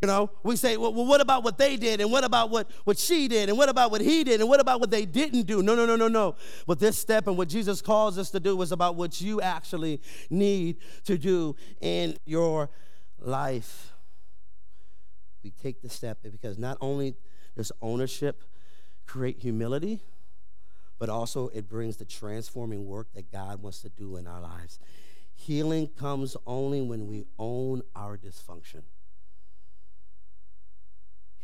You 0.00 0.06
know, 0.06 0.30
we 0.42 0.56
say, 0.56 0.78
well, 0.78 0.94
well, 0.94 1.04
what 1.04 1.20
about 1.20 1.44
what 1.44 1.58
they 1.58 1.76
did? 1.76 2.00
And 2.00 2.10
what 2.10 2.24
about 2.24 2.48
what, 2.48 2.70
what 2.84 2.98
she 2.98 3.28
did? 3.28 3.50
And 3.50 3.58
what 3.58 3.68
about 3.68 3.90
what 3.90 4.00
he 4.00 4.24
did? 4.24 4.40
And 4.40 4.48
what 4.48 4.58
about 4.58 4.80
what 4.80 4.90
they 4.90 5.04
didn't 5.04 5.42
do? 5.42 5.62
No, 5.62 5.74
no, 5.74 5.84
no, 5.84 5.94
no, 5.94 6.08
no. 6.08 6.36
But 6.66 6.78
this 6.78 6.96
step 6.96 7.26
and 7.26 7.36
what 7.36 7.48
Jesus 7.48 7.82
calls 7.82 8.16
us 8.16 8.30
to 8.30 8.40
do 8.40 8.60
is 8.62 8.72
about 8.72 8.96
what 8.96 9.20
you 9.20 9.42
actually 9.42 10.00
need 10.30 10.78
to 11.04 11.18
do 11.18 11.54
in 11.82 12.16
your 12.24 12.70
life. 13.18 13.92
We 15.44 15.50
take 15.50 15.82
the 15.82 15.90
step 15.90 16.18
because 16.22 16.56
not 16.56 16.78
only 16.80 17.14
does 17.56 17.70
ownership 17.82 18.42
create 19.06 19.38
humility, 19.40 20.00
but 20.98 21.10
also 21.10 21.48
it 21.48 21.68
brings 21.68 21.98
the 21.98 22.06
transforming 22.06 22.86
work 22.86 23.08
that 23.14 23.30
God 23.30 23.62
wants 23.62 23.80
to 23.82 23.90
do 23.90 24.16
in 24.16 24.26
our 24.26 24.40
lives. 24.40 24.78
Healing 25.34 25.88
comes 25.88 26.38
only 26.46 26.80
when 26.80 27.06
we 27.06 27.26
own 27.38 27.82
our 27.94 28.16
dysfunction. 28.16 28.82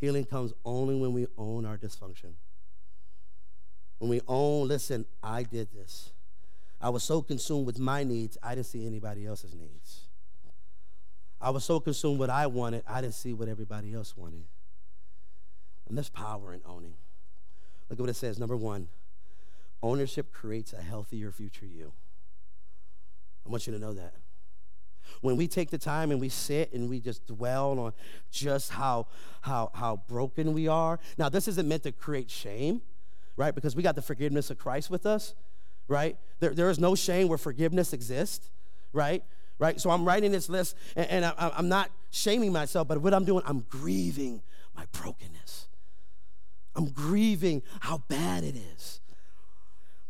Healing 0.00 0.24
comes 0.24 0.52
only 0.64 0.94
when 0.94 1.12
we 1.12 1.26
own 1.38 1.64
our 1.64 1.78
dysfunction. 1.78 2.32
When 3.98 4.10
we 4.10 4.20
own, 4.28 4.68
listen, 4.68 5.06
I 5.22 5.42
did 5.42 5.68
this. 5.72 6.12
I 6.80 6.90
was 6.90 7.02
so 7.02 7.22
consumed 7.22 7.66
with 7.66 7.78
my 7.78 8.04
needs, 8.04 8.36
I 8.42 8.54
didn't 8.54 8.66
see 8.66 8.86
anybody 8.86 9.26
else's 9.26 9.54
needs. 9.54 10.02
I 11.40 11.50
was 11.50 11.64
so 11.64 11.80
consumed 11.80 12.18
with 12.18 12.28
what 12.28 12.36
I 12.36 12.46
wanted, 12.46 12.82
I 12.86 13.00
didn't 13.00 13.14
see 13.14 13.32
what 13.32 13.48
everybody 13.48 13.94
else 13.94 14.16
wanted. 14.16 14.44
And 15.88 15.96
there's 15.96 16.10
power 16.10 16.52
in 16.52 16.60
owning. 16.66 16.94
Look 17.88 17.98
at 17.98 18.02
what 18.02 18.10
it 18.10 18.16
says. 18.16 18.38
Number 18.38 18.56
one, 18.56 18.88
ownership 19.82 20.32
creates 20.32 20.72
a 20.72 20.82
healthier 20.82 21.30
future 21.30 21.66
you. 21.66 21.92
I 23.46 23.48
want 23.48 23.66
you 23.66 23.72
to 23.72 23.78
know 23.78 23.94
that. 23.94 24.14
When 25.20 25.36
we 25.36 25.48
take 25.48 25.70
the 25.70 25.78
time 25.78 26.10
and 26.10 26.20
we 26.20 26.28
sit 26.28 26.72
and 26.72 26.88
we 26.88 27.00
just 27.00 27.26
dwell 27.26 27.78
on 27.78 27.92
just 28.30 28.72
how 28.72 29.06
how 29.42 29.70
how 29.74 30.02
broken 30.08 30.52
we 30.52 30.68
are. 30.68 30.98
Now 31.18 31.28
this 31.28 31.48
isn't 31.48 31.68
meant 31.68 31.82
to 31.84 31.92
create 31.92 32.30
shame 32.30 32.82
right? 33.38 33.54
Because 33.54 33.76
we 33.76 33.82
got 33.82 33.94
the 33.94 34.02
forgiveness 34.02 34.50
of 34.50 34.58
christ 34.58 34.90
with 34.90 35.04
us 35.06 35.34
right? 35.88 36.16
There, 36.40 36.54
there 36.54 36.70
is 36.70 36.78
no 36.78 36.94
shame 36.94 37.28
where 37.28 37.38
forgiveness 37.38 37.92
exists 37.92 38.50
right? 38.92 39.22
Right? 39.58 39.80
So 39.80 39.90
i'm 39.90 40.04
writing 40.04 40.32
this 40.32 40.48
list 40.48 40.76
and, 40.96 41.08
and 41.08 41.24
I, 41.24 41.52
i'm 41.56 41.68
not 41.68 41.90
shaming 42.10 42.52
myself 42.52 42.88
but 42.88 42.98
what 42.98 43.14
i'm 43.14 43.24
doing 43.24 43.42
i'm 43.46 43.60
grieving 43.68 44.42
my 44.76 44.84
brokenness. 44.92 45.68
I'm 46.74 46.90
grieving 46.90 47.62
how 47.80 48.02
bad 48.08 48.44
it 48.44 48.54
is 48.56 49.00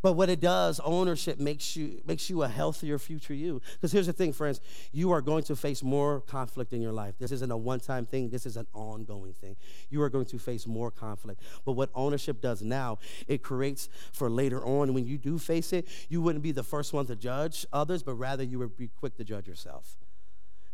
but 0.01 0.13
what 0.13 0.29
it 0.29 0.39
does, 0.39 0.79
ownership 0.83 1.39
makes 1.39 1.75
you 1.75 2.01
makes 2.05 2.29
you 2.29 2.43
a 2.43 2.47
healthier 2.47 2.99
future 2.99 3.33
you. 3.33 3.61
Because 3.73 3.91
here's 3.91 4.05
the 4.05 4.13
thing, 4.13 4.31
friends, 4.31 4.61
you 4.91 5.11
are 5.11 5.21
going 5.21 5.43
to 5.45 5.55
face 5.55 5.81
more 5.81 6.21
conflict 6.21 6.73
in 6.73 6.81
your 6.81 6.91
life. 6.91 7.15
This 7.17 7.31
isn't 7.31 7.51
a 7.51 7.57
one-time 7.57 8.05
thing, 8.05 8.29
this 8.29 8.45
is 8.45 8.57
an 8.57 8.67
ongoing 8.73 9.33
thing. 9.33 9.55
You 9.89 10.01
are 10.03 10.09
going 10.09 10.25
to 10.27 10.37
face 10.37 10.67
more 10.67 10.91
conflict. 10.91 11.41
But 11.65 11.73
what 11.73 11.89
ownership 11.95 12.41
does 12.41 12.61
now, 12.61 12.99
it 13.27 13.41
creates 13.41 13.89
for 14.11 14.29
later 14.29 14.63
on 14.63 14.93
when 14.93 15.05
you 15.05 15.17
do 15.17 15.39
face 15.39 15.73
it, 15.73 15.87
you 16.09 16.21
wouldn't 16.21 16.43
be 16.43 16.51
the 16.51 16.63
first 16.63 16.93
one 16.93 17.05
to 17.07 17.15
judge 17.15 17.65
others, 17.73 18.03
but 18.03 18.13
rather 18.13 18.43
you 18.43 18.59
would 18.59 18.77
be 18.77 18.89
quick 18.99 19.17
to 19.17 19.23
judge 19.23 19.47
yourself 19.47 19.97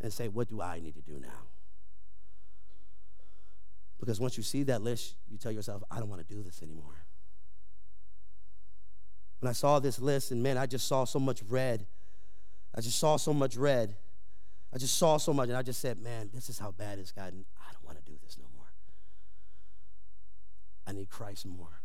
and 0.01 0.11
say, 0.11 0.27
what 0.27 0.49
do 0.49 0.61
I 0.61 0.79
need 0.79 0.95
to 0.95 1.01
do 1.01 1.19
now? 1.19 1.47
Because 3.99 4.19
once 4.19 4.35
you 4.35 4.43
see 4.43 4.63
that 4.63 4.81
list, 4.81 5.15
you 5.31 5.37
tell 5.37 5.51
yourself, 5.53 5.81
I 5.89 5.99
don't 5.99 6.09
want 6.09 6.27
to 6.27 6.33
do 6.33 6.43
this 6.43 6.61
anymore. 6.61 7.05
When 9.43 9.49
I 9.49 9.53
saw 9.53 9.79
this 9.79 9.99
list, 9.99 10.31
and 10.31 10.41
man, 10.41 10.57
I 10.57 10.65
just 10.65 10.87
saw 10.87 11.03
so 11.03 11.19
much 11.19 11.43
red. 11.49 11.85
I 12.73 12.79
just 12.79 12.97
saw 12.97 13.17
so 13.17 13.33
much 13.33 13.57
red. 13.57 13.93
I 14.73 14.77
just 14.77 14.97
saw 14.97 15.17
so 15.17 15.33
much, 15.33 15.49
and 15.49 15.57
I 15.57 15.61
just 15.61 15.81
said, 15.81 15.99
man, 15.99 16.29
this 16.33 16.47
is 16.47 16.59
how 16.59 16.71
bad 16.71 16.97
it's 16.97 17.11
gotten. 17.11 17.43
I 17.59 17.73
don't 17.73 17.83
want 17.83 17.97
to 17.97 18.09
do 18.09 18.17
this 18.23 18.37
no 18.37 18.45
more. 18.55 18.67
I 20.87 20.93
need 20.93 21.09
Christ 21.09 21.45
more. 21.45 21.81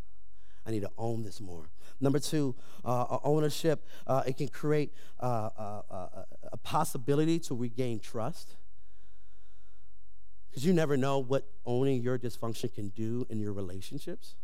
I 0.65 0.71
need 0.71 0.83
to 0.83 0.91
own 0.97 1.25
this 1.25 1.41
more. 1.41 1.69
Number 2.01 2.21
two, 2.21 2.55
uh, 2.85 3.19
ownership. 3.25 3.85
Uh, 4.07 4.23
it 4.25 4.37
can 4.37 4.47
create 4.47 4.93
uh, 5.19 5.51
uh, 5.59 5.83
uh 5.91 6.23
a 6.53 6.57
possibility 6.59 7.41
to 7.41 7.57
regain 7.57 7.99
trust. 7.99 8.55
Because 10.49 10.65
you 10.65 10.73
never 10.73 10.97
know 10.97 11.19
what 11.19 11.49
owning 11.67 12.03
your 12.03 12.21
dysfunction 12.21 12.73
can 12.73 12.91
do 12.91 13.27
in 13.29 13.41
your 13.41 13.53
relationships. 13.53 14.37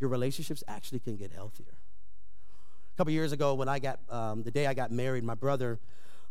Your 0.00 0.08
relationships 0.08 0.64
actually 0.66 1.00
can 1.00 1.16
get 1.16 1.32
healthier. 1.32 1.76
A 2.96 2.98
couple 2.98 3.12
years 3.12 3.32
ago, 3.32 3.52
when 3.52 3.68
I 3.68 3.78
got 3.78 4.00
um, 4.08 4.42
the 4.42 4.50
day 4.50 4.66
I 4.66 4.72
got 4.72 4.90
married, 4.90 5.22
my 5.22 5.34
brother, 5.34 5.78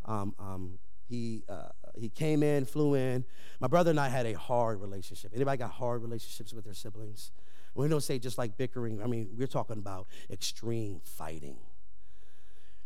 um, 0.06 0.34
um, 0.40 0.80
he 1.08 1.44
uh, 1.48 1.68
he 1.96 2.10
came 2.10 2.42
in, 2.42 2.66
flew 2.66 2.96
in. 2.96 3.24
My 3.60 3.68
brother 3.68 3.92
and 3.92 4.00
I 4.00 4.10
had 4.10 4.26
a 4.26 4.34
hard 4.34 4.82
relationship. 4.82 5.32
Anybody 5.36 5.60
got 5.60 5.70
hard 5.70 6.02
relationships 6.02 6.54
with 6.54 6.66
their 6.66 6.74
siblings? 6.74 7.30
We 7.76 7.88
don't 7.88 8.02
say 8.02 8.18
just 8.18 8.40
like 8.40 8.58
bickering. 8.58 9.00
I 9.00 9.06
mean, 9.06 9.30
we're 9.38 9.46
talking 9.46 9.78
about 9.78 10.08
extreme 10.32 11.02
fighting. 11.04 11.58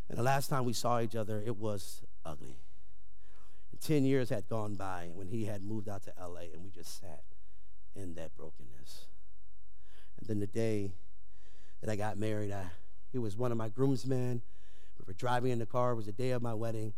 And 0.09 0.17
the 0.17 0.23
last 0.23 0.49
time 0.49 0.65
we 0.65 0.73
saw 0.73 0.99
each 0.99 1.15
other, 1.15 1.41
it 1.45 1.55
was 1.55 2.01
ugly. 2.25 2.57
And 3.71 3.79
Ten 3.79 4.03
years 4.03 4.29
had 4.29 4.49
gone 4.49 4.75
by 4.75 5.07
when 5.13 5.29
he 5.29 5.45
had 5.45 5.63
moved 5.63 5.87
out 5.87 6.03
to 6.03 6.13
LA, 6.19 6.51
and 6.53 6.65
we 6.65 6.69
just 6.69 6.99
sat 6.99 7.23
in 7.95 8.15
that 8.15 8.35
brokenness. 8.35 9.05
And 10.19 10.27
then 10.27 10.41
the 10.41 10.47
day 10.47 10.91
that 11.79 11.89
I 11.89 11.95
got 11.95 12.17
married, 12.17 12.51
I 12.51 12.65
he 13.11 13.17
was 13.17 13.35
one 13.35 13.51
of 13.51 13.57
my 13.57 13.69
groomsmen. 13.69 14.41
We 14.99 15.03
were 15.07 15.13
driving 15.13 15.51
in 15.51 15.59
the 15.59 15.65
car. 15.65 15.91
It 15.91 15.95
was 15.95 16.05
the 16.05 16.11
day 16.11 16.31
of 16.31 16.41
my 16.41 16.53
wedding. 16.53 16.93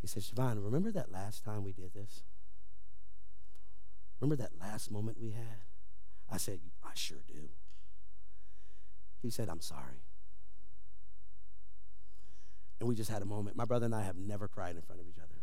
He 0.00 0.06
said, 0.06 0.22
JoVon, 0.22 0.64
remember 0.64 0.90
that 0.92 1.12
last 1.12 1.44
time 1.44 1.64
we 1.64 1.72
did 1.72 1.92
this? 1.94 2.22
Remember 4.20 4.42
that 4.42 4.52
last 4.60 4.90
moment 4.90 5.20
we 5.20 5.30
had? 5.30 5.64
I 6.30 6.36
said, 6.36 6.60
I 6.84 6.90
sure 6.94 7.22
do. 7.26 7.48
He 9.22 9.30
said, 9.30 9.48
I'm 9.48 9.60
sorry. 9.60 10.04
And 12.78 12.88
we 12.88 12.94
just 12.94 13.10
had 13.10 13.22
a 13.22 13.26
moment. 13.26 13.56
My 13.56 13.64
brother 13.64 13.86
and 13.86 13.94
I 13.94 14.02
have 14.02 14.16
never 14.16 14.48
cried 14.48 14.76
in 14.76 14.82
front 14.82 15.00
of 15.00 15.06
each 15.06 15.18
other. 15.18 15.40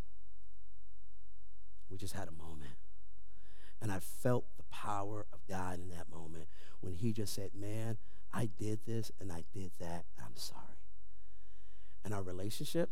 We 1.90 1.98
just 1.98 2.16
had 2.16 2.28
a 2.28 2.32
moment. 2.32 2.72
And 3.82 3.92
I 3.92 4.00
felt 4.00 4.46
the 4.58 4.64
power 4.72 5.26
of 5.32 5.40
God 5.48 5.80
in 5.80 5.90
that 5.90 6.10
moment 6.12 6.48
when 6.82 6.94
he 6.94 7.14
just 7.14 7.34
said, 7.34 7.52
Man, 7.54 7.98
I 8.38 8.50
did 8.60 8.82
this 8.86 9.12
and 9.20 9.32
I 9.32 9.44
did 9.52 9.72
that. 9.80 10.06
I'm 10.24 10.36
sorry. 10.36 10.62
And 12.06 12.14
our 12.14 12.22
relationship 12.22 12.92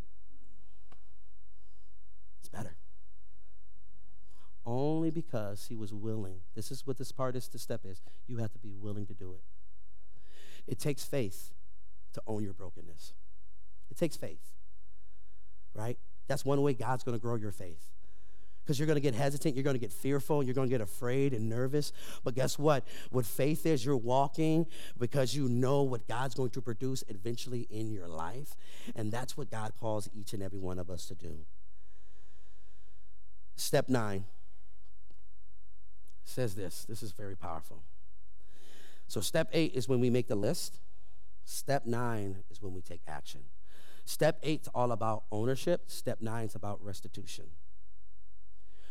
is 2.41 2.49
better. 2.49 2.75
Only 4.65 5.11
because 5.11 5.67
he 5.69 5.75
was 5.75 5.93
willing. 5.93 6.37
This 6.55 6.71
is 6.71 6.87
what 6.87 6.97
this 6.97 7.11
part 7.11 7.35
is 7.35 7.47
the 7.47 7.59
step 7.59 7.81
is. 7.85 8.01
You 8.25 8.37
have 8.37 8.53
to 8.53 8.59
be 8.59 8.73
willing 8.73 9.05
to 9.05 9.13
do 9.13 9.33
it. 9.33 9.43
It 10.65 10.79
takes 10.79 11.03
faith 11.03 11.51
to 12.13 12.23
own 12.25 12.43
your 12.43 12.53
brokenness. 12.53 13.13
It 13.91 13.97
takes 13.97 14.17
faith. 14.17 14.51
Right? 15.75 15.99
That's 16.27 16.43
one 16.43 16.63
way 16.63 16.73
God's 16.73 17.03
going 17.03 17.15
to 17.15 17.21
grow 17.21 17.35
your 17.35 17.51
faith 17.51 17.91
because 18.65 18.79
you're 18.79 18.87
going 18.87 18.95
to 18.95 19.01
get 19.01 19.13
hesitant, 19.13 19.55
you're 19.55 19.63
going 19.63 19.75
to 19.75 19.79
get 19.79 19.93
fearful, 19.93 20.41
you're 20.43 20.55
going 20.55 20.67
to 20.67 20.73
get 20.73 20.81
afraid 20.81 21.33
and 21.33 21.47
nervous. 21.47 21.91
But 22.23 22.33
guess 22.33 22.57
what? 22.57 22.83
What 23.11 23.25
faith 23.25 23.65
is, 23.67 23.85
you're 23.85 23.95
walking 23.95 24.65
because 24.97 25.35
you 25.35 25.47
know 25.47 25.83
what 25.83 26.07
God's 26.07 26.33
going 26.33 26.49
to 26.51 26.61
produce 26.61 27.03
eventually 27.07 27.67
in 27.69 27.91
your 27.91 28.07
life. 28.07 28.55
And 28.95 29.11
that's 29.11 29.37
what 29.37 29.51
God 29.51 29.73
calls 29.79 30.09
each 30.15 30.33
and 30.33 30.41
every 30.41 30.59
one 30.59 30.79
of 30.79 30.89
us 30.89 31.05
to 31.07 31.15
do. 31.15 31.37
Step 33.55 33.87
nine 33.87 34.25
says 36.23 36.55
this. 36.55 36.85
This 36.89 37.03
is 37.03 37.11
very 37.11 37.35
powerful. 37.35 37.83
So, 39.07 39.21
step 39.21 39.49
eight 39.53 39.75
is 39.75 39.87
when 39.87 39.99
we 39.99 40.09
make 40.09 40.27
the 40.27 40.35
list. 40.35 40.79
Step 41.45 41.85
nine 41.85 42.37
is 42.49 42.61
when 42.63 42.73
we 42.73 42.81
take 42.81 43.01
action. 43.07 43.41
Step 44.03 44.39
eight's 44.41 44.67
all 44.69 44.91
about 44.91 45.23
ownership. 45.31 45.83
Step 45.91 46.19
nine 46.21 46.45
is 46.45 46.55
about 46.55 46.83
restitution. 46.83 47.45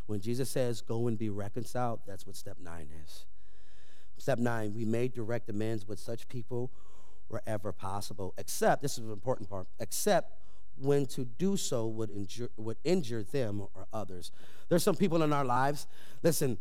When 0.06 0.20
Jesus 0.20 0.50
says, 0.50 0.80
go 0.80 1.08
and 1.08 1.18
be 1.18 1.30
reconciled, 1.30 2.00
that's 2.06 2.26
what 2.26 2.36
step 2.36 2.58
nine 2.60 2.88
is. 3.04 3.24
Step 4.18 4.38
nine, 4.38 4.74
we 4.74 4.84
made 4.84 5.12
direct 5.12 5.48
amends 5.48 5.86
with 5.88 5.98
such 5.98 6.28
people 6.28 6.70
wherever 7.28 7.72
possible, 7.72 8.34
except, 8.36 8.82
this 8.82 8.92
is 8.92 9.04
an 9.04 9.10
important 9.10 9.48
part, 9.48 9.66
except 9.80 10.32
when 10.76 11.06
to 11.06 11.24
do 11.24 11.56
so 11.56 11.86
would 11.86 12.10
injure, 12.10 12.50
would 12.56 12.76
injure 12.84 13.22
them 13.22 13.60
or 13.74 13.86
others. 13.92 14.30
There's 14.68 14.82
some 14.82 14.96
people 14.96 15.22
in 15.22 15.32
our 15.32 15.44
lives, 15.44 15.86
listen, 16.22 16.58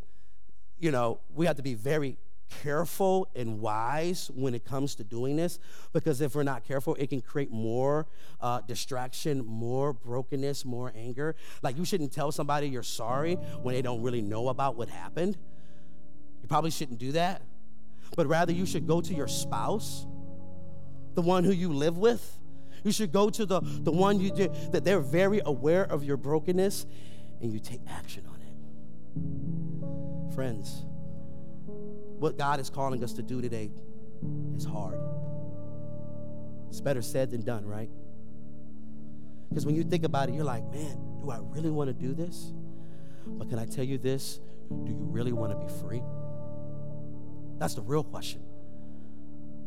you 0.79 0.91
know, 0.91 1.19
we 1.33 1.45
have 1.45 1.57
to 1.57 1.63
be 1.63 1.73
very 1.73 2.17
careful 2.49 3.27
and 3.35 3.59
wise 3.59 4.29
when 4.33 4.53
it 4.53 4.63
comes 4.63 4.95
to 4.95 5.03
doing 5.03 5.35
this 5.35 5.59
because 5.91 6.21
if 6.21 6.35
we're 6.35 6.43
not 6.43 6.63
careful, 6.63 6.95
it 6.95 7.09
can 7.09 7.21
create 7.21 7.51
more 7.51 8.07
uh, 8.41 8.61
distraction, 8.61 9.45
more 9.45 9.93
brokenness, 9.93 10.65
more 10.65 10.91
anger. 10.95 11.35
Like 11.61 11.77
you 11.77 11.85
shouldn't 11.85 12.11
tell 12.11 12.31
somebody 12.31 12.69
you're 12.69 12.83
sorry 12.83 13.35
when 13.35 13.75
they 13.75 13.81
don't 13.81 14.01
really 14.01 14.21
know 14.21 14.49
about 14.49 14.75
what 14.75 14.89
happened. 14.89 15.37
You 16.41 16.47
probably 16.47 16.71
shouldn't 16.71 16.99
do 16.99 17.13
that. 17.13 17.41
But 18.15 18.27
rather, 18.27 18.51
you 18.51 18.65
should 18.65 18.85
go 18.85 19.01
to 19.01 19.13
your 19.13 19.27
spouse, 19.27 20.05
the 21.15 21.21
one 21.21 21.43
who 21.43 21.51
you 21.51 21.73
live 21.73 21.97
with. 21.97 22.39
You 22.83 22.91
should 22.91 23.11
go 23.11 23.29
to 23.29 23.45
the, 23.45 23.61
the 23.61 23.91
one 23.91 24.19
you 24.19 24.31
do, 24.31 24.53
that 24.71 24.83
they're 24.83 24.99
very 24.99 25.41
aware 25.45 25.83
of 25.83 26.03
your 26.03 26.17
brokenness 26.17 26.85
and 27.41 27.51
you 27.51 27.59
take 27.59 27.81
action 27.87 28.25
on 28.27 28.35
it. 30.31 30.35
Friends, 30.35 30.85
what 32.23 32.37
God 32.37 32.61
is 32.61 32.69
calling 32.69 33.03
us 33.03 33.11
to 33.11 33.21
do 33.21 33.41
today 33.41 33.69
is 34.55 34.63
hard. 34.63 34.97
It's 36.69 36.79
better 36.79 37.01
said 37.01 37.31
than 37.31 37.43
done, 37.43 37.65
right? 37.65 37.89
Because 39.49 39.65
when 39.65 39.75
you 39.75 39.83
think 39.83 40.05
about 40.05 40.29
it, 40.29 40.35
you're 40.35 40.45
like, 40.45 40.63
man, 40.71 40.97
do 41.21 41.29
I 41.29 41.39
really 41.41 41.69
want 41.69 41.89
to 41.89 41.93
do 41.93 42.13
this? 42.13 42.53
But 43.27 43.49
can 43.49 43.59
I 43.59 43.65
tell 43.65 43.83
you 43.83 43.97
this? 43.97 44.39
Do 44.69 44.89
you 44.89 44.97
really 44.97 45.33
want 45.33 45.51
to 45.51 45.57
be 45.57 45.81
free? 45.81 46.01
That's 47.59 47.73
the 47.73 47.81
real 47.81 48.05
question. 48.05 48.41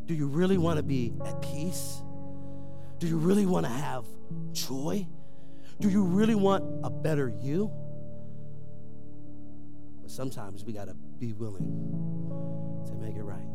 Do 0.06 0.14
you 0.14 0.26
really 0.26 0.56
want 0.56 0.78
to 0.78 0.82
be 0.82 1.12
at 1.26 1.42
peace? 1.42 2.00
Do 2.98 3.06
you 3.06 3.18
really 3.18 3.44
want 3.44 3.66
to 3.66 3.72
have 3.72 4.06
joy? 4.52 5.06
Do 5.78 5.90
you 5.90 6.02
really 6.02 6.34
want 6.34 6.64
a 6.86 6.88
better 6.88 7.28
you? 7.28 7.70
But 10.00 10.10
sometimes 10.10 10.64
we 10.64 10.72
got 10.72 10.86
to 10.86 10.96
be 11.18 11.32
willing 11.32 12.84
to 12.86 12.94
make 12.94 13.16
it 13.16 13.22
right. 13.22 13.46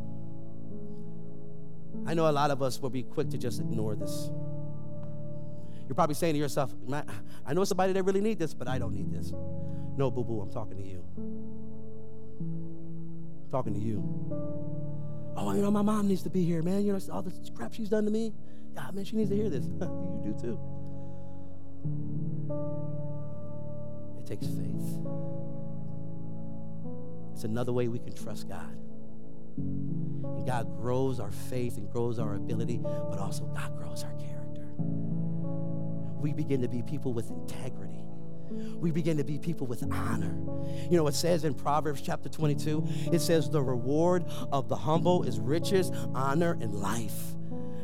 I 2.07 2.13
know 2.13 2.29
a 2.29 2.31
lot 2.31 2.51
of 2.51 2.61
us 2.61 2.81
will 2.81 2.89
be 2.89 3.03
quick 3.03 3.29
to 3.29 3.37
just 3.37 3.59
ignore 3.59 3.95
this. 3.95 4.29
You're 5.87 5.95
probably 5.95 6.15
saying 6.15 6.33
to 6.35 6.39
yourself, 6.39 6.73
I 7.45 7.53
know 7.53 7.63
somebody 7.63 7.93
that 7.93 8.03
really 8.03 8.21
needs 8.21 8.39
this, 8.39 8.53
but 8.53 8.67
I 8.67 8.79
don't 8.79 8.93
need 8.93 9.11
this. 9.11 9.31
No, 9.97 10.09
boo 10.09 10.23
boo, 10.23 10.39
I'm 10.39 10.49
talking 10.51 10.77
to 10.77 10.83
you. 10.83 11.03
I'm 12.39 13.49
talking 13.51 13.73
to 13.73 13.79
you. 13.79 14.01
Oh, 15.35 15.53
you 15.53 15.61
know, 15.61 15.71
my 15.71 15.81
mom 15.81 16.07
needs 16.07 16.23
to 16.23 16.29
be 16.29 16.43
here, 16.43 16.61
man. 16.61 16.85
You 16.85 16.93
know, 16.93 16.99
all 17.11 17.21
the 17.21 17.33
crap 17.55 17.73
she's 17.73 17.89
done 17.89 18.05
to 18.05 18.11
me. 18.11 18.33
Yeah, 18.73 18.89
man, 18.91 19.03
she 19.05 19.15
needs 19.17 19.29
to 19.29 19.35
hear 19.35 19.49
this. 19.49 19.65
you 19.81 20.21
do 20.23 20.33
too. 20.39 20.59
It 24.19 24.25
takes 24.27 24.47
faith. 24.47 25.30
It's 27.33 27.43
another 27.43 27.73
way 27.73 27.87
we 27.87 27.99
can 27.99 28.13
trust 28.13 28.47
God. 28.47 28.77
And 29.57 30.45
God 30.45 30.75
grows 30.77 31.19
our 31.19 31.31
faith 31.31 31.77
and 31.77 31.89
grows 31.91 32.19
our 32.19 32.35
ability, 32.35 32.79
but 32.81 33.19
also 33.19 33.45
God 33.45 33.75
grows 33.77 34.03
our 34.03 34.13
character. 34.13 34.65
We 34.77 36.33
begin 36.33 36.61
to 36.61 36.67
be 36.67 36.81
people 36.83 37.13
with 37.13 37.29
integrity. 37.29 38.03
We 38.51 38.91
begin 38.91 39.17
to 39.17 39.23
be 39.23 39.39
people 39.39 39.65
with 39.65 39.83
honor. 39.91 40.35
You 40.89 40.97
know, 40.97 41.07
it 41.07 41.15
says 41.15 41.45
in 41.45 41.53
Proverbs 41.53 42.01
chapter 42.01 42.29
22, 42.29 42.85
it 43.11 43.19
says, 43.19 43.49
The 43.49 43.61
reward 43.61 44.25
of 44.51 44.67
the 44.67 44.75
humble 44.75 45.23
is 45.23 45.39
riches, 45.39 45.89
honor, 46.13 46.57
and 46.59 46.73
life. 46.75 47.33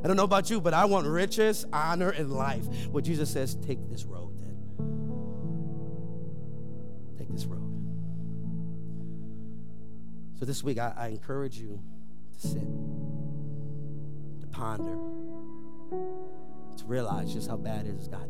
I 0.03 0.07
don't 0.07 0.17
know 0.17 0.23
about 0.23 0.49
you, 0.49 0.61
but 0.61 0.73
I 0.73 0.85
want 0.85 1.07
riches, 1.07 1.65
honor, 1.73 2.09
and 2.09 2.31
life. 2.31 2.65
What 2.87 3.03
Jesus 3.03 3.31
says, 3.31 3.55
take 3.55 3.89
this 3.89 4.05
road 4.05 4.36
So 10.39 10.45
this 10.45 10.63
week, 10.63 10.77
I, 10.77 10.93
I 10.95 11.07
encourage 11.07 11.57
you 11.57 11.81
to 12.33 12.47
sit, 12.47 12.61
to 14.41 14.47
ponder, 14.51 14.97
to 16.77 16.85
realize 16.85 17.33
just 17.33 17.49
how 17.49 17.57
bad 17.57 17.87
it 17.87 17.95
has 17.95 18.07
gotten. 18.07 18.29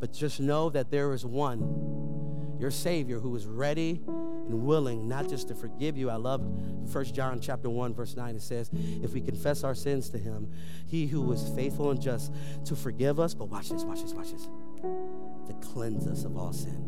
But 0.00 0.12
just 0.12 0.38
know 0.38 0.68
that 0.68 0.90
there 0.90 1.14
is 1.14 1.24
one, 1.24 2.56
your 2.60 2.70
Savior, 2.70 3.20
who 3.20 3.34
is 3.36 3.46
ready 3.46 4.02
and 4.06 4.66
willing 4.66 5.08
not 5.08 5.30
just 5.30 5.48
to 5.48 5.54
forgive 5.54 5.96
you. 5.96 6.10
I 6.10 6.16
love 6.16 6.42
1 6.42 7.04
John 7.06 7.40
chapter 7.40 7.70
1, 7.70 7.94
verse 7.94 8.14
9. 8.14 8.36
It 8.36 8.42
says, 8.42 8.70
if 9.02 9.14
we 9.14 9.22
confess 9.22 9.64
our 9.64 9.74
sins 9.74 10.10
to 10.10 10.18
him, 10.18 10.52
he 10.86 11.06
who 11.06 11.32
is 11.32 11.48
faithful 11.56 11.90
and 11.90 12.00
just 12.00 12.34
to 12.66 12.76
forgive 12.76 13.18
us, 13.18 13.32
but 13.32 13.46
watch 13.46 13.70
this, 13.70 13.82
watch 13.82 14.02
this, 14.02 14.12
watch 14.12 14.32
this, 14.32 14.46
to 14.82 15.54
cleanse 15.62 16.06
us 16.06 16.24
of 16.24 16.36
all 16.36 16.52
sin. 16.52 16.84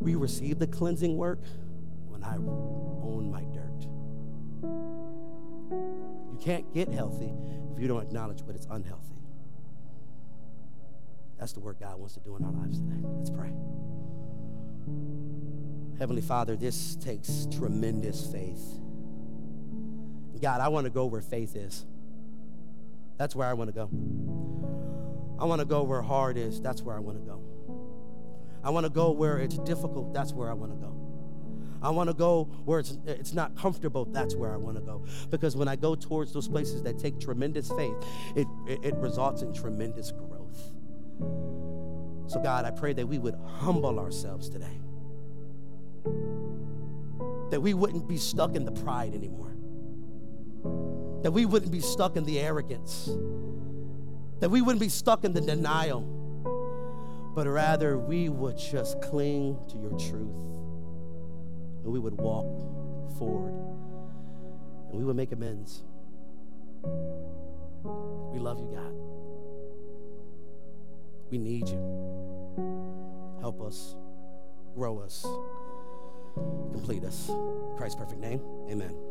We 0.00 0.16
receive 0.16 0.58
the 0.58 0.66
cleansing 0.66 1.16
work 1.16 1.38
when 2.20 2.30
I 2.30 2.36
own 2.36 3.30
my 3.30 3.44
dirt. 3.52 3.86
You 6.32 6.38
can't 6.40 6.72
get 6.72 6.88
healthy 6.88 7.32
if 7.72 7.80
you 7.80 7.88
don't 7.88 8.02
acknowledge 8.02 8.42
what 8.42 8.56
is 8.56 8.66
unhealthy. 8.70 9.06
That's 11.38 11.52
the 11.52 11.60
work 11.60 11.80
God 11.80 11.98
wants 11.98 12.14
to 12.14 12.20
do 12.20 12.36
in 12.36 12.44
our 12.44 12.52
lives 12.52 12.78
today. 12.78 13.00
Let's 13.16 13.30
pray. 13.30 13.52
Heavenly 15.98 16.22
Father, 16.22 16.56
this 16.56 16.96
takes 16.96 17.46
tremendous 17.50 18.26
faith. 18.26 18.78
God, 20.40 20.60
I 20.60 20.68
want 20.68 20.84
to 20.84 20.90
go 20.90 21.06
where 21.06 21.20
faith 21.20 21.54
is. 21.56 21.84
That's 23.18 23.36
where 23.36 23.46
I 23.46 23.52
want 23.52 23.68
to 23.68 23.74
go. 23.74 23.90
I 25.38 25.44
want 25.44 25.60
to 25.60 25.66
go 25.66 25.82
where 25.82 26.00
hard 26.00 26.38
is. 26.38 26.60
That's 26.60 26.82
where 26.82 26.96
I 26.96 26.98
want 26.98 27.18
to 27.18 27.24
go. 27.24 27.42
I 28.64 28.70
want 28.70 28.84
to 28.84 28.90
go 28.90 29.10
where 29.10 29.38
it's 29.38 29.58
difficult. 29.58 30.12
That's 30.12 30.32
where 30.32 30.50
I 30.50 30.54
want 30.54 30.72
to 30.72 30.78
go. 30.78 30.99
I 31.82 31.90
want 31.90 32.10
to 32.10 32.14
go 32.14 32.44
where 32.64 32.80
it's, 32.80 32.98
it's 33.06 33.32
not 33.32 33.56
comfortable. 33.56 34.04
That's 34.04 34.34
where 34.34 34.52
I 34.52 34.56
want 34.56 34.76
to 34.76 34.82
go. 34.82 35.04
Because 35.30 35.56
when 35.56 35.68
I 35.68 35.76
go 35.76 35.94
towards 35.94 36.32
those 36.32 36.48
places 36.48 36.82
that 36.82 36.98
take 36.98 37.18
tremendous 37.18 37.70
faith, 37.70 37.96
it, 38.36 38.46
it, 38.66 38.84
it 38.84 38.94
results 38.96 39.42
in 39.42 39.52
tremendous 39.52 40.12
growth. 40.12 40.60
So, 42.30 42.40
God, 42.40 42.64
I 42.64 42.70
pray 42.70 42.92
that 42.92 43.06
we 43.06 43.18
would 43.18 43.34
humble 43.58 43.98
ourselves 43.98 44.48
today. 44.48 44.80
That 47.50 47.60
we 47.60 47.74
wouldn't 47.74 48.08
be 48.08 48.18
stuck 48.18 48.54
in 48.54 48.64
the 48.64 48.72
pride 48.72 49.14
anymore. 49.14 49.56
That 51.22 51.32
we 51.32 51.46
wouldn't 51.46 51.72
be 51.72 51.80
stuck 51.80 52.16
in 52.16 52.24
the 52.24 52.38
arrogance. 52.38 53.10
That 54.40 54.50
we 54.50 54.62
wouldn't 54.62 54.80
be 54.80 54.88
stuck 54.88 55.24
in 55.24 55.32
the 55.32 55.40
denial. 55.40 56.02
But 57.34 57.46
rather, 57.46 57.98
we 57.98 58.28
would 58.28 58.58
just 58.58 59.00
cling 59.02 59.58
to 59.68 59.78
your 59.78 59.90
truth. 59.98 60.59
And 61.82 61.92
we 61.92 61.98
would 61.98 62.16
walk 62.18 62.46
forward. 63.18 63.54
And 64.90 64.98
we 64.98 65.04
would 65.04 65.16
make 65.16 65.32
amends. 65.32 65.82
We 66.82 68.38
love 68.38 68.58
you, 68.58 68.70
God. 68.74 68.94
We 71.30 71.38
need 71.38 71.68
you. 71.68 71.78
Help 73.40 73.62
us, 73.62 73.96
grow 74.74 74.98
us, 74.98 75.24
complete 76.72 77.04
us. 77.04 77.28
In 77.28 77.74
Christ's 77.76 77.96
perfect 77.96 78.20
name, 78.20 78.40
amen. 78.68 79.09